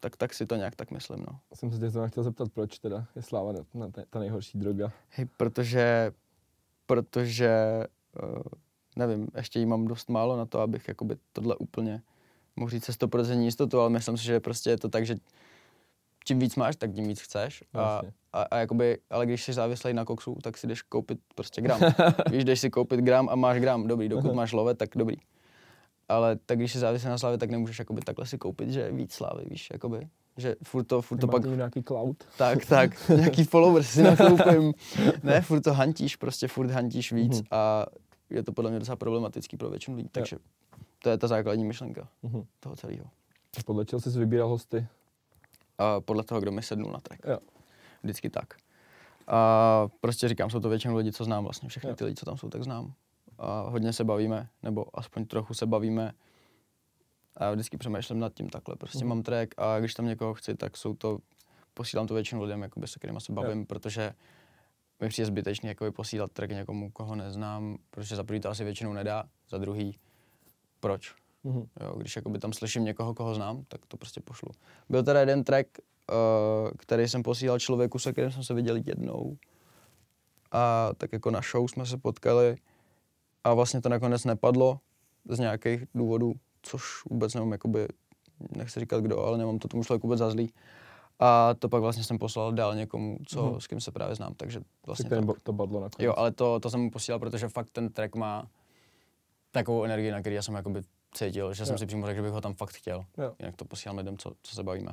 tak, 0.00 0.16
tak 0.16 0.34
si 0.34 0.46
to 0.46 0.56
nějak 0.56 0.76
tak 0.76 0.90
myslím, 0.90 1.18
no. 1.30 1.38
Jsem 1.54 1.70
se 1.72 1.78
tě 1.78 1.90
zrovna 1.90 2.08
chtěl 2.08 2.22
zeptat, 2.22 2.48
proč 2.52 2.78
teda 2.78 3.06
je 3.16 3.22
sláva 3.22 3.52
na, 3.52 3.58
na 3.74 3.88
ta, 3.90 4.02
ta 4.10 4.18
nejhorší 4.18 4.58
droga. 4.58 4.92
Hej, 5.10 5.26
protože, 5.36 6.12
protože, 6.86 7.50
uh, 8.22 8.42
nevím, 8.96 9.28
ještě 9.36 9.58
jí 9.58 9.66
mám 9.66 9.86
dost 9.86 10.08
málo 10.10 10.36
na 10.36 10.46
to, 10.46 10.60
abych 10.60 10.88
jakoby 10.88 11.16
tohle 11.32 11.56
úplně 11.56 12.02
mohl 12.56 12.70
říct 12.70 12.84
se 12.84 12.92
100% 12.92 13.40
jistotu, 13.40 13.80
ale 13.80 13.90
myslím 13.90 14.16
si, 14.16 14.24
že 14.24 14.40
prostě 14.40 14.70
je 14.70 14.76
to 14.78 14.88
tak, 14.88 15.06
že 15.06 15.16
čím 16.24 16.38
víc 16.38 16.56
máš, 16.56 16.76
tak 16.76 16.92
tím 16.92 17.08
víc 17.08 17.20
chceš. 17.20 17.64
A, 17.74 18.00
a, 18.32 18.42
a 18.42 18.56
jakoby, 18.58 18.98
ale 19.10 19.26
když 19.26 19.44
jsi 19.44 19.52
závislý 19.52 19.92
na 19.94 20.04
koksu, 20.04 20.36
tak 20.42 20.58
si 20.58 20.66
jdeš 20.66 20.82
koupit 20.82 21.18
prostě 21.34 21.60
gram. 21.60 21.80
Víš, 22.30 22.44
jdeš 22.44 22.60
si 22.60 22.70
koupit 22.70 23.00
gram 23.00 23.28
a 23.28 23.34
máš 23.34 23.60
gram, 23.60 23.86
dobrý, 23.86 24.08
dokud 24.08 24.34
máš 24.34 24.52
love, 24.52 24.74
tak 24.74 24.88
dobrý. 24.96 25.16
ale 26.08 26.36
tak 26.46 26.58
když 26.58 26.72
si 26.72 26.78
závisí 26.78 27.06
na 27.06 27.18
slávě, 27.18 27.38
tak 27.38 27.50
nemůžeš 27.50 27.78
jakoby 27.78 28.00
takhle 28.00 28.26
si 28.26 28.38
koupit, 28.38 28.70
že 28.70 28.92
víc 28.92 29.12
slávy, 29.12 29.44
víš, 29.50 29.68
jakoby. 29.72 30.08
Že 30.36 30.56
furt 30.62 30.84
to, 30.84 31.02
furt 31.02 31.18
to 31.18 31.28
pak, 31.28 31.44
nějaký 31.44 31.82
cloud? 31.82 32.16
tak, 32.38 32.66
tak, 32.66 33.08
nějaký 33.16 33.44
followers 33.44 33.90
si 33.90 34.02
nakoupím. 34.02 34.74
Ne, 35.22 35.40
furt 35.40 35.60
to 35.60 35.72
hantíš, 35.74 36.16
prostě 36.16 36.48
furt 36.48 36.70
hantíš 36.70 37.12
víc 37.12 37.36
Mhm. 37.38 37.46
a 37.50 37.86
je 38.30 38.42
to 38.42 38.52
podle 38.52 38.70
mě 38.70 38.78
docela 38.78 38.96
problematický 38.96 39.56
pro 39.56 39.70
většinu 39.70 39.96
lidí, 39.96 40.08
takže 40.12 40.36
to 41.02 41.10
je 41.10 41.18
ta 41.18 41.26
základní 41.28 41.64
myšlenka 41.64 42.08
Mhm. 42.22 42.44
toho 42.60 42.76
celého. 42.76 43.04
Podle 43.66 43.84
čeho 43.84 44.00
jsi 44.00 44.10
vybíral 44.18 44.48
hosty? 44.48 44.86
A 45.78 46.00
podle 46.00 46.24
toho, 46.24 46.40
kdo 46.40 46.52
mi 46.52 46.62
sednul 46.62 46.92
na 46.92 47.00
track. 47.00 47.20
Jo. 47.26 47.38
Vždycky 48.02 48.30
tak. 48.30 48.54
A 49.26 49.88
prostě 50.00 50.28
říkám, 50.28 50.50
jsou 50.50 50.60
to 50.60 50.68
většinou 50.68 50.96
lidi, 50.96 51.12
co 51.12 51.24
znám 51.24 51.44
vlastně, 51.44 51.68
všechny 51.68 51.90
Jo. 51.90 51.96
ty 51.96 52.04
lidi, 52.04 52.14
co 52.14 52.24
tam 52.26 52.36
jsou, 52.36 52.48
tak 52.48 52.62
znám. 52.64 52.92
A 53.38 53.60
hodně 53.68 53.92
se 53.92 54.04
bavíme, 54.04 54.48
nebo 54.62 54.98
aspoň 54.98 55.24
trochu 55.26 55.54
se 55.54 55.66
bavíme. 55.66 56.12
A 57.36 57.44
já 57.44 57.52
vždycky 57.52 57.76
přemýšlím 57.76 58.18
nad 58.20 58.34
tím 58.34 58.48
takhle. 58.48 58.76
Prostě 58.76 58.98
Mhm. 58.98 59.08
mám 59.08 59.22
track 59.22 59.54
a 59.58 59.80
když 59.80 59.94
tam 59.94 60.06
někoho 60.06 60.34
chci, 60.34 60.54
tak 60.54 60.76
jsou 60.76 60.94
to, 60.94 61.18
posílám 61.74 62.06
to 62.06 62.14
většinou 62.14 62.42
lidem, 62.42 62.62
jakoby, 62.62 62.86
se 62.88 62.98
kterými 62.98 63.20
se 63.20 63.32
bavím, 63.32 63.66
protože 63.66 64.12
mi 65.00 65.08
přijde 65.08 65.26
zbytečný 65.26 65.68
jakoby, 65.68 65.90
posílat 65.90 66.32
track 66.32 66.50
někomu, 66.52 66.90
koho 66.90 67.14
neznám, 67.14 67.78
protože 67.90 68.16
za 68.16 68.24
prvý 68.24 68.40
to 68.40 68.48
asi 68.48 68.64
většinou 68.64 68.92
nedá, 68.92 69.24
za 69.50 69.58
druhý 69.58 69.98
proč? 70.82 71.14
Mhm. 71.44 71.66
Jo, 71.80 71.94
když 71.96 72.16
jakoby 72.16 72.38
tam 72.38 72.52
slyším 72.52 72.84
někoho, 72.84 73.14
koho 73.14 73.34
znám, 73.34 73.64
tak 73.68 73.86
to 73.86 73.96
prostě 73.96 74.20
pošlu. 74.20 74.48
Byl 74.88 75.02
teda 75.02 75.20
jeden 75.20 75.44
track, 75.44 75.68
uh, 75.78 76.70
který 76.78 77.08
jsem 77.08 77.22
posílal 77.22 77.58
člověku, 77.58 77.98
se 77.98 78.12
kterým 78.12 78.30
jsem 78.30 78.44
se 78.44 78.54
viděl 78.54 78.76
jednou. 78.76 79.36
A 80.52 80.90
tak 80.96 81.12
jako 81.12 81.30
na 81.30 81.40
show 81.50 81.66
jsme 81.68 81.86
se 81.86 81.96
potkali 81.96 82.56
a 83.44 83.54
vlastně 83.54 83.80
to 83.80 83.88
nakonec 83.88 84.24
nepadlo 84.24 84.80
z 85.28 85.38
nějakých 85.38 85.84
důvodů, 85.94 86.32
což 86.62 86.82
vůbec 87.10 87.34
nemám 87.34 87.52
jakoby, 87.52 87.88
nechci 88.56 88.80
říkat 88.80 89.00
kdo, 89.00 89.20
ale 89.24 89.38
nemám 89.38 89.58
to 89.58 89.68
tomu 89.68 89.84
člověku 89.84 90.06
vůbec 90.06 90.18
za 90.18 90.30
zlý. 90.30 90.52
A 91.18 91.54
to 91.54 91.68
pak 91.68 91.80
vlastně 91.82 92.04
jsem 92.04 92.18
poslal 92.18 92.52
dál 92.52 92.74
někomu, 92.74 93.18
co, 93.26 93.46
Mhm. 93.46 93.60
s 93.60 93.66
kým 93.66 93.80
se 93.80 93.90
právě 93.92 94.14
znám, 94.16 94.34
takže 94.34 94.60
vlastně 94.86 95.10
tak. 95.10 95.24
to 95.42 95.52
badlo 95.52 95.80
nakonec. 95.80 96.06
Jo, 96.06 96.14
ale 96.16 96.30
to, 96.32 96.60
to 96.60 96.70
jsem 96.70 96.80
mu 96.80 96.90
posílal, 96.90 97.18
protože 97.18 97.48
fakt 97.48 97.70
ten 97.70 97.88
track 97.88 98.14
má 98.14 98.46
takovou 99.52 99.84
energii, 99.84 100.10
na 100.10 100.20
který 100.20 100.36
já 100.36 100.42
jsem 100.42 100.54
jakoby 100.54 100.82
cítil, 101.14 101.54
že 101.54 101.66
jsem 101.66 101.74
Jo. 101.74 101.78
si 101.78 101.86
přímo 101.86 102.06
řekl, 102.06 102.16
že 102.16 102.22
bych 102.22 102.32
ho 102.32 102.40
tam 102.40 102.54
fakt 102.54 102.70
chtěl. 102.74 103.04
Jo. 103.18 103.34
Jinak 103.38 103.56
to 103.56 103.64
posílám 103.64 103.98
lidem, 103.98 104.18
co, 104.18 104.32
co 104.42 104.54
se 104.56 104.62
bavíme. 104.62 104.92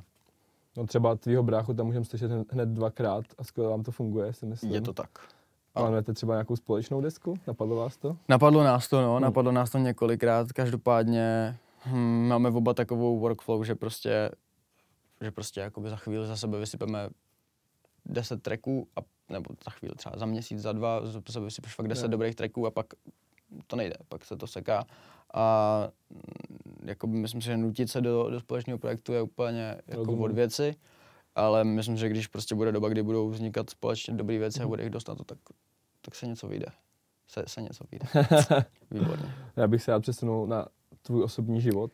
No 0.77 0.87
třeba 0.87 1.15
tvýho 1.15 1.43
bráchu 1.43 1.73
tam 1.73 1.85
můžeme 1.85 2.05
slyšet 2.05 2.31
hned- 2.31 2.73
dvakrát 2.73 3.25
a 3.37 3.43
skvěle 3.43 3.69
vám 3.69 3.83
to 3.83 3.91
funguje, 3.91 4.33
si 4.33 4.45
myslím. 4.45 4.71
Je 4.71 4.81
to 4.81 4.93
tak. 4.93 5.09
Ale 5.75 5.91
máte 5.91 6.13
třeba 6.13 6.33
nějakou 6.33 6.55
společnou 6.55 7.01
desku? 7.01 7.33
Napadlo 7.47 7.75
vás 7.75 7.97
to? 7.97 8.17
Napadlo 8.29 8.63
nás 8.63 8.87
to, 8.87 9.01
no, 9.01 9.11
Hmm. 9.13 9.21
napadlo 9.21 9.51
nás 9.51 9.69
to 9.69 9.77
několikrát, 9.77 10.51
každopádně 10.53 11.57
hm, 11.85 12.27
máme 12.27 12.49
oba 12.49 12.73
takovou 12.73 13.19
workflow, 13.19 13.63
že 13.63 13.75
prostě, 13.75 14.31
že 15.21 15.31
prostě 15.31 15.59
jakoby 15.61 15.89
za 15.89 15.95
chvíli 15.95 16.27
za 16.27 16.35
sebe 16.37 16.59
vysypeme 16.59 17.09
10 18.05 18.41
tracků, 18.41 18.87
a, 18.95 18.99
nebo 19.29 19.45
za 19.65 19.71
chvíli 19.71 19.95
třeba 19.95 20.17
za 20.17 20.25
měsíc, 20.25 20.59
za 20.59 20.71
dva, 20.71 21.05
za 21.05 21.21
sebe 21.29 21.45
vysypeš 21.45 21.75
fakt 21.75 21.87
10 21.87 22.03
Jo. 22.05 22.07
dobrých 22.11 22.35
tracků 22.35 22.67
a 22.67 22.71
pak 22.71 22.85
to 23.67 23.75
nejde, 23.75 23.95
pak 24.09 24.25
se 24.25 24.37
to 24.37 24.47
seká. 24.47 24.85
A 25.33 25.87
mm, 26.09 26.87
jakoby 26.89 27.13
myslím 27.17 27.41
si, 27.41 27.45
že 27.45 27.57
nutit 27.57 27.89
se 27.91 28.01
do, 28.01 28.29
do 28.29 28.39
společného 28.39 28.79
projektu 28.79 29.13
je 29.13 29.21
úplně 29.21 29.77
jako 29.87 30.13
od 30.17 30.31
věci, 30.31 30.75
ale 31.35 31.63
myslím, 31.63 31.97
že 31.97 32.09
když 32.09 32.27
prostě 32.27 32.55
bude 32.55 32.71
doba, 32.71 32.89
kdy 32.89 33.03
budou 33.03 33.29
vznikat 33.29 33.69
společně 33.69 34.13
dobré 34.13 34.37
věci 34.37 34.59
a 34.59 34.61
Mhm. 34.63 34.69
bude 34.69 34.83
jich 34.83 34.89
dost 34.91 35.07
na 35.07 35.15
to, 35.15 35.23
tak, 35.23 35.37
tak 36.01 36.15
se 36.15 36.27
něco 36.27 36.47
vyjde. 36.47 36.65
Se, 37.27 37.43
se 37.47 37.61
něco 37.61 37.83
vyjde. 37.91 38.05
Výborně. 38.91 39.33
Já 39.55 39.67
bych 39.67 39.83
se 39.83 39.91
rád 39.91 39.99
přesunul 39.99 40.47
na 40.47 40.67
tvůj 41.01 41.23
osobní 41.23 41.61
život. 41.61 41.91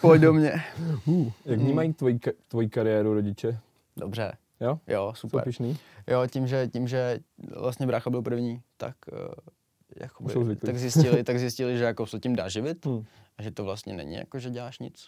Pojď 0.00 0.22
do 0.22 0.32
mě. 0.32 0.52
Uh, 1.06 1.24
jak 1.44 1.58
Hmm. 1.58 1.66
vnímají 1.66 1.92
tvoji, 1.92 2.14
ka- 2.18 2.32
tvoji 2.48 2.68
kariéru 2.68 3.14
rodiče? 3.14 3.58
Dobře. 3.96 4.32
Jo? 4.60 4.78
Jo, 4.86 5.12
Jsou 5.16 5.28
super. 5.28 5.44
pišný? 5.44 5.78
Jo, 6.06 6.26
tím, 6.26 6.46
že, 6.46 6.68
tím, 6.68 6.88
že 6.88 7.18
vlastně 7.56 7.86
brácha 7.86 8.10
byl 8.10 8.22
první, 8.22 8.60
tak, 8.76 8.96
uh, 9.12 9.18
jakoby, 10.00 10.56
tak, 10.56 10.78
zjistili, 10.78 11.24
tak 11.24 11.38
zjistili, 11.38 11.78
že 11.78 11.84
jako 11.84 12.06
se 12.06 12.18
tím 12.20 12.36
dá 12.36 12.48
živit 12.48 12.86
Hm. 12.86 13.04
a 13.38 13.42
že 13.42 13.50
to 13.50 13.64
vlastně 13.64 13.92
není 13.94 14.14
jako, 14.14 14.38
že 14.38 14.50
děláš 14.50 14.78
nic. 14.78 15.06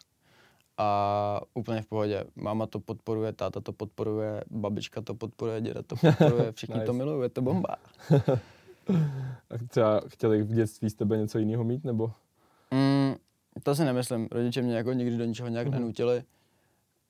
A 0.78 1.40
úplně 1.54 1.82
v 1.82 1.86
pohodě. 1.86 2.24
Máma 2.36 2.66
to 2.66 2.80
podporuje, 2.80 3.32
táta 3.32 3.60
to 3.60 3.72
podporuje, 3.72 4.44
babička 4.50 5.00
to 5.00 5.14
podporuje, 5.14 5.60
děda 5.60 5.82
to 5.82 5.96
podporuje, 5.96 6.52
všichni 6.56 6.74
Nice. 6.74 6.86
to 6.86 6.92
milují, 6.92 7.22
je 7.22 7.28
to 7.28 7.42
bomba. 7.42 7.76
A 9.50 9.54
třeba 9.68 10.00
chtěli 10.08 10.42
v 10.42 10.52
dětství 10.54 10.90
z 10.90 10.94
tebe 10.94 11.16
něco 11.16 11.38
jiného 11.38 11.64
mít, 11.64 11.84
nebo? 11.84 12.12
Mm, 12.70 13.14
to 13.62 13.74
si 13.74 13.84
nemyslím. 13.84 14.28
Rodiče 14.30 14.62
mě 14.62 14.76
jako 14.76 14.92
nikdy 14.92 15.16
do 15.16 15.24
ničeho 15.24 15.48
nějak 15.48 15.66
Mhm. 15.66 15.74
nenutili. 15.78 16.22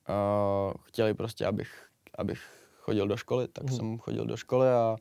Uh, 0.09 0.73
chtěli 0.83 1.13
prostě, 1.13 1.45
abych, 1.45 1.85
abych 2.17 2.39
chodil 2.79 3.07
do 3.07 3.17
školy, 3.17 3.47
tak 3.47 3.63
Mhm. 3.65 3.75
jsem 3.75 3.97
chodil 3.97 4.25
do 4.25 4.37
školy 4.37 4.69
a 4.69 4.97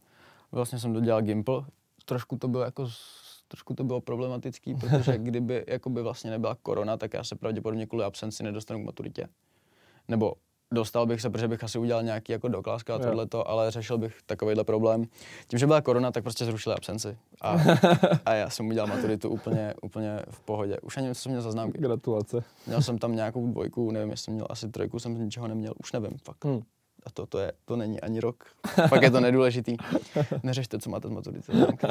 vlastně 0.52 0.78
jsem 0.78 0.92
dodělal 0.92 1.22
Gimple. 1.22 1.64
Trošku 2.06 2.36
to 2.36 2.48
bylo 2.48 2.64
jako 2.64 2.88
trošku 3.48 3.74
to 3.74 3.84
bylo 3.84 4.00
problematický, 4.00 4.74
protože 4.74 5.18
kdyby 5.18 5.64
jakoby 5.68 6.02
vlastně 6.02 6.30
nebyla 6.30 6.56
korona, 6.62 6.96
tak 6.96 7.14
já 7.14 7.24
se 7.24 7.36
pravděpodobně 7.36 7.86
kvůli 7.86 8.04
absenci 8.04 8.42
nedostanu 8.42 8.82
k 8.82 8.86
maturitě. 8.86 9.28
Nebo 10.08 10.34
dostal 10.72 11.06
bych 11.06 11.20
se, 11.20 11.30
protože 11.30 11.48
bych 11.48 11.64
asi 11.64 11.78
udělal 11.78 12.02
nějaký 12.02 12.32
jako 12.32 12.48
dokláska 12.48 12.94
a 12.94 12.98
tohleto, 12.98 13.48
ale 13.48 13.70
řešil 13.70 13.98
bych 13.98 14.22
takovýhle 14.26 14.64
problém. 14.64 15.04
Tím, 15.48 15.58
že 15.58 15.66
byla 15.66 15.80
korona, 15.80 16.12
tak 16.12 16.22
prostě 16.22 16.44
zrušili 16.44 16.76
absenci. 16.76 17.18
A, 17.40 17.56
a 18.24 18.34
já 18.34 18.50
jsem 18.50 18.68
udělal 18.68 18.86
maturitu 18.86 19.28
úplně, 19.28 19.74
úplně 19.82 20.22
v 20.30 20.40
pohodě. 20.40 20.76
Už 20.82 20.96
ani 20.96 21.08
co 21.08 21.14
jsem 21.14 21.32
měl 21.32 21.42
za 21.42 21.50
známky. 21.50 21.78
Gratulace. 21.78 22.44
Měl 22.66 22.82
jsem 22.82 22.98
tam 22.98 23.16
nějakou 23.16 23.46
dvojku, 23.46 23.90
nevím, 23.90 24.10
jestli 24.10 24.24
jsem 24.24 24.34
měl 24.34 24.46
asi 24.50 24.68
trojku, 24.68 24.98
jsem 24.98 25.16
z 25.16 25.20
ničeho 25.20 25.48
neměl, 25.48 25.74
už 25.82 25.92
nevím, 25.92 26.18
fakt. 26.24 26.44
Hm. 26.44 26.62
A 27.06 27.10
to, 27.10 27.26
to, 27.26 27.38
je, 27.38 27.52
to 27.64 27.76
není 27.76 28.00
ani 28.00 28.20
rok. 28.20 28.44
Fakt 28.88 29.02
je 29.02 29.10
to 29.10 29.20
nedůležitý. 29.20 29.76
Neřešte, 30.42 30.78
co 30.78 30.90
máte 30.90 31.08
z 31.08 31.12
známky. 31.52 31.86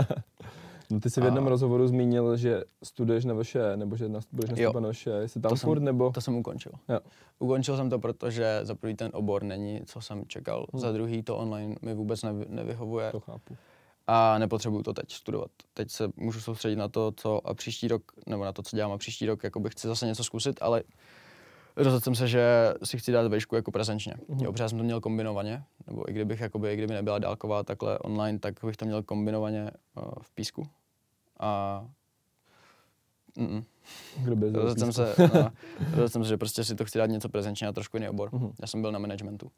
No 0.92 1.00
ty 1.00 1.10
jsi 1.10 1.22
v 1.22 1.26
jednom 1.26 1.48
A- 1.48 1.50
rozhovoru 1.50 1.88
zmínil, 1.88 2.38
že 2.38 2.64
studuješ 2.84 3.26
na 3.26 3.34
vaše, 3.34 3.78
nebo 3.78 3.96
že 3.98 4.10
na, 4.10 4.20
budeš 4.32 4.50
nastupovat 4.50 4.82
na 4.84 4.88
vaše, 4.88 5.28
jsi 5.28 5.40
tam 5.40 5.50
To 5.50 5.56
furt, 5.56 5.78
jsem- 5.78 5.86
nebo? 5.86 6.12
To 6.12 6.22
jsem 6.22 6.36
ukončil. 6.36 6.72
Jo. 6.90 7.00
Ukončil 7.40 7.78
jsem 7.78 7.90
to, 7.90 8.00
protože 8.00 8.60
za 8.64 8.76
prvý 8.76 8.96
ten 8.96 9.10
obor 9.14 9.44
není, 9.44 9.82
co 9.86 10.02
jsem 10.02 10.24
čekal. 10.28 10.66
Hm. 10.74 10.80
Za 10.80 10.92
druhý 10.92 11.24
to 11.24 11.38
online 11.38 11.76
mi 11.82 11.94
vůbec 11.94 12.24
nevy, 12.24 12.46
nevyhovuje. 12.50 13.12
To 13.12 13.20
chápu. 13.20 13.58
a 14.08 14.38
nepotřebuju 14.38 14.84
to 14.84 14.94
teď 14.94 15.12
studovat. 15.12 15.52
Teď 15.74 15.92
se 15.92 16.10
můžu 16.16 16.40
soustředit 16.42 16.76
na 16.76 16.88
to, 16.88 17.14
co 17.18 17.48
a 17.48 17.54
příští 17.54 17.88
rok, 17.88 18.04
nebo 18.28 18.46
na 18.46 18.54
to, 18.54 18.62
co 18.64 18.76
dělám 18.76 18.92
a 18.92 18.98
příští 18.98 19.26
rok, 19.26 19.44
jakoby 19.44 19.70
chci 19.70 19.88
zase 19.88 20.06
něco 20.06 20.24
zkusit, 20.24 20.58
ale 20.62 20.84
rozhodl 21.78 22.00
jsem 22.00 22.16
se, 22.16 22.28
že 22.28 22.74
si 22.84 22.98
chci 22.98 23.12
dát 23.12 23.28
vejšku 23.28 23.56
jako 23.56 23.72
prezenčně. 23.72 24.14
Mhm. 24.28 24.40
Jo, 24.44 24.52
protože 24.52 24.64
já 24.64 24.70
jsem 24.70 24.78
to 24.78 24.84
měl 24.84 25.02
kombinovaně, 25.02 25.64
nebo 25.88 26.10
i 26.10 26.14
kdybych, 26.14 26.40
jakoby, 26.40 26.74
i 26.74 26.78
kdyby 26.78 26.94
nebyla 26.94 27.20
dálková 27.20 27.64
takhle 27.64 28.00
online, 28.00 28.40
tak 28.40 28.54
bych 28.66 28.78
to 28.78 28.86
měl 28.86 29.04
kombinovaně 29.04 29.72
uh, 29.98 30.04
v 30.22 30.32
písku. 30.32 30.68
A 31.40 31.82
mm, 33.38 33.64
Kdo 34.18 34.36
by 34.36 34.52
rozhodl 34.52 34.80
jsem 34.80 34.94
se, 34.94 35.16
no, 35.20 35.52
rozhodl 35.90 36.10
jsem 36.10 36.24
se, 36.24 36.30
že 36.30 36.38
prostě 36.38 36.64
si 36.64 36.76
to 36.76 36.86
chci 36.86 36.98
dát 36.98 37.06
něco 37.06 37.30
prezenčně 37.30 37.68
a 37.68 37.72
trošku 37.72 37.98
jiný 37.98 38.10
obor. 38.10 38.30
Mhm. 38.34 38.52
Já 38.62 38.68
jsem 38.68 38.82
byl 38.82 38.92
na 38.92 39.00
managementu. 39.00 39.52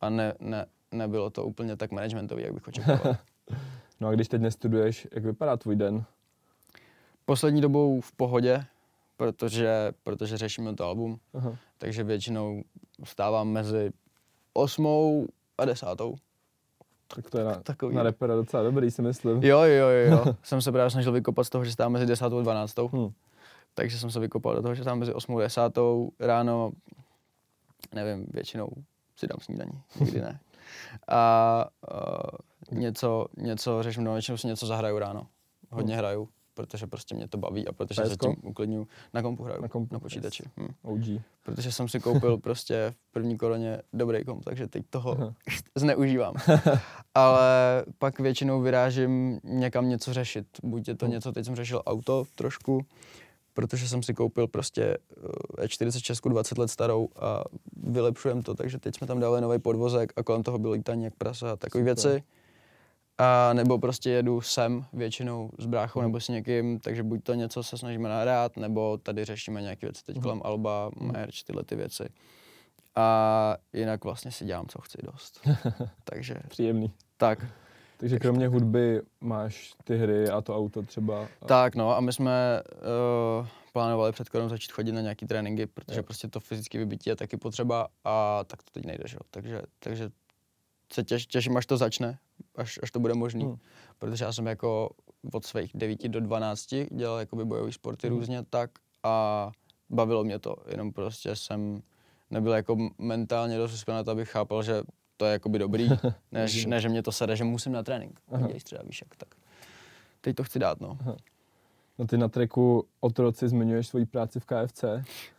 A 0.00 0.10
ne, 0.10 0.34
ne, 0.40 0.66
nebylo 0.92 1.30
to 1.30 1.44
úplně 1.44 1.76
tak 1.76 1.90
managementový, 1.90 2.42
jak 2.42 2.54
bych 2.54 2.68
očekával. 2.68 3.16
No 4.00 4.08
a 4.08 4.12
když 4.12 4.28
teď 4.28 4.40
nestuduješ, 4.40 5.08
jak 5.12 5.24
vypadá 5.24 5.56
tvůj 5.56 5.76
den? 5.76 6.04
Poslední 7.24 7.60
dobou 7.60 8.00
v 8.00 8.12
pohodě, 8.12 8.64
protože, 9.16 9.92
protože 10.02 10.36
řešíme 10.36 10.74
to 10.74 10.84
album, 10.84 11.18
Aha. 11.34 11.56
takže 11.78 12.04
většinou 12.04 12.62
vstávám 13.04 13.48
mezi 13.48 13.92
osmou 14.52 15.26
a 15.58 15.64
desátou. 15.64 16.14
Tak 17.14 17.30
to 17.30 17.38
je 17.38 17.44
na, 17.44 17.54
Takový. 17.54 17.96
na 17.96 18.02
repera 18.02 18.34
docela 18.36 18.62
dobrý, 18.62 18.90
si 18.90 19.02
myslím. 19.02 19.42
Jo, 19.42 19.58
jo, 19.62 19.88
jo, 19.88 20.10
jo. 20.12 20.36
jsem 20.42 20.62
se 20.62 20.72
právě 20.72 20.90
snažil 20.90 21.12
vykopat 21.12 21.46
z 21.46 21.50
toho, 21.50 21.64
že 21.64 21.70
vstávám 21.70 21.92
mezi 21.92 22.06
desátou 22.06 22.38
a 22.38 22.42
dvanáctou, 22.42 22.88
Hm. 22.92 23.12
takže 23.74 23.98
jsem 23.98 24.10
se 24.10 24.20
vykopal 24.20 24.54
do 24.54 24.62
toho, 24.62 24.74
že 24.74 24.80
vstávám 24.82 24.98
mezi 24.98 25.14
osmou 25.14 25.38
a 25.38 25.42
desátou 25.42 26.10
ráno, 26.20 26.72
nevím, 27.94 28.26
většinou 28.30 28.68
si 29.16 29.26
dám 29.26 29.38
snídaní, 29.40 29.72
nikdy 30.00 30.20
ne. 30.20 30.40
A 31.08 31.66
uh, 32.72 32.78
něco, 32.78 33.26
něco 33.36 33.82
řeším, 33.82 34.04
no 34.04 34.12
většinou 34.12 34.36
si 34.36 34.46
něco 34.46 34.66
zahraju 34.66 34.98
ráno. 34.98 35.26
Hodně 35.70 35.96
hraju, 35.96 36.28
protože 36.54 36.86
prostě 36.86 37.14
mě 37.14 37.28
to 37.28 37.38
baví 37.38 37.68
a 37.68 37.72
protože 37.72 38.02
se 38.02 38.14
PS-ko? 38.16 38.26
tím 38.26 38.36
uklidňuji. 38.50 38.86
Na 39.14 39.22
kompu 39.22 39.42
hraju, 39.44 39.62
Na 39.62 39.68
kompu, 39.68 39.94
na 39.94 40.00
počítači. 40.00 40.42
Hm. 40.60 40.68
OG. 40.82 41.20
protože 41.42 41.72
jsem 41.72 41.88
si 41.88 42.00
koupil 42.00 42.36
prostě 42.42 42.86
v 42.90 43.12
první 43.12 43.38
koroně 43.38 43.82
dobrý 43.92 44.24
komp, 44.24 44.44
takže 44.44 44.66
teď 44.66 44.84
toho 44.90 45.34
zneužívám. 45.74 46.34
Ale 47.14 47.84
pak 47.98 48.20
většinou 48.20 48.60
vyrážím 48.60 49.40
někam 49.44 49.88
něco 49.88 50.12
řešit. 50.12 50.46
Buď 50.62 50.88
je 50.88 50.94
to 50.96 51.06
Hmm. 51.06 51.12
něco, 51.12 51.32
teď 51.32 51.44
jsem 51.46 51.56
řešil 51.56 51.82
auto 51.86 52.24
trošku, 52.34 52.80
protože 53.54 53.88
jsem 53.88 54.02
si 54.02 54.14
koupil 54.14 54.46
prostě 54.46 54.82
eh, 55.58 55.66
E46 55.66 56.28
20 56.30 56.58
let 56.58 56.68
starou 56.68 57.08
a 57.20 57.44
vylepšujem 57.76 58.42
to, 58.42 58.54
takže 58.54 58.78
teď 58.78 58.96
jsme 58.96 59.06
tam 59.06 59.20
dali 59.20 59.40
nový 59.40 59.58
podvozek 59.58 60.12
a 60.16 60.22
kolem 60.22 60.42
toho 60.42 60.58
byl 60.58 60.70
lítání 60.70 61.04
jak 61.04 61.14
prasa 61.14 61.52
a 61.52 61.56
takové 61.56 61.84
věci. 61.84 62.22
A 63.22 63.52
nebo 63.52 63.78
prostě 63.78 64.10
jedu 64.10 64.40
sem 64.40 64.84
většinou 64.92 65.50
s 65.58 65.66
bráchou 65.66 66.00
nebo 66.00 66.20
s 66.20 66.28
někým, 66.28 66.80
takže 66.80 67.02
buď 67.02 67.22
to 67.24 67.34
něco 67.34 67.62
se 67.62 67.78
snažíme 67.78 68.08
nahrát, 68.08 68.56
nebo 68.56 68.96
tady 68.98 69.24
řešíme 69.24 69.62
nějaké 69.62 69.86
věci 69.86 70.04
teď 70.04 70.20
kolem 70.20 70.40
Alba, 70.44 70.90
merch, 71.00 71.42
tyhle 71.46 71.64
ty 71.64 71.76
věci. 71.76 72.04
A 72.96 73.56
jinak 73.72 74.04
vlastně 74.04 74.30
si 74.30 74.44
dělám, 74.44 74.66
co 74.68 74.80
chci 74.80 74.98
dost. 75.02 75.40
takže 76.04 76.34
Příjemný. 76.48 76.92
tak. 77.16 77.46
Takže 77.96 78.18
kromě 78.18 78.48
hudby 78.48 79.02
máš 79.20 79.74
ty 79.84 79.96
hry 79.96 80.28
a 80.28 80.40
to 80.40 80.56
auto 80.56 80.82
třeba. 80.82 81.28
A... 81.42 81.46
Tak 81.46 81.74
no 81.74 81.96
a 81.96 82.00
my 82.00 82.12
jsme 82.12 82.62
uh, 83.40 83.46
plánovali 83.72 84.12
před 84.12 84.28
korom 84.28 84.48
začít 84.48 84.72
chodit 84.72 84.92
na 84.92 85.00
nějaký 85.00 85.26
tréninky, 85.26 85.66
protože 85.66 85.98
Jo. 85.98 86.02
prostě 86.02 86.28
to 86.28 86.40
fyzické 86.40 86.78
vybití 86.78 87.10
je 87.10 87.16
taky 87.16 87.36
potřeba 87.36 87.88
a 88.04 88.44
tak 88.44 88.62
to 88.62 88.70
teď 88.72 88.84
nejde, 88.84 89.04
že 89.06 89.16
jo. 89.16 89.20
Takže, 89.30 89.62
takže 89.78 90.10
se 90.94 91.04
těš, 91.04 91.26
těším, 91.26 91.56
až 91.56 91.66
to 91.66 91.76
začne, 91.76 92.18
až, 92.56 92.78
až 92.82 92.90
to 92.90 93.00
bude 93.00 93.14
možný. 93.14 93.44
Hmm. 93.44 93.56
Protože 93.98 94.24
já 94.24 94.32
jsem 94.32 94.46
jako 94.46 94.90
od 95.32 95.44
svých 95.44 95.70
9 95.74 96.08
do 96.08 96.20
12 96.20 96.74
dělal 96.90 97.18
jakoby 97.18 97.44
bojové 97.44 97.72
sporty 97.72 98.08
Hmm. 98.08 98.18
různě 98.18 98.42
tak 98.50 98.70
a 99.02 99.50
bavilo 99.90 100.24
mě 100.24 100.38
to, 100.38 100.56
jenom 100.70 100.92
prostě 100.92 101.36
jsem 101.36 101.82
nebyl 102.30 102.52
jako 102.52 102.76
mentálně 102.98 103.58
dost 103.58 103.88
na 103.88 104.04
to, 104.04 104.10
abych 104.10 104.28
chápal, 104.30 104.62
že 104.62 104.82
to 105.16 105.24
je 105.24 105.32
jakoby 105.32 105.58
dobrý, 105.58 105.88
než, 106.32 106.66
ne, 106.66 106.80
že 106.80 106.88
mě 106.88 107.02
to 107.02 107.12
sere, 107.12 107.36
že 107.36 107.44
musím 107.44 107.72
na 107.72 107.82
trénink. 107.82 108.20
Aha. 108.28 108.46
Dělej 108.46 108.60
třeba 108.60 108.82
víš 108.82 109.02
jak, 109.02 109.16
tak. 109.16 109.28
Teď 110.20 110.36
to 110.36 110.44
chci 110.44 110.58
dát, 110.58 110.80
no. 110.80 110.98
No 111.98 112.06
ty 112.06 112.18
na 112.18 112.28
treku 112.28 112.86
otroci 113.00 113.48
zmiňuješ 113.48 113.88
svoji 113.88 114.06
práci 114.06 114.40
v 114.40 114.44
KFC. 114.44 114.84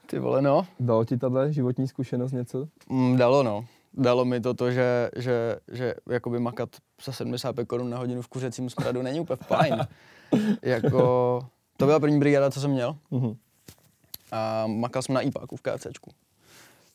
Ty 0.06 0.20
vole, 0.20 0.42
no. 0.42 0.68
Dalo 0.80 1.06
ti 1.06 1.18
tahle 1.18 1.54
životní 1.54 1.88
zkušenost 1.88 2.32
něco? 2.32 2.68
Mm, 2.90 3.18
dalo, 3.18 3.44
no. 3.44 3.66
Dalo 3.94 4.26
mi 4.26 4.42
to 4.42 4.54
to, 4.54 4.72
že, 4.72 5.10
že, 5.16 5.56
že 5.72 5.94
jakoby 6.10 6.40
makat 6.40 6.70
za 7.06 7.12
75 7.12 7.68
korun 7.68 7.90
na 7.90 7.98
hodinu 7.98 8.22
v 8.22 8.28
kuřecím 8.28 8.70
smradu 8.70 9.02
není 9.02 9.20
úplně 9.20 9.38
fajn. 9.38 9.88
jako, 10.62 11.40
to 11.78 11.86
byla 11.86 12.00
první 12.00 12.20
brigáda, 12.20 12.52
co 12.52 12.62
jsem 12.62 12.72
měl. 12.72 12.96
Mhm. 13.12 13.36
A 14.32 14.68
makal 14.68 15.02
jsem 15.02 15.16
na 15.16 15.22
IPáku 15.22 15.56
v 15.56 15.62
KFCčku. 15.62 16.12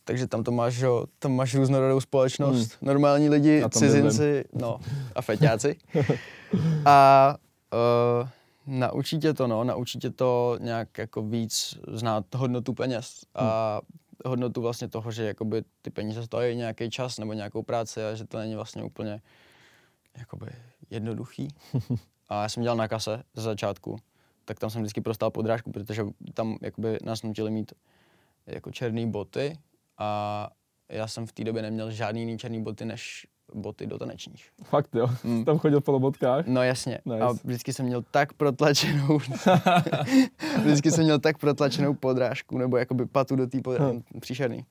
Takže 0.05 0.27
tam 0.27 0.45
to 0.45 0.53
máš, 0.53 0.79
jo, 0.79 1.05
tam 1.19 1.33
máš 1.33 1.55
různorodou 1.55 2.01
společnost, 2.01 2.77
normální 2.83 3.29
lidi, 3.29 3.65
cizinci, 3.71 4.45
no 4.53 4.81
a 5.15 5.23
feťáci. 5.23 5.77
A 6.85 7.37
uh, 8.23 8.29
naučí 8.67 9.19
tě 9.19 9.35
to, 9.35 9.47
no, 9.47 9.65
naučí 9.65 9.99
tě 9.99 10.11
to 10.11 10.57
nějak 10.61 10.99
jako 10.99 11.23
víc 11.23 11.79
znát 11.89 12.25
hodnotu 12.35 12.73
peněz 12.73 13.21
a 13.35 13.81
hodnotu 14.25 14.63
vlastně 14.63 14.89
toho, 14.89 15.13
že 15.13 15.25
jakoby 15.25 15.63
ty 15.83 15.91
peníze 15.91 16.23
stojí 16.23 16.57
nějaký 16.57 16.91
čas 16.91 17.19
nebo 17.19 17.33
nějakou 17.33 17.63
práci 17.63 18.05
a 18.05 18.15
že 18.15 18.25
to 18.25 18.39
není 18.39 18.55
vlastně 18.55 18.83
úplně 18.83 19.21
jakoby 20.19 20.47
jednoduchý. 20.91 21.49
A 22.29 22.43
já 22.43 22.49
jsem 22.49 22.63
dělal 22.63 22.77
na 22.77 22.89
kase 22.89 23.23
ze 23.35 23.43
začátku, 23.43 23.97
tak 24.45 24.59
tam 24.59 24.71
jsem 24.71 24.83
vždycky 24.83 25.01
prostál 25.01 25.31
podrážku, 25.31 25.73
protože 25.73 26.05
tam 26.35 26.59
jakoby 26.63 26.99
nás 27.03 27.23
nutili 27.23 27.51
mít 27.51 27.73
jako 28.47 28.71
černé 28.71 29.07
boty 29.07 29.59
a 29.99 30.51
já 30.89 31.09
jsem 31.09 31.27
v 31.27 31.33
té 31.33 31.45
době 31.45 31.63
neměl 31.63 31.91
žádný 31.91 32.21
jiný 32.21 32.39
černý 32.39 32.63
boty 32.63 32.85
než 32.85 33.27
boty 33.55 33.87
do 33.87 33.99
tanečních. 33.99 34.51
Fakt 34.63 34.95
jo, 34.95 35.09
Mm. 35.25 35.45
tam 35.45 35.59
chodil 35.59 35.81
po 35.81 35.93
lobotkách? 35.93 36.47
No 36.47 36.63
jasně. 36.63 36.99
Nice. 37.05 37.21
A 37.25 37.33
vždycky 37.45 37.73
jsem 37.73 37.87
měl 37.87 38.03
tak 38.11 38.33
protlačenou, 38.33 39.19
vždycky 40.65 40.91
jsem 40.91 41.05
měl 41.05 41.19
tak 41.19 41.39
protlačenou 41.39 41.95
podrážku, 41.95 42.59
nebo 42.59 42.77
jakoby 42.77 43.07
patu 43.07 43.37
do 43.37 43.47
té 43.47 43.61
podrážky. 43.61 44.05
Příšerný. 44.21 44.65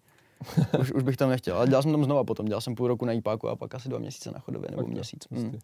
Už, 0.79 0.91
už 0.91 1.03
bych 1.03 1.17
tam 1.17 1.29
nechtěl, 1.29 1.57
ale 1.57 1.67
dělal 1.67 1.81
jsem 1.83 1.91
tam 1.91 2.03
znova 2.03 2.23
potom. 2.23 2.45
Dělal 2.45 2.61
jsem 2.61 2.75
půl 2.75 2.87
roku 2.87 3.05
na 3.05 3.13
IPáku 3.13 3.49
a 3.49 3.55
pak 3.55 3.75
asi 3.75 3.89
dva 3.89 3.99
měsíce 3.99 4.31
na 4.31 4.39
chodově, 4.39 4.71
nebo 4.71 4.81
Fakt 4.81 4.89
jo, 4.89 4.93
měsíc. 4.93 5.27
hustý. 5.31 5.47
Mm. 5.47 5.59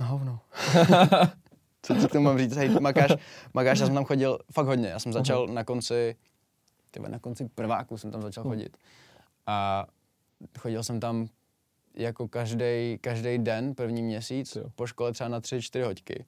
Na 0.00 0.06
hovno. 0.06 0.38
Co 1.82 1.94
ti 1.94 2.06
k 2.08 2.12
tomu 2.12 2.24
mám 2.24 2.38
říct? 2.38 2.56
Hej, 2.56 2.68
makáš, 2.80 3.10
makáš, 3.54 3.78
já 3.78 3.86
jsem 3.86 3.94
tam 3.94 4.04
chodil 4.04 4.38
fakt 4.52 4.66
hodně. 4.66 4.88
Já 4.88 4.98
jsem 4.98 5.12
začal 5.12 5.46
na 5.46 5.64
konci, 5.64 6.16
tyhle, 6.90 7.08
na 7.08 7.18
konci 7.18 7.48
prváku 7.54 7.98
jsem 7.98 8.10
tam 8.10 8.22
začal 8.22 8.44
chodit. 8.44 8.76
A 9.46 9.86
chodil 10.58 10.82
jsem 10.82 11.00
tam 11.00 11.26
jako 11.94 12.28
každý 12.28 12.98
každý 13.00 13.38
den, 13.38 13.74
první 13.74 14.02
měsíc, 14.02 14.56
Jo. 14.56 14.64
po 14.74 14.86
škole 14.86 15.12
třeba 15.12 15.28
na 15.28 15.40
3-4 15.40 15.84
hoďky. 15.84 16.24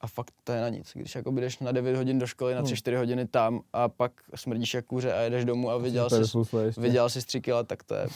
A 0.00 0.06
fakt 0.06 0.34
to 0.44 0.52
je 0.52 0.60
na 0.60 0.68
nic. 0.68 0.90
Když 0.94 1.14
jako 1.14 1.30
jdeš 1.30 1.58
na 1.58 1.72
9 1.72 1.96
hodin 1.96 2.18
do 2.18 2.26
školy, 2.26 2.54
na 2.54 2.62
3-4 2.62 2.96
hodiny 2.98 3.26
tam 3.26 3.60
a 3.72 3.88
pak 3.88 4.12
smrdíš 4.34 4.74
jak 4.74 4.84
kůře 4.84 5.12
a 5.12 5.20
jedeš 5.20 5.44
domů 5.44 5.70
a 5.70 5.78
vydělal 5.78 6.10
jsi, 6.10 6.38
vydělal 6.80 7.08
jsi 7.10 7.26
3 7.26 7.40
kila, 7.40 7.62
tak 7.62 7.82
to 7.82 7.94
je 7.94 8.06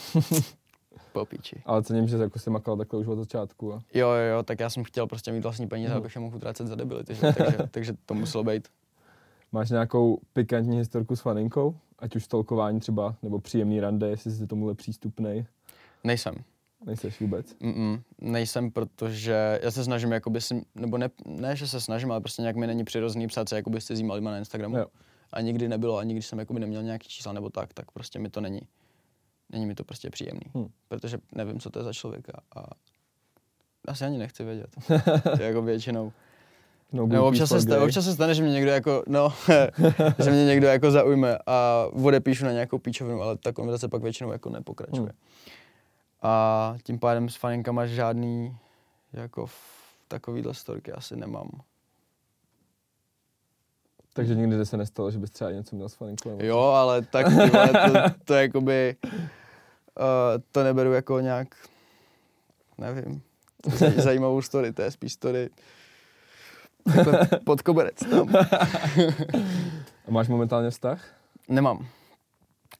po 1.13 1.25
píči. 1.25 1.61
Ale 1.65 1.83
cením, 1.83 2.07
že 2.07 2.17
jako 2.17 2.39
jsi 2.39 2.49
makal 2.49 2.77
takhle 2.77 2.99
už 2.99 3.07
od 3.07 3.15
začátku. 3.15 3.73
A... 3.73 3.81
Jo, 3.93 4.09
jo, 4.09 4.35
jo, 4.35 4.43
tak 4.43 4.59
já 4.59 4.69
jsem 4.69 4.83
chtěl 4.83 5.07
prostě 5.07 5.31
mít 5.31 5.43
vlastní 5.43 5.67
peníze, 5.67 5.89
Mhm. 5.89 5.97
abych 5.97 6.15
je 6.15 6.21
mohl 6.21 6.35
utrácet 6.37 6.67
za 6.67 6.75
debility, 6.75 7.15
že? 7.15 7.21
Takže, 7.37 7.57
takže 7.71 7.93
to 8.05 8.13
muselo 8.13 8.43
být. 8.43 8.67
Máš 9.51 9.69
nějakou 9.69 10.19
pikantní 10.33 10.77
historku 10.77 11.15
s 11.15 11.21
faninkou? 11.21 11.75
Ať 11.99 12.15
už 12.15 12.23
stolkování 12.23 12.79
třeba, 12.79 13.15
nebo 13.23 13.39
příjemný 13.39 13.79
rande, 13.79 14.09
jestli 14.09 14.31
jsi 14.31 14.47
tomuhle 14.47 14.75
přístupnej. 14.75 15.45
Nejsem. 16.03 16.33
Nejseš 16.85 17.19
vůbec. 17.21 17.53
Mm-mm, 17.61 18.01
nejsem, 18.21 18.71
protože 18.71 19.59
já 19.63 19.71
se 19.71 19.83
snažím, 19.83 20.11
jakoby 20.11 20.41
si, 20.41 20.61
nebo 20.75 20.97
ne, 20.97 21.09
ne, 21.25 21.55
že 21.55 21.67
se 21.67 21.81
snažím, 21.81 22.11
ale 22.11 22.21
prostě 22.21 22.41
nějak 22.41 22.55
mi 22.55 22.67
není 22.67 22.83
přirozený 22.83 23.27
psát 23.27 23.49
se 23.49 23.55
jakoby 23.55 23.81
s 23.81 23.85
cizíma 23.85 24.13
lidma 24.13 24.31
na 24.31 24.37
Instagramu. 24.37 24.77
Jo. 24.77 24.85
A 25.33 25.41
nikdy 25.41 25.67
nebylo, 25.67 25.97
ani 25.97 26.13
když 26.13 26.25
jsem 26.27 26.39
jakoby 26.39 26.59
neměl 26.59 26.83
nějaký 26.83 27.07
čísla 27.07 27.33
nebo 27.33 27.49
tak, 27.49 27.73
tak 27.73 27.91
prostě 27.91 28.19
mi 28.19 28.29
to 28.29 28.41
není. 28.41 28.61
Není 29.51 29.65
mi 29.65 29.75
to 29.75 29.83
prostě 29.83 30.09
příjemný, 30.09 30.41
Hm. 30.57 30.67
protože 30.87 31.17
nevím, 31.35 31.59
co 31.59 31.69
to 31.69 31.79
je 31.79 31.83
za 31.85 31.93
člověka 31.93 32.33
a 32.55 32.63
asi 33.87 34.05
ani 34.05 34.17
nechci 34.17 34.43
vědět. 34.43 34.69
jako 35.39 35.61
většinou. 35.61 36.11
No, 36.91 37.07
No, 37.07 37.27
občas, 37.27 37.49
se 37.49 37.61
stane, 37.61 37.81
občas 37.81 38.05
se 38.05 38.13
stane, 38.13 38.35
že 38.35 38.43
mě 38.43 38.51
někdo 38.51 38.71
jako, 38.71 39.03
no, 39.07 39.33
že 40.23 40.31
mě 40.31 40.45
někdo 40.45 40.67
jako 40.67 40.91
zaujme 40.91 41.37
a 41.47 41.85
odepíšu 42.03 42.45
na 42.45 42.51
nějakou 42.51 42.77
píčovinu, 42.77 43.21
ale 43.21 43.37
ta 43.37 43.51
konverzace 43.51 43.87
pak 43.87 44.01
většinou 44.03 44.31
jako 44.31 44.49
nepokračuje. 44.49 45.01
Hmm. 45.01 45.17
A 46.23 46.75
tím 46.83 46.99
pádem 46.99 47.29
s 47.29 47.35
faninkama 47.35 47.85
žádný 47.85 48.57
jako 49.13 49.45
takovýhle 50.07 50.53
storky 50.53 50.91
asi 50.91 51.15
nemám. 51.15 51.49
Takže 54.13 54.35
nikdy 54.35 54.65
se 54.65 54.77
nestalo, 54.77 55.11
že 55.11 55.19
bys 55.19 55.29
třeba 55.29 55.51
něco 55.51 55.75
měl 55.75 55.89
s 55.89 55.93
faninkou. 55.93 56.29
nebo- 56.29 56.43
Jo, 56.43 56.59
ale 56.59 57.01
tak 57.01 57.25
to, 57.25 57.99
to 58.25 58.33
jakoby, 58.33 58.95
uh, 59.03 59.11
to 60.51 60.63
neberu 60.63 60.93
jako 60.93 61.19
nějak, 61.19 61.47
nevím, 62.77 63.21
zaj- 63.67 64.01
zajímavou 64.01 64.41
story, 64.41 64.73
to 64.73 64.81
je 64.81 64.91
spíš 64.91 65.13
story 65.13 65.49
takhle 66.95 67.27
pod 67.45 67.61
koberec 67.61 67.99
tam. 68.09 68.29
A 70.07 70.11
máš 70.11 70.27
momentálně 70.27 70.69
vztah? 70.69 71.05
Nemám. 71.49 71.87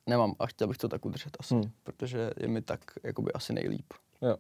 Nemám 0.08 0.34
a 0.40 0.48
chtěl 0.48 0.68
bych 0.68 0.78
to 0.78 0.88
tak 0.90 1.06
udržet 1.06 1.38
asi, 1.40 1.54
Hmm. 1.54 1.64
protože 1.84 2.32
je 2.38 2.48
mi 2.48 2.62
tak 2.62 2.80
jakoby 3.04 3.32
asi 3.34 3.54
nejlíp. 3.54 3.94
Jo. 4.22 4.36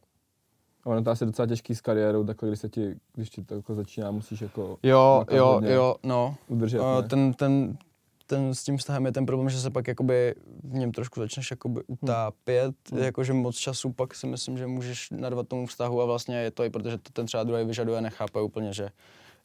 A 0.83 0.89
ono 0.89 1.03
to 1.03 1.11
asi 1.11 1.25
docela 1.25 1.45
těžký 1.47 1.75
s 1.75 1.81
kariérou, 1.81 2.23
takhle, 2.23 2.49
když, 2.49 2.59
se 2.59 2.69
ti, 2.69 2.95
když 3.13 3.29
ti 3.29 3.43
to 3.43 3.55
jako 3.55 3.75
začíná, 3.75 4.11
musíš 4.11 4.41
jako 4.41 4.77
Jo, 4.83 5.25
jo, 5.31 5.61
jo, 5.63 5.95
no. 6.03 6.35
udržet. 6.47 6.79
Uh, 6.79 7.01
ne? 7.01 7.07
ten, 7.07 7.33
ten, 7.33 7.77
ten 8.25 8.53
s 8.55 8.63
tím 8.63 8.77
vztahem 8.77 9.05
je 9.05 9.11
ten 9.11 9.25
problém, 9.25 9.49
že 9.49 9.59
se 9.59 9.69
pak 9.69 9.87
jakoby 9.87 10.35
v 10.63 10.73
něm 10.73 10.91
trošku 10.91 11.19
začneš 11.19 11.51
jakoby 11.51 11.81
utápět, 11.87 12.75
Hmm. 12.91 13.03
jakože 13.03 13.33
moc 13.33 13.55
času 13.55 13.91
pak 13.91 14.15
si 14.15 14.27
myslím, 14.27 14.57
že 14.57 14.67
můžeš 14.67 15.09
narvat 15.09 15.47
tomu 15.47 15.65
vztahu 15.67 16.01
a 16.01 16.05
vlastně 16.05 16.35
je 16.37 16.51
to 16.51 16.63
i 16.63 16.69
protože 16.69 16.97
to 16.97 17.09
ten 17.13 17.25
třeba 17.25 17.43
druhý 17.43 17.65
vyžaduje, 17.65 18.01
nechápe 18.01 18.41
úplně, 18.41 18.73
že 18.73 18.89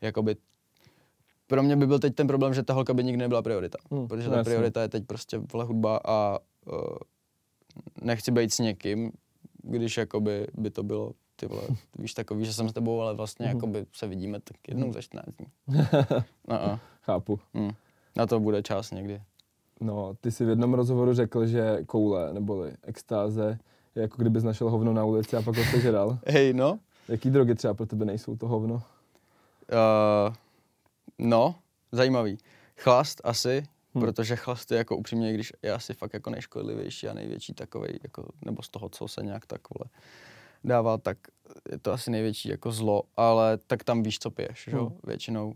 jakoby 0.01 0.37
pro 1.49 1.63
mě 1.63 1.77
by 1.77 1.87
byl 1.87 1.99
teď 1.99 2.15
ten 2.15 2.27
problém, 2.27 2.55
že 2.55 2.63
ta 2.63 2.73
holka 2.73 2.95
by 2.95 3.05
nikdy 3.05 3.19
nebyla 3.19 3.43
priorita. 3.43 3.79
Hmm, 3.91 4.09
protože 4.09 4.29
ta 4.31 4.37
jasně. 4.37 4.51
priorita 4.51 4.83
je 4.83 4.89
teď 4.89 5.05
prostě 5.07 5.39
vole 5.53 5.65
hudba 5.65 6.01
a 6.05 6.39
uh, 6.73 6.75
nechci 8.03 8.31
být 8.33 8.53
s 8.55 8.59
někým, 8.59 9.13
když 9.63 9.97
jakoby 9.97 10.47
by 10.55 10.71
to 10.71 10.83
bylo 10.83 11.13
ty 11.37 11.47
vole, 11.47 11.63
víš 11.99 12.15
takový, 12.15 12.45
že 12.45 12.53
jsem 12.55 12.69
s 12.69 12.73
tebou, 12.73 13.01
ale 13.01 13.15
vlastně 13.15 13.47
Mhm. 13.47 13.57
jakoby 13.57 13.87
se 13.93 14.07
vidíme 14.07 14.41
tak 14.41 14.57
jednou 14.69 14.93
za 14.93 15.03
14 15.03 15.35
dní. 15.37 15.47
No, 16.49 16.55
a, 16.65 16.81
Chápu. 17.03 17.41
hm. 17.55 17.71
Na 18.17 18.27
to 18.27 18.41
bude 18.41 18.63
čas 18.63 18.91
někdy. 18.91 19.23
No, 19.81 20.15
ty 20.21 20.31
jsi 20.31 20.45
v 20.45 20.49
jednom 20.49 20.75
rozhovoru 20.75 21.15
řekl, 21.15 21.47
že 21.47 21.79
koule 21.87 22.33
neboli 22.33 22.73
extáze 22.83 23.59
je 23.95 24.03
jako 24.03 24.17
kdybys 24.23 24.43
našel 24.45 24.71
hovno 24.71 24.93
na 24.93 25.05
ulici 25.05 25.37
a 25.37 25.43
pak 25.43 25.57
ho 25.57 25.65
sežral. 25.65 26.19
Hej, 26.27 26.53
no. 26.55 26.79
Jaký 27.09 27.31
drogy 27.31 27.55
třeba 27.55 27.75
pro 27.75 27.87
tebe 27.87 28.05
nejsou 28.05 28.37
to 28.37 28.49
hovno? 28.49 28.75
Uh, 28.75 30.35
no, 31.19 31.55
zajímavý. 31.93 32.39
Chlast 32.77 33.21
asi, 33.25 33.63
Hmm. 33.95 34.05
protože 34.05 34.37
chlast 34.37 34.71
je 34.73 34.79
jako 34.79 34.97
upřímně, 34.97 35.33
když 35.33 35.53
je 35.63 35.73
asi 35.73 35.95
fakt 35.95 36.15
jako 36.15 36.31
nejškodlivější 36.31 37.09
a 37.09 37.15
největší 37.15 37.55
takovej, 37.55 37.99
jako, 38.03 38.29
nebo 38.45 38.63
z 38.63 38.69
toho, 38.69 38.89
co 38.89 39.09
se 39.09 39.23
nějak 39.23 39.47
tak 39.47 39.61
vole, 39.79 39.91
dává, 40.65 40.99
tak 40.99 41.19
je 41.73 41.79
to 41.79 41.93
asi 41.93 42.11
největší 42.11 42.49
jako 42.49 42.73
zlo, 42.73 43.03
ale 43.17 43.59
tak 43.67 43.85
tam 43.85 44.03
víš, 44.03 44.19
co 44.19 44.31
piješ, 44.31 44.65
že? 44.71 44.77
jo, 44.77 44.87
Hmm. 44.87 44.99
většinou. 45.05 45.53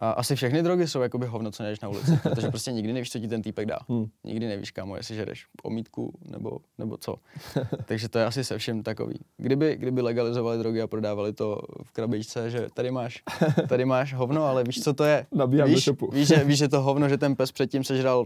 A 0.00 0.10
asi 0.10 0.36
všechny 0.36 0.62
drogy 0.62 0.88
jsou 0.88 1.00
jakoby 1.00 1.26
hovno, 1.26 1.50
co 1.50 1.62
nejdeš 1.62 1.80
na 1.80 1.88
ulici, 1.88 2.12
protože 2.22 2.48
prostě 2.48 2.72
nikdy 2.72 2.92
nevíš, 2.92 3.10
co 3.12 3.18
ti 3.18 3.28
ten 3.28 3.42
týpek 3.42 3.66
dá. 3.66 3.78
Hmm. 3.88 4.06
Nikdy 4.24 4.46
nevíš, 4.48 4.70
kámo, 4.70 4.96
jestli 4.96 5.14
žereš 5.14 5.46
omítku 5.62 6.18
nebo, 6.30 6.58
nebo 6.78 6.96
co. 6.96 7.16
Takže 7.84 8.08
to 8.08 8.18
je 8.18 8.24
asi 8.26 8.44
se 8.44 8.58
všem 8.58 8.82
takový. 8.82 9.18
Kdyby, 9.36 9.76
kdyby 9.76 10.00
legalizovali 10.02 10.58
drogy 10.58 10.82
a 10.82 10.86
prodávali 10.86 11.32
to 11.32 11.60
v 11.82 11.92
krabičce, 11.92 12.50
že 12.50 12.68
tady 12.74 12.90
máš, 12.90 13.22
tady 13.68 13.84
máš 13.84 14.14
hovno, 14.14 14.44
ale 14.44 14.64
víš, 14.64 14.80
co 14.82 14.94
to 14.94 15.04
je? 15.04 15.26
Nabíhám 15.32 15.68
do 15.68 15.74
víš, 15.74 15.84
shopu. 15.84 16.10
víš, 16.12 16.28
že, 16.28 16.44
víš, 16.44 16.58
že 16.58 16.68
to 16.68 16.82
hovno, 16.82 17.08
že 17.08 17.18
ten 17.18 17.36
pes 17.36 17.52
předtím 17.52 17.84
sežral 17.84 18.24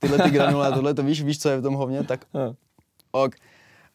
tyhle 0.00 0.18
ty 0.18 0.30
granule 0.30 0.68
a 0.68 0.70
tohle, 0.72 0.94
to 0.94 1.02
víš, 1.02 1.22
víš, 1.22 1.38
co 1.38 1.48
je 1.48 1.58
v 1.58 1.62
tom 1.62 1.74
hovně, 1.74 2.04
tak 2.04 2.24
Ha. 2.34 2.54
ok. 3.12 3.34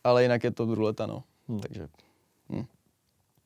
Ale 0.04 0.24
jinak 0.24 0.44
je 0.44 0.52
to 0.52 0.76
ruleta, 0.76 1.06
no. 1.06 1.24
Hmm. 1.50 1.60
Takže 1.60 1.88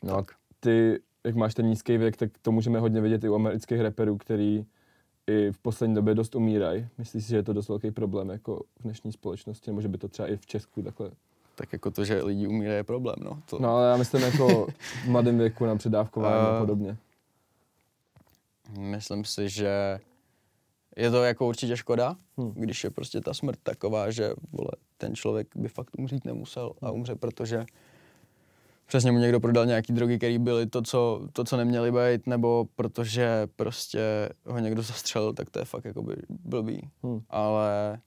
No 0.03 0.13
a 0.13 0.18
tak. 0.18 0.32
ty, 0.59 0.99
jak 1.26 1.36
máš 1.36 1.53
ten 1.53 1.65
nízký 1.65 1.97
věk, 1.97 2.18
tak 2.18 2.32
to 2.41 2.51
můžeme 2.51 2.80
hodně 2.80 3.01
vidět 3.01 3.24
i 3.24 3.30
u 3.30 3.36
amerických 3.36 3.80
reperů, 3.82 4.18
který 4.18 4.65
i 5.28 5.51
v 5.51 5.59
poslední 5.59 5.95
době 5.95 6.15
dost 6.15 6.36
umírají. 6.36 6.88
Myslíš 6.97 7.24
si, 7.24 7.30
že 7.30 7.36
je 7.36 7.43
to 7.43 7.53
dost 7.53 7.70
velký 7.70 7.91
problém 7.91 8.30
jako 8.30 8.63
v 8.80 8.84
dnešní 8.84 9.11
společnosti, 9.11 9.72
nebo 9.72 9.82
že 9.82 9.88
by 9.88 9.97
to 9.97 10.07
třeba 10.07 10.28
i 10.28 10.38
v 10.38 10.45
Česku 10.45 10.82
takhle? 10.82 11.11
tak 11.55 11.74
jako 11.74 11.91
to, 11.91 12.05
že 12.05 12.24
lidi 12.24 12.47
umírají, 12.47 12.78
je 12.78 12.84
problém, 12.84 13.15
no. 13.20 13.41
To, 13.49 13.59
No 13.59 13.70
ale 13.76 13.89
já 13.89 13.97
myslím 13.97 14.22
jako 14.22 14.68
v 15.03 15.07
mladém 15.07 15.38
věku 15.38 15.65
na 15.65 15.76
předávkování 15.76 16.47
a 16.47 16.55
Eh, 16.55 16.59
podobně. 16.59 16.97
Myslím 18.80 19.26
si, 19.26 19.49
že 19.49 19.99
je 20.95 21.11
to 21.11 21.24
jako 21.24 21.47
určitě 21.47 21.78
škoda, 21.78 22.15
Hmm. 22.38 22.51
hmm. 22.51 22.61
když 22.63 22.84
je 22.84 22.89
prostě 22.89 23.22
ta 23.22 23.34
smrt 23.34 23.59
taková, 23.63 24.11
že 24.11 24.34
vole, 24.51 24.72
ten 24.97 25.15
člověk 25.15 25.47
by 25.55 25.68
fakt 25.68 25.89
umřít 25.97 26.26
nemusel 26.26 26.74
a 26.82 26.91
umře, 26.91 27.15
protože 27.15 27.65
přesně 28.88 29.11
mu 29.11 29.19
někdo 29.19 29.39
prodal 29.39 29.65
nějaký 29.65 29.93
drogy, 29.93 30.17
které 30.17 30.39
byly 30.39 30.67
to 30.67 30.81
co, 30.81 31.27
to, 31.33 31.43
co 31.43 31.57
neměly 31.57 31.91
být, 31.91 32.27
nebo 32.27 32.65
protože 32.75 33.47
prostě 33.55 34.29
ho 34.45 34.59
někdo 34.59 34.81
zastřelil, 34.81 35.33
tak 35.33 35.49
to 35.49 35.59
je 35.59 35.65
fakt 35.65 35.85
jakoby 35.85 36.15
blbý. 36.29 36.89
Hmm. 37.03 37.21
Ale 37.29 37.99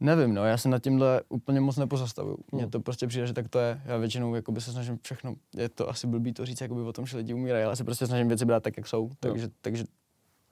nevím, 0.00 0.34
no, 0.34 0.44
já 0.44 0.56
se 0.56 0.68
nad 0.68 0.82
tímhle 0.82 1.22
úplně 1.28 1.60
moc 1.60 1.76
nepozastavuju. 1.76 2.38
Mně 2.52 2.62
Hmm. 2.62 2.70
to 2.70 2.80
prostě 2.80 3.06
přijde, 3.06 3.26
že 3.26 3.32
tak 3.32 3.48
to 3.48 3.58
je. 3.58 3.80
Já 3.84 3.96
většinou 3.96 4.34
jakoby 4.34 4.60
se 4.60 4.72
snažím 4.72 4.98
všechno, 5.02 5.34
je 5.56 5.68
to 5.68 5.88
asi 5.90 6.06
blbý 6.06 6.32
to 6.32 6.46
říct 6.46 6.60
jakoby 6.60 6.80
o 6.80 6.92
tom, 6.92 7.06
že 7.06 7.16
lidi 7.16 7.34
umírají, 7.34 7.64
ale 7.64 7.76
se 7.76 7.84
prostě 7.84 8.06
snažím 8.06 8.28
věci 8.28 8.44
brát 8.44 8.62
tak, 8.62 8.76
jak 8.76 8.86
jsou, 8.86 9.10
takže, 9.20 9.48
takže, 9.60 9.84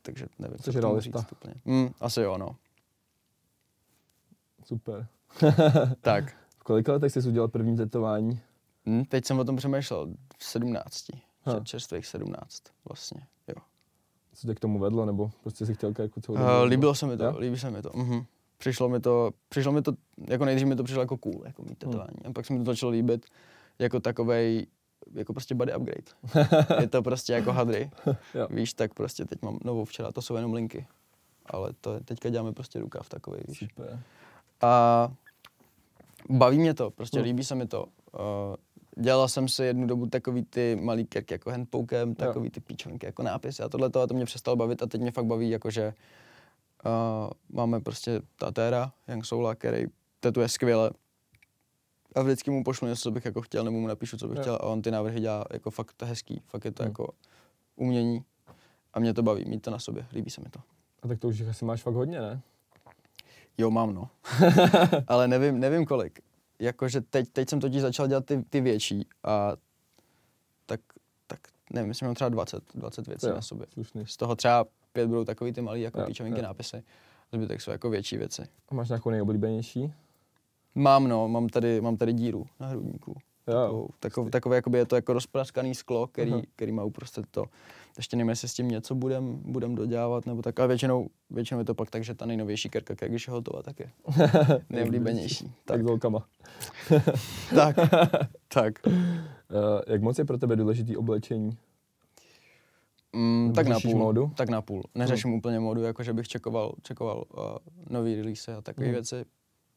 takže 0.03 0.27
nevím, 0.39 0.59
Jsi 0.59 0.73
co 0.73 0.81
tomu 0.81 1.01
říct 1.01 1.33
úplně. 1.33 1.55
Mm, 1.65 1.89
asi 2.01 2.21
jo, 2.21 2.39
no. 2.39 2.57
Super. 4.65 5.07
Tak, 6.01 6.37
V 6.59 6.65
kolika 6.65 6.93
letech 6.93 7.13
jsi 7.13 7.29
udělal 7.29 7.49
první 7.49 7.77
tetování? 7.77 8.41
Hm, 8.87 9.05
teď 9.05 9.25
jsem 9.25 9.39
o 9.39 9.45
tom 9.45 9.57
přemýšlel 9.57 10.07
v 10.39 10.45
17, 10.45 11.05
Ha. 11.45 11.61
čerstvých 11.61 12.07
17 12.07 12.63
vlastně, 12.89 13.21
jo. 13.49 13.55
Co 14.35 14.47
tě 14.47 14.55
k 14.55 14.61
tomu 14.61 14.79
vedlo, 14.79 15.07
nebo 15.07 15.31
prostě 15.43 15.67
si 15.67 15.75
chtěl 15.75 15.93
jako 15.99 16.21
celou 16.21 16.39
dobu? 16.39 16.51
Uh, 16.51 16.63
líbilo 16.65 16.95
se 16.95 17.07
mi 17.07 17.17
to, 17.17 17.25
Jo? 17.25 17.35
líbí 17.39 17.59
se 17.59 17.71
mi 17.71 17.83
to. 17.83 17.91
Mhm. 17.95 18.25
Přišlo 18.59 18.89
mi 18.89 19.01
to, 19.01 19.31
přišlo 19.49 19.73
mi 19.73 19.83
to, 19.83 19.93
jako 20.29 20.45
nejdřív 20.45 20.69
mi 20.69 20.77
to 20.77 20.85
přišlo 20.85 21.03
jako 21.03 21.17
cool, 21.17 21.43
jako 21.45 21.63
Hmm. 21.63 21.69
mít 21.71 21.79
tetování. 21.79 22.25
A 22.29 22.33
pak 22.33 22.47
se 22.47 22.53
mi 22.53 22.59
to 22.59 22.65
začalo 22.65 22.93
líbit 22.93 23.27
jako 23.79 24.01
takovej, 24.01 24.67
jako 25.15 25.33
prostě 25.33 25.55
body 25.55 25.73
upgrade. 25.77 26.11
Je 26.81 26.89
to 26.89 27.03
prostě 27.03 27.33
jako 27.33 27.53
hadry. 27.53 27.91
Jo. 28.35 28.47
Víš, 28.51 28.75
tak 28.75 28.95
prostě 28.95 29.25
teď 29.25 29.43
mám 29.43 29.59
novou 29.65 29.85
včera, 29.85 30.13
to 30.13 30.23
jsou 30.23 30.37
jenom 30.37 30.55
linky. 30.55 30.87
Ale 31.47 31.73
to 31.81 31.95
je, 31.95 32.01
teďka 32.01 32.29
děláme 32.29 32.53
prostě 32.53 32.81
rukáv 32.81 33.09
takovej, 33.09 33.41
víš. 33.49 33.59
Super. 33.59 34.03
A 34.61 35.09
baví 36.31 36.59
mě 36.59 36.75
to, 36.75 36.91
prostě 36.91 37.19
Hmm. 37.19 37.25
líbí 37.25 37.45
se 37.45 37.55
mi 37.55 37.67
to. 37.67 37.85
Uh, 37.85 37.91
dělal 39.01 39.29
jsem 39.29 39.49
si 39.49 39.65
jednu 39.65 39.87
dobu 39.87 40.07
takový 40.07 40.43
ty 40.45 40.77
malý 40.83 41.07
kerky 41.07 41.35
jako 41.35 41.51
handpokem, 41.51 42.15
takový 42.15 42.51
ty 42.51 42.61
píčovinky 42.61 43.07
jako 43.07 43.23
nápisy 43.23 43.63
a 43.63 43.69
tohle 43.69 43.87
a 44.03 44.07
to 44.07 44.15
mě 44.15 44.25
přestalo 44.25 44.57
bavit 44.57 44.83
a 44.83 44.87
teď 44.87 45.01
mě 45.01 45.11
fakt 45.11 45.25
baví 45.27 45.51
jakože 45.51 45.95
uh, 46.87 47.31
máme 47.51 47.81
prostě 47.81 48.21
tatéra, 48.37 48.93
Young 49.09 49.25
Soula, 49.25 49.55
který 49.55 49.85
tetuje 50.21 50.49
skvěle 50.49 50.91
a 52.15 52.23
vždycky 52.23 52.51
mu 52.51 52.65
pošlu 52.65 52.89
něco, 52.89 53.03
co 53.03 53.11
bych 53.11 53.25
jako 53.25 53.41
chtěl, 53.43 53.65
nebo 53.65 53.81
mu 53.81 53.87
napíšu, 53.87 54.17
co 54.17 54.29
bych 54.29 54.37
Jo. 54.37 54.43
chtěl 54.43 54.55
a 54.55 54.63
on 54.63 54.83
ty 54.83 54.91
návrhy 54.91 55.21
dělá 55.21 55.45
jako 55.53 55.71
fakt 55.71 56.03
hezký, 56.03 56.43
fakt 56.47 56.65
je 56.65 56.73
to 56.73 56.83
Hmm. 56.83 56.91
jako 56.91 57.09
umění 57.77 58.25
a 58.95 59.01
mě 59.01 59.15
to 59.15 59.23
baví, 59.23 59.45
mít 59.45 59.63
to 59.63 59.71
na 59.71 59.79
sobě, 59.79 60.07
líbí 60.13 60.31
se 60.31 60.41
mi 60.41 60.51
to. 60.51 60.61
A 61.03 61.09
tak 61.09 61.19
to 61.19 61.29
už 61.29 61.41
asi 61.41 61.65
máš 61.65 61.83
fakt 61.83 61.95
hodně, 61.95 62.21
ne? 62.21 62.41
Jo, 63.59 63.71
mám 63.71 63.95
no. 63.95 64.09
Ale 65.09 65.29
nevím, 65.29 65.61
nevím 65.61 65.85
kolik. 65.85 66.21
Jakože 66.59 67.01
teď, 67.01 67.29
teď 67.33 67.49
jsem 67.51 67.61
totiž 67.61 67.83
začal 67.83 68.07
dělat 68.07 68.25
ty, 68.27 68.43
ty 68.43 68.61
větší 68.61 69.07
a 69.25 69.53
tak, 70.67 70.81
tak 71.27 71.41
nevím, 71.73 71.89
myslím, 71.89 72.07
že 72.07 72.09
mám 72.09 72.15
třeba 72.15 72.29
20, 72.29 72.63
20 72.75 73.07
věcí 73.07 73.27
Jo, 73.27 73.35
na 73.35 73.43
sobě. 73.43 73.67
Slušný. 73.73 74.07
Z 74.07 74.17
toho 74.17 74.37
třeba 74.37 74.65
pět 74.93 75.07
budou 75.07 75.25
takový 75.25 75.53
ty 75.53 75.61
malý 75.61 75.81
jako 75.81 76.01
Jo, 76.01 76.07
píčovinky 76.07 76.41
jo. 76.41 76.45
nápisy. 76.45 76.83
Zbytek 77.33 77.61
jsou 77.61 77.71
jako 77.71 77.91
větší 77.91 78.17
věci. 78.17 78.43
A 78.69 78.75
máš 78.75 78.89
nějakou 78.89 79.11
nejoblíbenější? 79.11 79.93
Mám 80.75 81.09
no, 81.09 81.29
mám 81.29 81.49
tady, 81.49 81.81
mám 81.81 81.97
tady 81.97 82.13
díru 82.13 82.47
na 82.61 82.67
hrudníku. 82.67 83.15
Jo. 83.47 83.55
Takovou, 83.55 83.89
takovou, 84.01 84.31
takové, 84.31 84.57
jakoby 84.57 84.79
je 84.79 84.87
to 84.87 84.97
jako 84.97 85.13
rozpraskaný 85.13 85.75
sklo, 85.75 86.07
který, 86.07 86.43
který 86.57 86.73
má 86.73 86.85
uprostřed 86.85 87.27
to. 87.31 87.45
Ještě 87.97 88.17
nevím, 88.17 88.29
jestli 88.29 88.49
s 88.49 88.55
tím 88.55 88.69
něco 88.69 88.95
budem, 88.95 89.41
budem 89.45 89.75
dodělávat, 89.75 90.27
nebo 90.27 90.43
tak, 90.43 90.59
ale 90.59 90.69
většinou, 90.69 91.09
většinou 91.31 91.59
je 91.61 91.65
to 91.65 91.75
pak 91.75 91.91
tak, 91.91 92.05
že 92.05 92.15
ta 92.15 92.27
nejnovější 92.27 92.69
kerka, 92.69 92.95
když 93.09 93.27
je 93.27 93.33
hotová, 93.33 93.63
tak 93.63 93.81
je 93.81 93.91
nejoblíbenější. 94.71 95.53
Tak 95.65 95.83
s 95.83 95.87
holkama. 95.87 96.27
tak, 97.55 97.77
tak. 98.49 98.75
Uh, 98.87 98.93
jak 99.87 100.03
moc 100.03 100.19
je 100.19 100.25
pro 100.25 100.39
tebe 100.39 100.57
důležitý 100.57 100.97
oblečení? 100.97 101.59
Mm, 103.13 103.53
tak 103.55 103.67
na 103.67 103.81
půl. 103.81 103.95
módu? 103.95 104.33
Tak 104.37 104.49
na 104.49 104.63
půl. 104.63 104.83
Neřeším 104.95 105.33
úplně 105.35 105.61
módu, 105.61 105.83
jako 105.83 106.03
že 106.03 106.13
bych 106.13 106.29
čekoval, 106.29 106.75
čekoval 106.83 107.25
uh, 107.37 107.43
nový 107.91 108.15
release 108.17 108.55
a 108.57 108.61
takové 108.61 108.87
Hmm. 108.87 108.95
věci, 108.95 109.25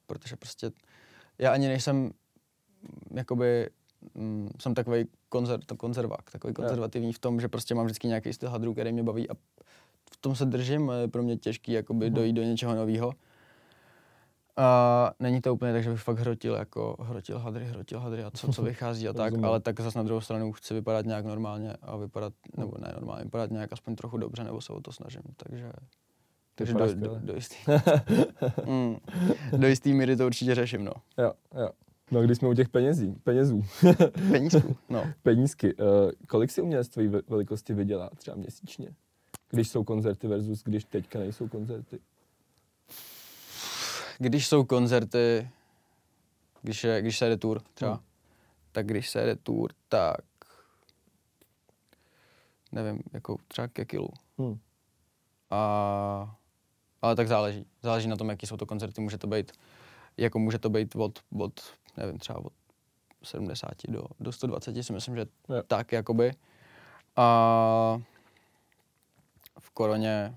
protože 0.08 0.36
prostě 0.36 0.72
já 1.38 1.52
ani 1.54 1.68
nejsem 1.68 2.12
jakoby 3.12 3.70
mm, 4.16 4.50
jsem 4.60 4.74
takový 4.74 5.06
konzer, 5.30 5.60
konzervák, 5.78 6.32
takový 6.32 6.54
konzervativní 6.54 7.14
v 7.14 7.20
tom, 7.20 7.40
že 7.42 7.48
prostě 7.48 7.76
mám 7.76 7.86
vždycky 7.86 8.08
nějaký 8.08 8.34
styl 8.34 8.50
hadru, 8.50 8.74
který 8.74 8.92
mě 8.92 9.04
baví 9.04 9.30
a 9.30 9.34
v 10.12 10.18
tom 10.22 10.36
se 10.36 10.46
držím 10.46 10.92
je 11.02 11.08
pro 11.08 11.24
mě 11.24 11.38
těžký 11.38 11.72
jakoby 11.72 12.06
Mhm. 12.06 12.14
dojít 12.16 12.34
do 12.34 12.44
něčeho 12.44 12.76
nového. 12.76 13.14
A 14.58 15.12
není 15.20 15.42
to 15.42 15.54
úplně 15.54 15.74
tak, 15.74 15.84
že 15.84 15.90
bych 15.90 16.00
fakt 16.02 16.20
hrotil, 16.20 16.54
jako 16.56 16.96
hrotil 17.00 17.40
hadry, 17.40 17.66
hrotil 17.66 18.00
hadry 18.00 18.24
a 18.24 18.32
co, 18.32 18.54
co 18.54 18.62
vychází 18.64 19.08
a 19.08 19.14
tak, 19.14 19.34
ale 19.44 19.60
tak 19.60 19.80
zase 19.80 19.98
na 20.00 20.04
druhou 20.04 20.22
stranu 20.22 20.52
chci 20.52 20.74
vypadat 20.74 21.06
nějak 21.06 21.26
normálně 21.26 21.74
a 21.82 21.98
vypadat, 21.98 22.34
nebo 22.58 22.74
ne 22.82 22.92
normálně, 22.94 23.24
vypadat 23.24 23.52
nějak 23.52 23.74
aspoň 23.74 23.96
trochu 23.96 24.18
dobře, 24.18 24.44
nebo 24.44 24.62
se 24.62 24.74
o 24.74 24.82
to 24.82 24.92
snažím, 24.92 25.22
takže... 25.38 25.72
Takže 26.56 26.74
do, 26.74 26.94
do, 26.96 27.20
do, 27.22 27.34
jistý, 27.36 27.56
mm, 28.66 28.98
do 29.58 29.68
jistý 29.68 29.94
míry 29.94 30.16
to 30.16 30.26
určitě 30.26 30.56
řeším, 30.56 30.86
no. 30.86 30.92
Jo, 31.18 31.32
jo. 31.62 31.70
No, 32.12 32.22
když 32.22 32.38
jsme 32.38 32.48
u 32.50 32.54
těch 32.54 32.70
penězí, 32.70 33.12
penězů, 33.24 33.66
Penízku, 34.32 34.78
no. 34.90 35.04
penízky, 35.24 35.76
uh, 35.76 35.86
kolik 36.28 36.52
si 36.52 36.62
umělec 36.62 36.90
tvojí 36.90 37.08
ve- 37.08 37.22
velikosti 37.28 37.74
vydělá 37.74 38.10
třeba 38.18 38.38
měsíčně? 38.38 38.90
Když 39.50 39.70
jsou 39.70 39.84
koncerty 39.84 40.28
versus 40.28 40.64
když 40.64 40.84
teďka 40.84 41.20
nejsou 41.20 41.48
koncerty. 41.48 42.00
Když 44.18 44.48
jsou 44.48 44.64
koncerty, 44.64 45.50
když, 46.62 46.84
je, 46.84 47.02
když 47.02 47.18
se 47.18 47.26
jede 47.26 47.38
tour 47.38 47.62
třeba, 47.74 47.92
Hmm. 47.94 48.04
tak 48.72 48.86
když 48.86 49.10
se 49.10 49.20
jede 49.20 49.36
tour, 49.36 49.72
tak 49.90 50.16
nevím, 52.72 53.00
jako 53.14 53.38
třeba 53.48 53.68
ke 53.68 53.86
kilu. 53.86 54.10
Hmm. 54.38 54.60
A, 55.50 56.36
ale 57.02 57.16
tak 57.16 57.28
záleží. 57.28 57.66
Záleží 57.84 58.08
na 58.08 58.16
tom, 58.16 58.30
jaký 58.30 58.48
jsou 58.48 58.58
to 58.58 58.66
koncerty. 58.66 59.02
Může 59.02 59.18
to 59.18 59.28
být, 59.28 59.52
jako 60.18 60.40
může 60.40 60.60
to 60.60 60.70
být 60.70 60.96
od, 60.96 61.20
od 61.40 61.60
nevím, 62.00 62.18
třeba 62.18 62.40
od 62.46 62.54
70 63.24 63.70
do, 63.88 64.04
do 64.20 64.32
120, 64.32 64.84
si 64.84 64.94
myslím, 64.94 65.16
že 65.16 65.26
Jo. 65.50 65.64
tak 65.68 65.92
jakoby. 65.92 66.32
A 67.16 68.00
v 69.60 69.70
koroně 69.72 70.36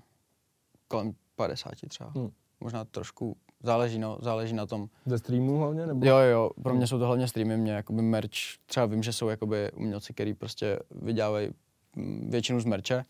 kolem 0.87 1.13
50 1.35 1.71
třeba. 1.87 2.11
Hmm. 2.15 2.31
Možná 2.59 2.85
trošku, 2.85 3.37
záleží, 3.63 3.99
no, 3.99 4.17
záleží 4.21 4.53
na 4.53 4.65
tom. 4.65 4.87
Ze 5.05 5.17
streamů 5.17 5.57
hlavně? 5.59 5.85
Nebo? 5.87 6.05
Jo, 6.05 6.17
jo, 6.17 6.49
pro 6.63 6.69
Hmm. 6.71 6.77
mě 6.77 6.87
jsou 6.87 6.99
to 6.99 7.05
hlavně 7.05 7.27
streamy, 7.27 7.57
mě 7.57 7.71
jakoby 7.71 8.01
merch, 8.01 8.29
třeba 8.65 8.85
vím, 8.85 9.03
že 9.03 9.13
jsou 9.13 9.29
jakoby 9.29 9.71
umělci, 9.71 10.13
který 10.13 10.33
prostě 10.33 10.79
vydělávají 10.91 11.49
mm, 11.95 12.29
většinu 12.29 12.59
z 12.59 12.65
merče. 12.65 13.03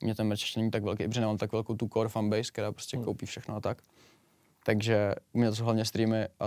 Mě 0.00 0.14
ten 0.14 0.26
merch 0.28 0.40
ještě 0.40 0.60
není 0.60 0.70
tak 0.70 0.82
velký, 0.84 1.08
protože 1.08 1.20
nemám 1.20 1.38
tak 1.38 1.52
velkou 1.52 1.76
tu 1.76 1.88
core 1.88 2.08
fanbase, 2.08 2.52
která 2.52 2.72
prostě 2.72 2.96
Hmm. 2.96 3.04
koupí 3.04 3.26
všechno 3.26 3.56
a 3.56 3.60
tak. 3.60 3.82
Takže 4.64 5.14
u 5.32 5.38
mě 5.38 5.48
to 5.48 5.56
jsou 5.56 5.64
hlavně 5.64 5.84
streamy 5.84 6.28
a 6.40 6.44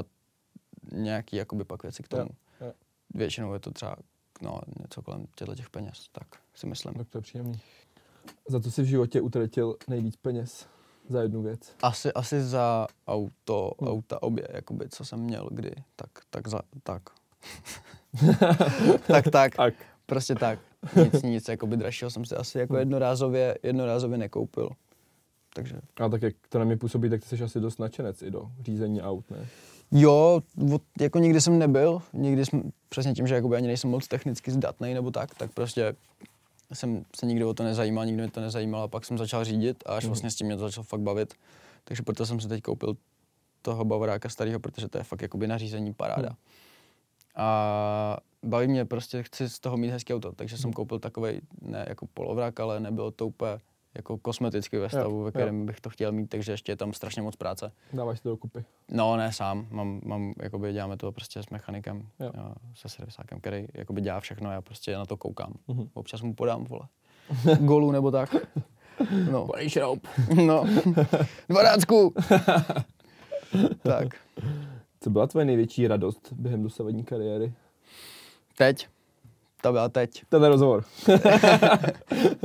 nějaký 0.92 1.36
jakoby 1.36 1.64
pak 1.64 1.84
věci 1.84 2.04
k 2.04 2.08
tomu. 2.08 2.30
Jo, 2.62 2.68
jo. 2.68 2.74
Většinou 3.14 3.54
je 3.54 3.60
to 3.60 3.72
třeba 3.72 3.96
no, 4.42 4.62
něco 4.82 5.02
kolem 5.02 5.26
těchto 5.36 5.56
těch 5.56 5.70
peněz, 5.70 6.08
tak 6.12 6.28
si 6.56 6.68
myslím. 6.68 6.94
Tak 6.94 7.10
to 7.10 7.18
je 7.18 7.22
příjemný. 7.22 7.60
Za 8.50 8.60
co 8.60 8.72
jsi 8.72 8.82
v 8.82 8.86
životě 8.86 9.22
utratil 9.22 9.76
nejvíc 9.88 10.16
peněz? 10.16 10.68
Za 11.10 11.22
jednu 11.22 11.42
věc. 11.42 11.76
Asi, 11.82 12.14
asi 12.14 12.44
za 12.44 12.88
auto, 13.08 13.72
Hmm. 13.82 13.90
auta 13.90 14.24
obě, 14.24 14.48
jakoby, 14.52 14.90
co 14.90 15.06
jsem 15.06 15.20
měl 15.20 15.48
kdy, 15.52 15.72
tak, 15.96 16.10
tak 16.30 16.48
za, 16.48 16.60
tak. 16.84 17.02
tak, 19.08 19.26
tak. 19.32 19.56
Tak. 19.56 19.74
prostě 20.06 20.36
tak. 20.36 20.60
Nic, 20.96 21.24
nic, 21.24 21.48
jakoby 21.48 21.78
dražšího 21.78 22.12
jsem 22.12 22.26
si 22.26 22.36
asi 22.36 22.58
jako 22.60 22.78
jednorázově, 22.78 23.58
jednorázově 23.64 24.18
nekoupil. 24.18 24.70
Takže 25.56 25.82
A 25.98 26.10
tak 26.10 26.22
jak 26.22 26.36
to 26.50 26.60
na 26.60 26.66
mě 26.66 26.78
působí, 26.78 27.10
tak 27.10 27.22
ty 27.22 27.28
jsi 27.38 27.44
asi 27.44 27.60
dost 27.60 27.80
nadšenec 27.80 28.22
i 28.22 28.32
do 28.32 28.52
řízení 28.62 29.02
aut, 29.02 29.32
ne? 29.32 29.48
Jo, 29.96 30.42
od, 30.74 30.82
jako 31.00 31.20
nikdy 31.20 31.42
jsem 31.42 31.60
nebyl, 31.60 32.02
nikdy 32.14 32.46
jsem, 32.46 32.72
přesně 32.90 33.14
tím, 33.14 33.28
že 33.28 33.36
jakoby 33.36 33.56
ani 33.56 33.68
nejsem 33.68 33.90
moc 33.90 34.08
technicky 34.08 34.52
zdatný 34.52 34.94
nebo 34.94 35.12
tak, 35.12 35.36
tak 35.36 35.52
prostě 35.52 35.96
jsem 36.74 37.06
se 37.16 37.26
nikdy 37.26 37.46
o 37.46 37.54
to 37.54 37.64
nezajímal, 37.64 38.06
nikdy 38.06 38.22
mě 38.22 38.32
to 38.32 38.42
nezajímalo 38.42 38.84
a 38.84 38.88
pak 38.88 39.06
jsem 39.06 39.18
začal 39.18 39.44
řídit 39.44 39.84
a 39.86 39.96
až 39.96 40.06
vlastně 40.06 40.32
s 40.32 40.36
tím 40.36 40.48
mě 40.48 40.56
to 40.56 40.62
začalo 40.62 40.84
fakt 40.84 41.02
bavit. 41.02 41.34
Takže 41.84 42.04
proto 42.04 42.26
jsem 42.26 42.40
si 42.40 42.48
teď 42.48 42.62
koupil 42.62 42.98
toho 43.62 43.86
Bavoráka 43.86 44.30
starého, 44.30 44.60
protože 44.60 44.88
to 44.88 44.98
je 44.98 45.04
fakt 45.04 45.22
jakoby 45.22 45.48
nařízení 45.48 45.94
paráda. 45.94 46.30
Hmm. 46.30 46.38
A 47.36 48.18
baví 48.44 48.68
mě 48.68 48.86
prostě, 48.86 49.24
chci 49.24 49.50
z 49.50 49.60
toho 49.60 49.78
mít 49.78 49.90
hezký 49.90 50.14
auto, 50.14 50.32
takže 50.32 50.58
jsem 50.58 50.74
koupil 50.74 51.00
takový 51.00 51.42
ne 51.62 51.86
jako 51.90 52.06
polovrak, 52.14 52.60
ale 52.60 52.80
nebylo 52.80 53.12
to 53.12 53.28
úplně 53.28 53.60
jako 53.96 54.18
kosmeticky 54.18 54.78
ve 54.80 54.90
stavu, 54.90 55.18
Jo, 55.18 55.24
ve 55.24 55.28
jo. 55.28 55.32
kterém 55.32 55.66
bych 55.66 55.82
to 55.82 55.90
chtěl 55.90 56.12
mít, 56.12 56.28
takže 56.28 56.52
ještě 56.52 56.72
je 56.72 56.76
tam 56.76 56.94
strašně 56.94 57.22
moc 57.22 57.36
práce. 57.36 57.72
Dáváš 57.94 58.20
to 58.20 58.30
dokupy. 58.30 58.66
No, 58.92 59.18
ne 59.18 59.34
sám, 59.34 59.68
mám, 59.72 60.02
mám 60.06 60.34
jakoby 60.42 60.74
děláme 60.74 60.98
to 60.98 61.12
prostě 61.12 61.44
s 61.44 61.50
mechanikem, 61.50 62.08
Jo. 62.20 62.32
jo. 62.38 62.54
se 62.76 62.90
servisákem, 62.90 63.40
který 63.40 63.68
jakoby 63.74 64.02
dělá 64.02 64.20
všechno, 64.20 64.52
já 64.52 64.62
prostě 64.62 64.98
na 64.98 65.06
to 65.06 65.18
koukám. 65.18 65.54
Mhm. 65.68 65.90
Občas 65.94 66.22
mu 66.22 66.34
podám, 66.36 66.64
vole, 66.64 66.88
golu 67.60 67.92
nebo 67.92 68.12
tak. 68.12 68.36
No, 69.32 69.48
Pojď 69.54 69.70
šroub. 69.72 70.08
no, 70.46 70.66
dvanáctku. 71.50 72.14
tak, 73.84 74.08
Co 75.00 75.10
byla 75.10 75.28
tvoje 75.28 75.46
největší 75.46 75.88
radost 75.88 76.34
během 76.34 76.64
dosavadní 76.64 77.04
kariéry? 77.04 77.54
teď, 78.58 78.88
to 79.62 79.72
byla 79.72 79.90
teď, 79.90 80.24
Tenhle 80.30 80.50
rozhovor. 80.50 80.84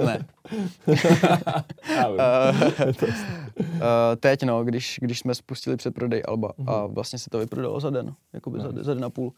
ne. 0.07 0.27
Vím. 0.57 2.19
Uh, 3.59 3.81
teď 4.21 4.43
no, 4.43 4.65
když, 4.65 4.99
když 5.03 5.19
jsme 5.19 5.35
spustili 5.35 5.77
předprodej 5.77 6.23
Alba 6.29 6.53
a 6.67 6.87
vlastně 6.87 7.19
se 7.19 7.31
to 7.31 7.39
vyprodalo 7.39 7.81
za 7.81 7.91
den, 7.91 8.15
jakoby 8.33 8.61
za, 8.61 8.73
za 8.81 8.95
den 8.95 9.05
a 9.05 9.11
půl. 9.11 9.33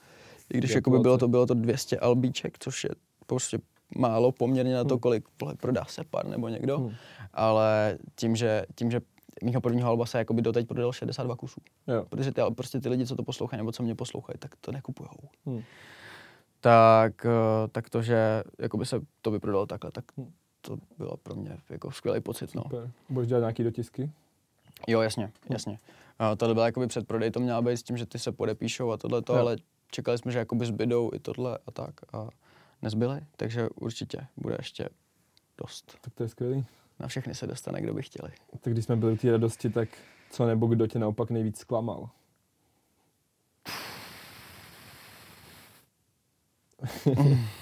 I 0.54 0.58
když 0.58 0.74
jakoby 0.74 0.98
bylo 0.98 1.18
to, 1.18 1.28
bylo 1.28 1.46
to 1.46 1.54
200 1.54 1.98
albíček, 1.98 2.56
což 2.58 2.84
je 2.84 2.90
prostě 3.26 3.58
málo 3.96 4.32
poměrně 4.32 4.74
na 4.74 4.84
to, 4.84 4.98
kolik 4.98 5.24
vole, 5.42 5.54
prodá 5.54 5.84
se 5.84 6.04
pár 6.10 6.26
nebo 6.26 6.48
někdo, 6.48 6.78
Hmm. 6.78 6.90
ale 7.32 7.98
tím, 8.14 8.36
že, 8.36 8.64
tím, 8.74 8.90
že 8.90 9.00
mýho 9.42 9.60
prvního 9.60 9.88
alba 9.88 10.06
se 10.06 10.18
jakoby 10.18 10.42
doteď 10.42 10.68
prodalo 10.68 10.92
62 10.92 11.36
kusů. 11.36 11.60
Jo. 11.86 12.06
Protože 12.08 12.32
ty, 12.32 12.42
prostě 12.54 12.80
ty 12.80 12.88
lidi, 12.88 13.06
co 13.06 13.16
to 13.16 13.22
poslouchají 13.22 13.58
nebo 13.58 13.72
co 13.72 13.82
mě 13.82 13.94
poslouchají, 13.94 14.38
tak 14.38 14.50
to 14.60 14.72
nekupujou. 14.72 15.10
Hmm. 15.46 15.62
Tak, 16.60 17.26
eh, 17.26 17.68
tak 17.72 17.90
to, 17.90 18.02
že 18.02 18.42
jakoby 18.58 18.86
se 18.86 19.00
to 19.22 19.30
vyprodalo 19.30 19.66
takhle, 19.66 19.90
tak. 19.90 20.04
To 20.60 20.78
bylo 20.98 21.16
pro 21.16 21.34
mě 21.34 21.58
jako 21.70 21.90
skvělý 21.90 22.20
pocit. 22.20 22.54
No. 22.54 22.62
Super. 22.62 22.90
Budeš 23.08 23.28
dělat 23.28 23.40
nějaký 23.40 23.64
dotisky? 23.64 24.10
Jo, 24.88 25.00
jasně, 25.00 25.32
jasně. 25.50 25.72
Uh, 25.72 26.36
tohle 26.36 26.54
byl 26.54 26.62
jakoby 26.62 26.86
předprodej, 26.86 27.30
to 27.30 27.40
měla 27.40 27.62
být 27.62 27.76
s 27.76 27.82
tím, 27.82 27.96
že 27.96 28.06
ty 28.06 28.18
se 28.18 28.32
podepíšou 28.32 28.90
a 28.90 28.96
tohle 28.96 29.22
to, 29.22 29.34
ale 29.34 29.56
čekali 29.90 30.18
jsme, 30.18 30.32
že 30.32 30.38
jakoby 30.38 30.66
zbydou 30.66 31.10
i 31.14 31.18
tohle 31.18 31.58
a 31.66 31.70
tak 31.70 31.94
a 32.12 32.28
nezbyly, 32.82 33.20
takže 33.36 33.68
určitě 33.68 34.26
bude 34.36 34.56
ještě 34.58 34.88
dost. 35.58 35.98
Tak 36.00 36.14
to 36.14 36.22
je 36.22 36.28
skvělý. 36.28 36.64
Na 36.98 37.08
všechny 37.08 37.34
se 37.34 37.46
dostane, 37.46 37.80
kdo 37.80 37.94
by 37.94 38.02
chtěli. 38.02 38.30
Tak 38.60 38.72
když 38.72 38.84
jsme 38.84 38.96
byli 38.96 39.12
u 39.12 39.16
té 39.16 39.30
radosti, 39.30 39.70
tak 39.70 39.88
co 40.30 40.46
nebo 40.46 40.66
kdo 40.66 40.86
tě 40.86 40.98
naopak 40.98 41.30
nejvíc 41.30 41.58
zklamal? 41.58 42.10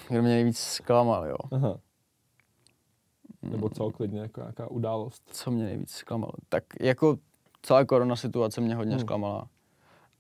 Kdo 0.09 0.23
mě 0.23 0.31
nejvíc 0.31 0.59
zklamal, 0.59 1.27
jo. 1.27 1.37
Aha. 1.53 1.79
Nebo 3.43 3.69
co, 3.69 3.91
klidně, 3.91 4.21
jako 4.21 4.41
nějaká 4.41 4.71
událost. 4.71 5.23
Co 5.33 5.51
mě 5.51 5.65
nejvíc 5.65 5.91
zklamalo? 5.91 6.33
Tak 6.49 6.65
jako 6.81 7.19
celá 7.63 7.85
korona 7.85 8.17
situace 8.17 8.61
mě 8.61 8.75
hodně 8.75 8.95
Hmm. 8.95 9.01
zklamala. 9.05 9.49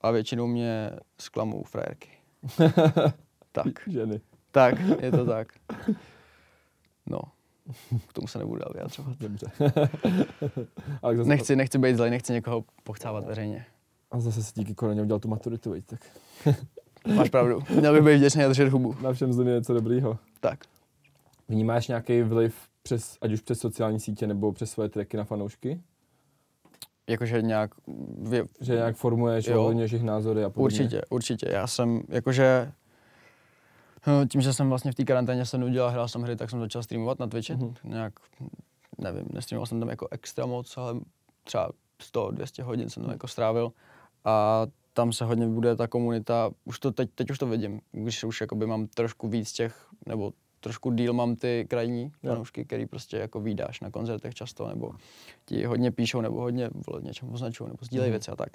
A 0.00 0.10
většinou 0.10 0.46
mě 0.46 0.90
zklamou 1.20 1.62
frajerky. 1.62 2.08
tak, 3.52 3.66
Ženy. 3.86 4.20
tak, 4.50 4.74
je 5.00 5.10
to 5.10 5.26
tak. 5.26 5.48
No, 7.06 7.20
k 8.08 8.12
tomu 8.12 8.26
se 8.26 8.38
nebudu 8.38 8.58
dál 8.60 8.70
vyjadřovat. 8.74 9.16
Dobře. 9.18 9.46
Ale 11.02 11.16
zase, 11.16 11.28
Nechci, 11.28 11.56
nechci 11.56 11.78
být 11.78 11.96
zlej, 11.96 12.10
nechci 12.10 12.32
někoho 12.32 12.64
pochcávat 12.84 13.24
veřejně. 13.24 13.66
A 14.10 14.20
zase 14.20 14.42
si 14.42 14.52
díky 14.54 14.74
koroně 14.74 15.02
udělal 15.02 15.20
tu 15.20 15.28
maturitu, 15.28 15.70
veď, 15.70 15.84
tak 15.86 16.00
Máš 17.14 17.30
pravdu. 17.30 17.60
Měl 17.78 17.92
bych 17.94 18.02
být 18.02 18.16
vděčný 18.16 18.44
a 18.44 18.48
držet 18.48 18.68
hubu. 18.68 18.94
na 19.02 19.12
všem 19.12 19.32
zemi 19.32 19.50
je 19.50 19.56
něco 19.56 19.74
dobrýho. 19.74 20.18
Tak. 20.40 20.60
Vnímáš 21.48 21.88
nějaký 21.88 22.22
vliv 22.22 22.67
přes, 22.82 23.18
ať 23.20 23.32
už 23.32 23.40
přes 23.40 23.60
sociální 23.60 24.00
sítě 24.00 24.26
nebo 24.26 24.52
přes 24.52 24.70
svoje 24.70 24.88
tracky 24.88 25.16
na 25.16 25.24
fanoušky? 25.24 25.80
Jakože 27.08 27.42
nějak... 27.42 27.70
Vě... 28.22 28.44
Že 28.60 28.74
nějak 28.74 28.96
formuješ, 28.96 29.48
ovlivňuješ 29.48 29.92
jejich 29.92 30.04
názory 30.06 30.44
a 30.44 30.50
podobně? 30.50 30.64
Určitě, 30.64 31.02
určitě. 31.10 31.48
Já 31.52 31.66
jsem, 31.66 32.02
jakože... 32.08 32.72
no, 34.06 34.26
Tím, 34.26 34.40
že 34.40 34.52
jsem 34.52 34.68
vlastně 34.68 34.92
v 34.92 34.94
té 34.94 35.04
karanténě 35.04 35.46
se 35.46 35.58
nudil 35.58 35.84
a 35.84 35.88
hrál 35.90 36.08
jsem 36.08 36.22
hry, 36.22 36.36
tak 36.36 36.50
jsem 36.50 36.60
začal 36.60 36.82
streamovat 36.82 37.18
na 37.18 37.26
Twitchi. 37.26 37.56
Mhm. 37.56 37.74
Nějak, 37.84 38.12
nevím, 38.98 39.24
nestreamoval 39.32 39.66
jsem 39.66 39.80
tam 39.80 39.88
jako 39.88 40.08
extra 40.10 40.46
moc, 40.46 40.76
ale 40.76 41.00
třeba 41.44 41.70
100-200 42.14 42.62
hodin 42.62 42.82
Mhm. 42.84 42.90
jsem 42.90 43.02
tam 43.02 43.12
jako 43.12 43.28
strávil. 43.28 43.72
A 44.24 44.66
tam 44.92 45.12
se 45.12 45.24
hodně 45.24 45.46
bude 45.46 45.76
ta 45.76 45.86
komunita, 45.86 46.50
už 46.64 46.78
to 46.78 46.92
teď, 46.92 47.10
teď 47.14 47.30
už 47.30 47.38
to 47.38 47.46
vidím, 47.46 47.80
když 47.92 48.24
už 48.24 48.40
jakoby 48.40 48.66
mám 48.66 48.86
trošku 48.86 49.28
víc 49.28 49.52
těch, 49.52 49.86
nebo 50.06 50.32
trošku 50.60 50.90
díl 50.92 51.12
mám 51.12 51.36
ty 51.36 51.66
krajní 51.70 52.10
fanoušky, 52.26 52.64
který 52.64 52.86
prostě 52.86 53.16
jako 53.16 53.40
výdáš 53.40 53.80
na 53.80 53.90
koncertech 53.90 54.34
často, 54.34 54.68
nebo 54.68 54.92
ti 55.44 55.64
hodně 55.64 55.90
píšou, 55.90 56.20
nebo 56.20 56.40
hodně 56.40 56.70
vole, 56.88 57.02
něčem 57.02 57.32
označují, 57.34 57.70
nebo 57.70 57.78
sdílejí 57.84 58.08
Mhm. 58.08 58.12
věci 58.12 58.30
a 58.30 58.36
tak. 58.36 58.52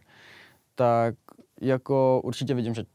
Tak 0.75 1.15
jako 1.61 2.21
určitě 2.23 2.53
vidím, 2.53 2.73
že 2.73 2.85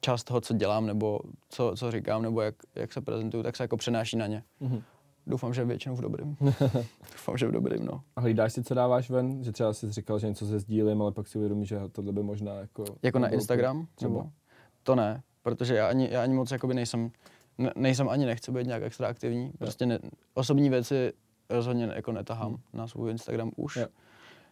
část 0.00 0.24
toho, 0.24 0.40
co 0.40 0.54
dělám, 0.54 0.86
nebo 0.86 1.20
co, 1.48 1.72
co 1.76 1.90
říkám, 1.90 2.22
nebo 2.22 2.40
jak, 2.40 2.54
jak 2.74 2.92
se 2.92 3.00
prezentuju, 3.00 3.42
tak 3.42 3.56
se 3.56 3.64
jako 3.64 3.76
přenáší 3.76 4.16
na 4.16 4.26
ně. 4.26 4.42
Mhm. 4.60 4.82
Doufám, 5.26 5.54
že 5.54 5.64
většinou 5.64 5.96
v 5.96 6.00
dobrým. 6.00 6.36
Doufám, 7.12 7.36
že 7.38 7.46
v 7.46 7.52
dobrým, 7.52 7.84
no. 7.86 8.00
A 8.16 8.20
hlídáš 8.20 8.52
si, 8.52 8.62
co 8.64 8.74
dáváš 8.74 9.10
ven? 9.10 9.44
Že 9.44 9.52
třeba 9.52 9.72
jsi 9.72 9.92
říkal, 9.92 10.18
že 10.18 10.26
něco 10.28 10.46
se 10.46 10.58
sdílím, 10.58 11.02
ale 11.02 11.12
pak 11.12 11.28
si 11.28 11.38
uvědomíš, 11.38 11.68
že 11.68 11.78
tohle 11.92 12.12
by 12.12 12.22
možná 12.22 12.52
jako... 12.54 12.84
Jako 13.02 13.18
na 13.18 13.28
Instagram? 13.28 13.86
třeba. 13.94 14.08
Nebo? 14.14 14.30
To 14.82 14.94
ne, 14.94 15.22
protože 15.42 15.74
já 15.74 15.88
ani, 15.88 16.08
já 16.10 16.22
ani 16.22 16.34
moc 16.34 16.50
jakoby 16.50 16.74
nejsem, 16.74 17.10
ne, 17.58 17.72
nejsem 17.76 18.08
ani 18.08 18.26
nechci 18.26 18.52
být 18.52 18.66
nějak 18.66 18.82
extra 18.82 19.08
aktivní. 19.08 19.52
Prostě 19.58 19.86
ne, 19.86 19.98
osobní 20.34 20.70
věci 20.70 21.12
rozhodně 21.50 21.92
jako 21.94 22.12
netahám 22.12 22.56
na 22.72 22.86
svůj 22.86 23.10
Instagram 23.10 23.50
už. 23.56 23.76
Jo. 23.76 23.86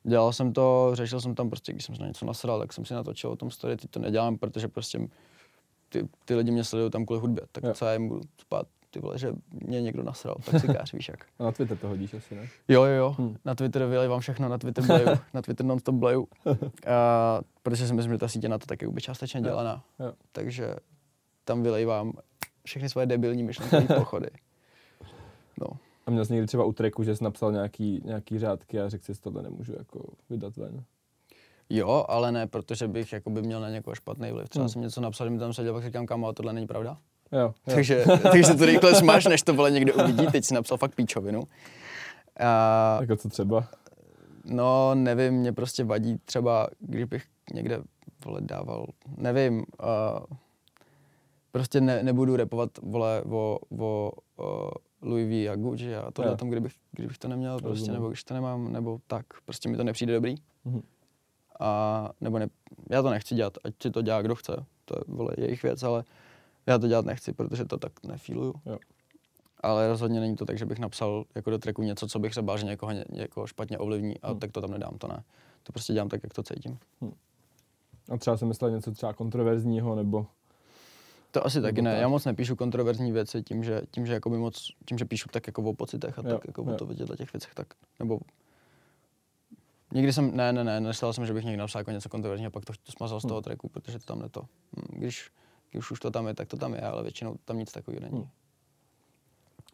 Dělal 0.04 0.32
jsem 0.32 0.52
to, 0.52 0.90
řešil 0.92 1.20
jsem 1.20 1.34
tam 1.34 1.48
prostě, 1.50 1.72
když 1.72 1.84
jsem 1.84 1.94
se 1.94 2.02
na 2.02 2.08
něco 2.08 2.26
nasral, 2.26 2.58
tak 2.60 2.72
jsem 2.72 2.84
si 2.84 2.94
natočil 2.94 3.30
o 3.30 3.36
tom 3.36 3.50
story, 3.50 3.76
teď 3.76 3.90
to 3.90 4.00
nedělám, 4.00 4.38
protože 4.38 4.68
prostě 4.68 5.08
ty, 5.88 6.08
ty 6.24 6.34
lidi 6.34 6.50
mě 6.50 6.64
sledují 6.64 6.90
tam 6.90 7.06
kvůli 7.06 7.20
hudbě, 7.20 7.42
tak 7.52 7.64
Jo. 7.64 7.74
co 7.74 7.84
já 7.84 7.92
jim 7.92 8.08
budu 8.08 8.20
spát, 8.40 8.66
ty 8.90 9.00
vole, 9.00 9.18
že 9.18 9.32
mě 9.50 9.82
někdo 9.82 10.02
nasral, 10.02 10.36
tak 10.50 10.60
si 10.60 10.66
kář, 10.66 10.92
víš 10.92 11.08
jak. 11.08 11.26
A 11.38 11.42
na 11.44 11.52
Twitter 11.52 11.76
to 11.78 11.88
hodíš 11.88 12.14
asi, 12.14 12.34
ne? 12.34 12.48
Jo, 12.68 12.84
jo, 12.84 12.92
jo. 12.94 13.14
Hmm. 13.18 13.36
Na 13.44 13.54
Twitter 13.54 13.86
vylejvám 13.86 14.20
všechno, 14.20 14.48
na 14.48 14.58
Twitter 14.58 14.84
bleju, 14.86 15.08
na 15.34 15.42
Twitter 15.42 15.66
non-stop 15.66 15.94
bleju. 15.94 16.28
A, 16.86 17.40
protože 17.62 17.86
si 17.86 17.94
myslím, 17.94 18.12
že 18.14 18.18
ta 18.18 18.28
sítě 18.28 18.48
na 18.48 18.58
to 18.58 18.66
taky 18.66 18.86
by 18.88 19.00
částečně 19.00 19.38
Jo. 19.40 19.44
dělaná. 19.44 19.84
Jo. 20.00 20.12
Takže 20.32 20.76
tam 21.44 21.62
vylejvám 21.62 22.12
všechny 22.64 22.88
svoje 22.88 23.06
debilní 23.06 23.42
myšlenkové 23.42 23.82
pochody. 23.98 24.28
No. 25.60 25.66
A 26.06 26.10
měl 26.10 26.24
jsi 26.24 26.32
někdy 26.32 26.46
třeba 26.46 26.64
u 26.64 26.72
tracku, 26.72 27.04
že 27.04 27.16
jsi 27.16 27.24
napsal 27.24 27.52
nějaký, 27.52 28.00
nějaký 28.04 28.38
řádky 28.38 28.80
a 28.80 28.88
řekl 28.88 29.04
si, 29.04 29.14
že 29.14 29.20
tohle 29.20 29.42
nemůžu 29.42 29.72
jako 29.78 30.04
vydat 30.30 30.56
ven. 30.56 30.84
Jo, 31.70 32.04
ale 32.08 32.32
ne, 32.32 32.46
protože 32.46 32.88
bych 32.88 33.12
jako 33.12 33.30
by 33.30 33.42
měl 33.42 33.60
na 33.60 33.70
někoho 33.70 33.94
špatný 33.94 34.32
vliv. 34.32 34.48
Třeba 34.48 34.62
Hmm. 34.62 34.68
jsem 34.68 34.82
něco 34.82 35.00
napsal, 35.00 35.26
že 35.26 35.30
mi 35.30 35.38
tam 35.38 35.52
seděl, 35.52 35.72
pak 35.74 35.84
říkám, 35.84 36.24
ale 36.24 36.34
tohle 36.34 36.52
není 36.52 36.66
pravda. 36.66 36.96
Jo, 37.32 37.38
jo. 37.40 37.54
Takže, 37.74 38.04
takže 38.32 38.54
to 38.54 38.66
rychle 38.66 38.94
smaž, 38.94 39.24
než 39.26 39.42
to 39.42 39.54
vole 39.54 39.70
někdo 39.70 39.94
uvidí. 39.94 40.26
Teď 40.26 40.44
si 40.44 40.54
napsal 40.54 40.78
fakt 40.78 40.94
píčovinu. 40.94 41.42
A, 42.40 42.98
Jako 43.00 43.16
co 43.16 43.28
třeba? 43.28 43.68
No, 44.44 44.94
nevím, 44.94 45.34
mě 45.34 45.52
prostě 45.52 45.84
vadí 45.84 46.18
třeba, 46.24 46.66
když 46.80 47.04
bych 47.04 47.24
někde 47.54 47.82
vole 48.24 48.40
dával, 48.40 48.86
nevím, 49.16 49.56
uh, 49.58 50.36
prostě 51.52 51.80
ne, 51.80 52.02
nebudu 52.02 52.36
repovat 52.36 52.70
vole 52.82 53.22
o, 53.22 53.58
o, 53.78 54.12
o 54.36 54.70
Louis 55.02 55.28
V 55.28 55.48
a 55.48 55.56
Gucci 55.56 55.96
a 55.96 56.10
tohle 56.10 56.30
Jo. 56.30 56.36
tam, 56.36 56.48
kdybych, 56.48 56.72
kdybych 56.92 57.18
to 57.18 57.28
neměl 57.28 57.52
prostě, 57.52 57.68
Rozumím. 57.68 57.92
nebo 57.94 58.08
když 58.08 58.24
to 58.24 58.34
nemám, 58.34 58.72
nebo 58.72 59.00
tak, 59.06 59.26
prostě 59.44 59.68
mi 59.68 59.76
to 59.76 59.84
nepřijde 59.84 60.14
dobrý. 60.14 60.34
Mhm. 60.64 60.82
A, 61.60 62.10
nebo 62.20 62.38
ne, 62.38 62.48
já 62.90 63.02
to 63.02 63.10
nechci 63.10 63.34
dělat, 63.34 63.58
ať 63.64 63.74
si 63.82 63.90
to 63.90 64.02
dělá 64.02 64.22
kdo 64.22 64.34
chce, 64.34 64.64
to 64.84 64.94
je 64.98 65.04
vole 65.08 65.34
jejich 65.38 65.62
věc, 65.62 65.82
ale 65.82 66.04
já 66.66 66.78
to 66.78 66.88
dělat 66.88 67.04
nechci, 67.04 67.32
protože 67.32 67.64
to 67.64 67.78
tak 67.78 67.92
nefíluju. 68.04 68.54
Jo. 68.66 68.78
Ale 69.60 69.88
rozhodně 69.88 70.20
není 70.20 70.36
to 70.36 70.44
tak, 70.44 70.58
že 70.58 70.66
bych 70.66 70.78
napsal 70.78 71.24
jako 71.34 71.50
do 71.50 71.58
tracku 71.58 71.82
něco, 71.82 72.06
co 72.06 72.18
bych 72.18 72.34
se 72.34 72.42
bál, 72.42 72.58
že 72.58 72.66
někoho, 72.66 72.92
ně, 72.92 73.04
někoho 73.12 73.46
špatně 73.46 73.78
ovlivní 73.78 74.20
a 74.20 74.28
Hmm. 74.30 74.40
tak 74.40 74.52
to 74.52 74.60
tam 74.60 74.70
nedám, 74.70 74.98
to 74.98 75.08
ne. 75.08 75.22
To 75.62 75.72
prostě 75.72 75.92
dělám 75.92 76.08
tak, 76.08 76.20
jak 76.22 76.34
to 76.34 76.42
cítím. 76.42 76.78
A 78.08 78.16
třeba 78.16 78.36
jsem 78.36 78.48
myslel 78.48 78.70
něco 78.70 78.92
třeba 78.92 79.12
kontroverzního, 79.12 79.94
nebo 79.94 80.26
To 81.32 81.46
asi 81.46 81.62
taky 81.62 81.82
ne. 81.82 81.98
Já 82.00 82.08
moc 82.08 82.24
nepíšu 82.24 82.56
kontroverzní 82.56 83.12
věci 83.12 83.42
tím, 83.42 83.64
že, 83.64 83.82
tím, 83.90 84.06
že, 84.06 84.12
jakoby 84.12 84.38
moc, 84.38 84.68
tím, 84.84 84.98
že 84.98 85.04
píšu 85.04 85.28
tak 85.32 85.46
jako 85.46 85.62
o 85.62 85.74
pocitech 85.74 86.18
a 86.18 86.22
Jo, 86.24 86.34
tak 86.34 86.46
jako 86.46 86.62
jo. 86.62 86.72
o 86.72 86.76
to 86.76 86.86
vidět 86.86 87.08
na 87.10 87.16
těch 87.16 87.32
věcech, 87.32 87.54
tak 87.54 87.66
nebo 87.98 88.20
Nikdy 89.94 90.12
jsem, 90.12 90.36
ne, 90.36 90.52
ne, 90.52 90.64
ne, 90.64 90.80
neslyšel 90.80 91.12
jsem, 91.12 91.26
že 91.26 91.32
bych 91.34 91.44
někdy 91.44 91.56
napsal 91.56 91.80
jako 91.80 91.90
něco 91.90 92.08
kontroverzního, 92.08 92.50
pak 92.50 92.64
to 92.64 92.72
smazal 92.96 93.20
z 93.20 93.22
toho 93.22 93.34
Hmm. 93.34 93.42
tracku, 93.42 93.68
protože 93.68 93.98
to 93.98 94.04
tam 94.04 94.18
ne 94.22 94.28
to. 94.28 94.40
Hm, 94.42 94.98
Když, 94.98 95.30
když 95.70 95.90
už 95.90 96.00
to 96.00 96.10
tam 96.10 96.26
je, 96.26 96.34
tak 96.34 96.48
to 96.48 96.56
tam 96.56 96.74
je, 96.74 96.80
ale 96.80 97.02
většinou 97.02 97.36
tam 97.44 97.58
nic 97.58 97.72
takového 97.72 98.00
není. 98.00 98.18
Hmm. 98.18 98.28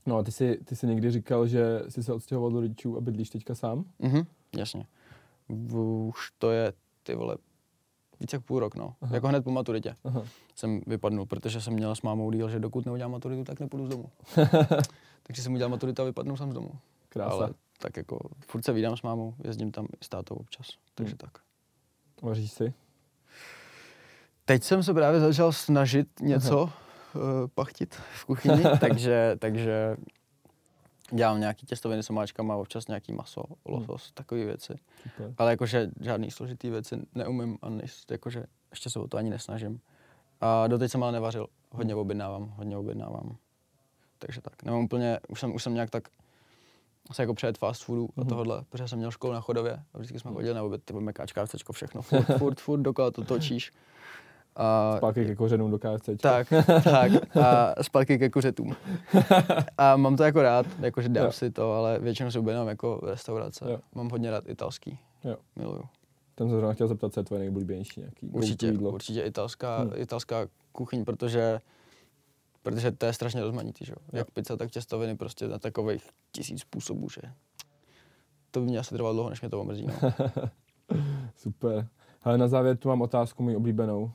No 0.06 0.16
a 0.18 0.22
ty 0.22 0.32
jsi, 0.32 0.58
ty 0.64 0.76
jsi 0.76 0.86
někdy 0.86 1.10
říkal, 1.10 1.46
že 1.46 1.82
jsi 1.88 2.02
se 2.02 2.12
odstěhoval 2.12 2.50
do 2.50 2.60
rodičů 2.60 2.96
a 2.96 3.00
bydlíš 3.00 3.30
teďka 3.30 3.54
sám? 3.54 3.84
Mhm, 3.98 4.22
jasně. 4.56 4.86
Už 5.48 6.30
to 6.38 6.50
je, 6.50 6.72
ty 7.02 7.14
vole, 7.14 7.36
více 8.20 8.36
jak 8.36 8.44
půl 8.44 8.60
rok, 8.60 8.74
no. 8.74 8.94
Aha. 9.02 9.14
Jako 9.14 9.28
hned 9.28 9.44
po 9.44 9.50
maturitě 9.50 9.94
Aha. 10.04 10.22
jsem 10.54 10.80
vypadnul, 10.86 11.26
protože 11.26 11.60
jsem 11.60 11.72
měl 11.72 11.94
s 11.94 12.02
mámou 12.02 12.30
díl, 12.30 12.48
že 12.50 12.58
dokud 12.60 12.86
neudělám 12.86 13.12
maturitu, 13.12 13.44
tak 13.44 13.60
nepůjdu 13.60 13.86
z 13.86 13.88
domu. 13.88 14.10
Takže 15.22 15.42
jsem 15.42 15.54
udělal 15.54 15.70
maturitu 15.70 16.02
a 16.02 16.04
vypadnul 16.04 16.36
jsem 16.36 16.50
z 16.50 16.54
domu. 16.54 16.70
Krása. 17.08 17.34
Ale 17.34 17.50
tak 17.78 17.96
jako 17.96 18.18
furt 18.46 18.62
se 18.64 18.72
vídám 18.72 18.96
s 18.96 19.02
mámou, 19.02 19.34
jezdím 19.44 19.70
tam 19.72 19.84
i 19.84 20.04
s 20.04 20.08
tátou 20.08 20.34
občas, 20.34 20.66
takže 20.94 21.10
Hmm. 21.12 21.18
tak. 21.18 21.42
Vaříš 22.22 22.52
si? 22.52 22.74
Teď 24.44 24.62
jsem 24.62 24.82
se 24.82 24.94
právě 24.94 25.20
začal 25.20 25.52
snažit 25.52 26.08
něco 26.20 26.62
uh, 26.62 26.70
pachtit 27.54 27.94
v 27.94 28.24
kuchyni, 28.24 28.62
takže, 28.80 29.36
takže 29.38 29.96
dělám 31.12 31.40
nějaký 31.40 31.66
těstoviny 31.66 32.02
s 32.02 32.10
omáčkama, 32.10 32.56
občas 32.56 32.88
nějaký 32.88 33.12
maso, 33.12 33.42
losos, 33.64 34.12
takové 34.12 34.44
věci. 34.44 34.74
Super. 35.02 35.34
Ale 35.38 35.50
jakože 35.50 35.90
žádný 36.00 36.30
složitý 36.30 36.70
věci 36.70 36.96
neumím 37.14 37.58
a 37.62 37.66
jakože 38.10 38.44
ještě 38.70 38.90
se 38.90 38.98
o 38.98 39.08
to 39.08 39.16
ani 39.16 39.30
nesnažím. 39.30 39.80
A 40.40 40.66
doteď 40.66 40.90
jsem 40.90 41.02
ale 41.02 41.12
nevařil. 41.12 41.46
Hodně 41.70 41.94
objednávám, 41.94 42.54
hodně 42.56 42.76
objednávám. 42.76 43.36
Takže 44.18 44.40
tak. 44.40 44.62
Nemám 44.62 44.84
úplně, 44.84 45.18
už 45.28 45.40
jsem, 45.40 45.54
už 45.54 45.62
jsem 45.62 45.74
nějak 45.74 45.90
tak 45.90 46.08
se 47.12 47.22
jako 47.22 47.34
přejet 47.34 47.58
fast 47.58 47.82
foodu 47.84 48.08
a 48.16 48.20
Mhm. 48.20 48.28
tohle, 48.28 48.64
protože 48.68 48.88
jsem 48.88 48.98
měl 48.98 49.10
školu 49.10 49.32
na 49.32 49.40
chodově 49.40 49.82
a 49.94 49.98
vždycky 49.98 50.18
jsme 50.20 50.32
chodili 50.32 50.54
na 50.54 50.62
oběd, 50.62 50.84
ty 50.84 50.94
KFCčko, 51.34 51.72
všechno, 51.72 52.02
furt, 52.08 52.38
furt, 52.38 52.60
furt 52.60 52.80
dokola 52.80 53.10
to 53.10 53.24
točíš. 53.24 53.72
A, 54.60 54.94
Zpátky 54.96 55.24
ke 55.26 55.34
kořenům 55.36 55.70
do 55.70 55.78
KFC. 55.78 56.08
tak, 56.20 56.46
tak. 56.84 57.12
A 57.36 57.74
zpátky 57.82 58.18
ke 58.18 58.30
kuřetům. 58.30 58.76
A 59.78 59.96
mám 59.96 60.16
to 60.16 60.22
jako 60.24 60.42
rád, 60.42 60.66
jakože 60.80 61.08
dám 61.08 61.24
Jo. 61.24 61.32
si 61.32 61.50
to, 61.50 61.72
ale 61.72 61.98
většinou 61.98 62.30
si 62.30 62.38
objednám 62.38 62.68
jako 62.68 63.00
restaurace. 63.02 63.64
Jo. 63.70 63.78
Mám 63.94 64.08
hodně 64.10 64.30
rád 64.30 64.48
italský. 64.48 64.98
Jo. 65.24 65.36
Miluju. 65.56 65.82
Tam 66.34 66.48
se 66.48 66.54
zrovna 66.56 66.72
chtěl 66.74 66.88
zeptat, 66.88 67.14
co 67.14 67.20
je 67.20 67.24
tvoje 67.24 67.38
nejoblíbenější 67.38 68.00
nějaký 68.00 68.28
Určitě, 68.30 68.66
jídlo. 68.66 68.90
určitě 68.90 69.22
italská, 69.22 69.78
Hmm. 69.78 69.90
italská 69.94 70.46
kuchyň, 70.72 71.04
protože 71.04 71.60
protože 72.62 72.90
to 72.92 73.06
je 73.06 73.12
strašně 73.12 73.40
rozmanitý, 73.42 73.84
že? 73.84 73.92
jo? 73.92 73.96
Jak 74.12 74.30
pizza, 74.30 74.56
tak 74.56 74.70
těstoviny 74.70 75.16
prostě 75.16 75.48
na 75.48 75.58
takových 75.58 76.10
tisíc 76.32 76.60
způsobů, 76.60 77.08
že 77.10 77.20
to 78.50 78.60
by 78.60 78.66
mě 78.66 78.78
asi 78.78 78.94
trvalo 78.94 79.14
dlouho, 79.14 79.30
než 79.30 79.40
mě 79.40 79.50
to 79.50 79.60
omrzí. 79.60 79.86
No. 79.86 79.94
Super. 81.36 81.88
Ale 82.22 82.38
na 82.38 82.48
závěr 82.48 82.76
tu 82.76 82.88
mám 82.88 83.02
otázku 83.02 83.42
můj 83.42 83.56
oblíbenou. 83.56 84.10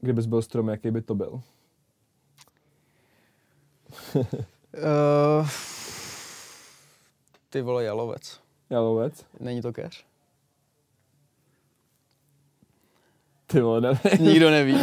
Kdybys 0.00 0.26
byl 0.26 0.42
strom, 0.42 0.68
jaký 0.68 0.90
by 0.90 1.02
to 1.02 1.14
byl? 1.14 1.40
uh, 4.14 5.48
ty 7.50 7.62
vole 7.62 7.84
jalovec. 7.84 8.40
Jalovec? 8.70 9.26
Není 9.40 9.62
to 9.62 9.72
keř? 9.72 10.04
Ty 13.46 13.60
vole, 13.60 13.80
nevím. 13.80 14.26
Nikdo 14.26 14.50
neví. 14.58 14.76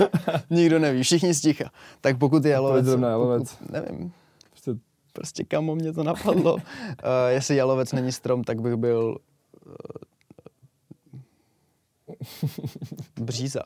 Nikdo 0.49 0.79
neví. 0.79 1.03
Všichni 1.03 1.33
sticha. 1.33 1.71
Tak 2.01 2.17
pokud 2.17 2.45
je 2.45 2.51
jalovec... 2.51 2.83
Proč 2.83 2.89
zrovna 2.89 3.09
jalovec? 3.09 3.55
Pokud, 3.55 3.71
nevím. 3.71 4.13
Prostě 4.49 4.75
Prostě 5.13 5.43
kamo 5.43 5.75
mě 5.75 5.93
to 5.93 6.03
napadlo. 6.03 6.53
uh, 6.55 6.61
jestli 7.27 7.55
jalovec 7.55 7.91
není 7.93 8.11
strom, 8.11 8.43
tak 8.43 8.61
bych 8.61 8.75
byl 8.75 9.17
uh, 9.65 9.73
bříza. 13.25 13.61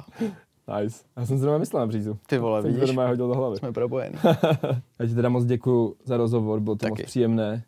Nice. 0.81 1.03
Já 1.17 1.25
jsem 1.25 1.37
zrovna 1.37 1.57
myslel 1.57 1.79
na 1.79 1.87
břízu. 1.87 2.17
Ty 2.27 2.37
vole, 2.37 2.61
Jsem 2.61 2.71
to 2.73 2.79
vidíš? 2.79 2.89
doma 2.95 3.07
hodil 3.07 3.27
do 3.27 3.35
hlavy. 3.35 3.57
Jsme 3.57 3.71
propojeni. 3.73 4.15
Já 4.99 5.07
ti 5.07 5.15
teda 5.15 5.29
moc 5.29 5.45
děkuji 5.45 5.95
za 6.05 6.17
rozhovor, 6.17 6.59
bylo 6.59 6.75
to 6.75 6.79
Taky. 6.79 6.89
moc 6.89 7.01
příjemné 7.01 7.63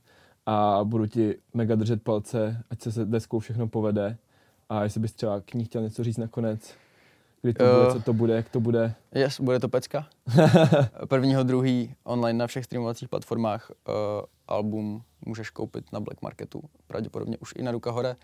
a 0.45 0.79
budu 0.83 1.05
ti 1.07 1.35
mega 1.53 1.75
držet 1.75 2.03
palce, 2.03 2.63
ať 2.69 2.81
se 2.81 2.91
se 2.91 3.05
deskou 3.05 3.39
všechno 3.39 3.67
povede. 3.67 4.17
A 4.69 4.83
jestli 4.83 4.99
bys 5.01 5.13
třeba 5.13 5.41
k 5.41 5.53
ní 5.53 5.65
chtěl 5.65 5.81
něco 5.81 6.03
říct 6.03 6.17
nakonec, 6.17 6.73
kdy 7.41 7.53
to 7.53 7.63
Eh. 7.65 7.73
bude, 7.79 7.91
co 7.93 8.01
to 8.01 8.13
bude, 8.13 8.35
jak 8.35 8.49
to 8.49 8.59
bude. 8.59 8.93
Yes, 9.15 9.39
bude 9.39 9.59
to 9.59 9.69
pecka. 9.69 10.05
Prvního, 11.07 11.43
druhý 11.43 11.95
online 12.03 12.39
na 12.39 12.47
všech 12.47 12.65
streamovacích 12.65 13.09
platformách. 13.09 13.71
Uh, 13.87 13.93
album 14.47 15.01
můžeš 15.25 15.49
koupit 15.49 15.85
na 15.93 15.99
Black 15.99 16.21
Marketu, 16.21 16.61
pravděpodobně 16.87 17.37
už 17.37 17.53
i 17.57 17.63
na 17.63 17.71
Ruka 17.71 17.91
Hore. 17.91 18.15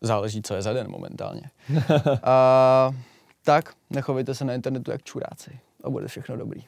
Záleží, 0.00 0.42
co 0.42 0.54
je 0.54 0.62
za 0.62 0.72
den 0.72 0.90
momentálně. 0.90 1.42
A 2.22 2.90
tak, 3.48 3.72
nechovejte 3.90 4.34
se 4.34 4.44
na 4.44 4.54
internetu 4.54 4.90
jak 4.90 5.02
čuráci 5.02 5.50
a 5.84 5.90
bude 5.90 6.08
všechno 6.08 6.36
dobrý. 6.36 6.60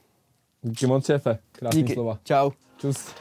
Díky 0.63 0.87
moc, 0.87 1.07
šéfe. 1.07 1.39
Krásný 1.53 1.83
Díky. 1.83 1.95
slova. 1.95 2.19
Čau. 2.25 2.51
Čus. 2.77 3.15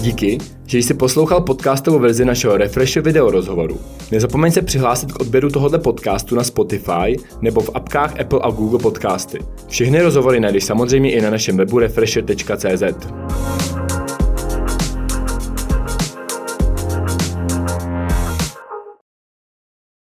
Díky, 0.00 0.38
že 0.66 0.78
jsi 0.78 0.94
poslouchal 0.94 1.40
podcastovou 1.40 1.98
verzi 1.98 2.24
našeho 2.24 2.56
Refresh 2.56 2.96
video 2.96 3.30
rozhovoru. 3.30 3.80
Nezapomeň 4.10 4.52
se 4.52 4.62
přihlásit 4.62 5.12
k 5.12 5.20
odběru 5.20 5.50
tohoto 5.50 5.78
podcastu 5.78 6.34
na 6.34 6.44
Spotify 6.44 7.16
nebo 7.40 7.60
v 7.60 7.70
apkách 7.74 8.20
Apple 8.20 8.40
a 8.42 8.50
Google 8.50 8.78
Podcasty. 8.78 9.38
Všechny 9.66 10.02
rozhovory 10.02 10.40
najdeš 10.40 10.64
samozřejmě 10.64 11.12
i 11.12 11.20
na 11.20 11.30
našem 11.30 11.56
webu 11.56 11.78
refresher.cz. 11.78 12.82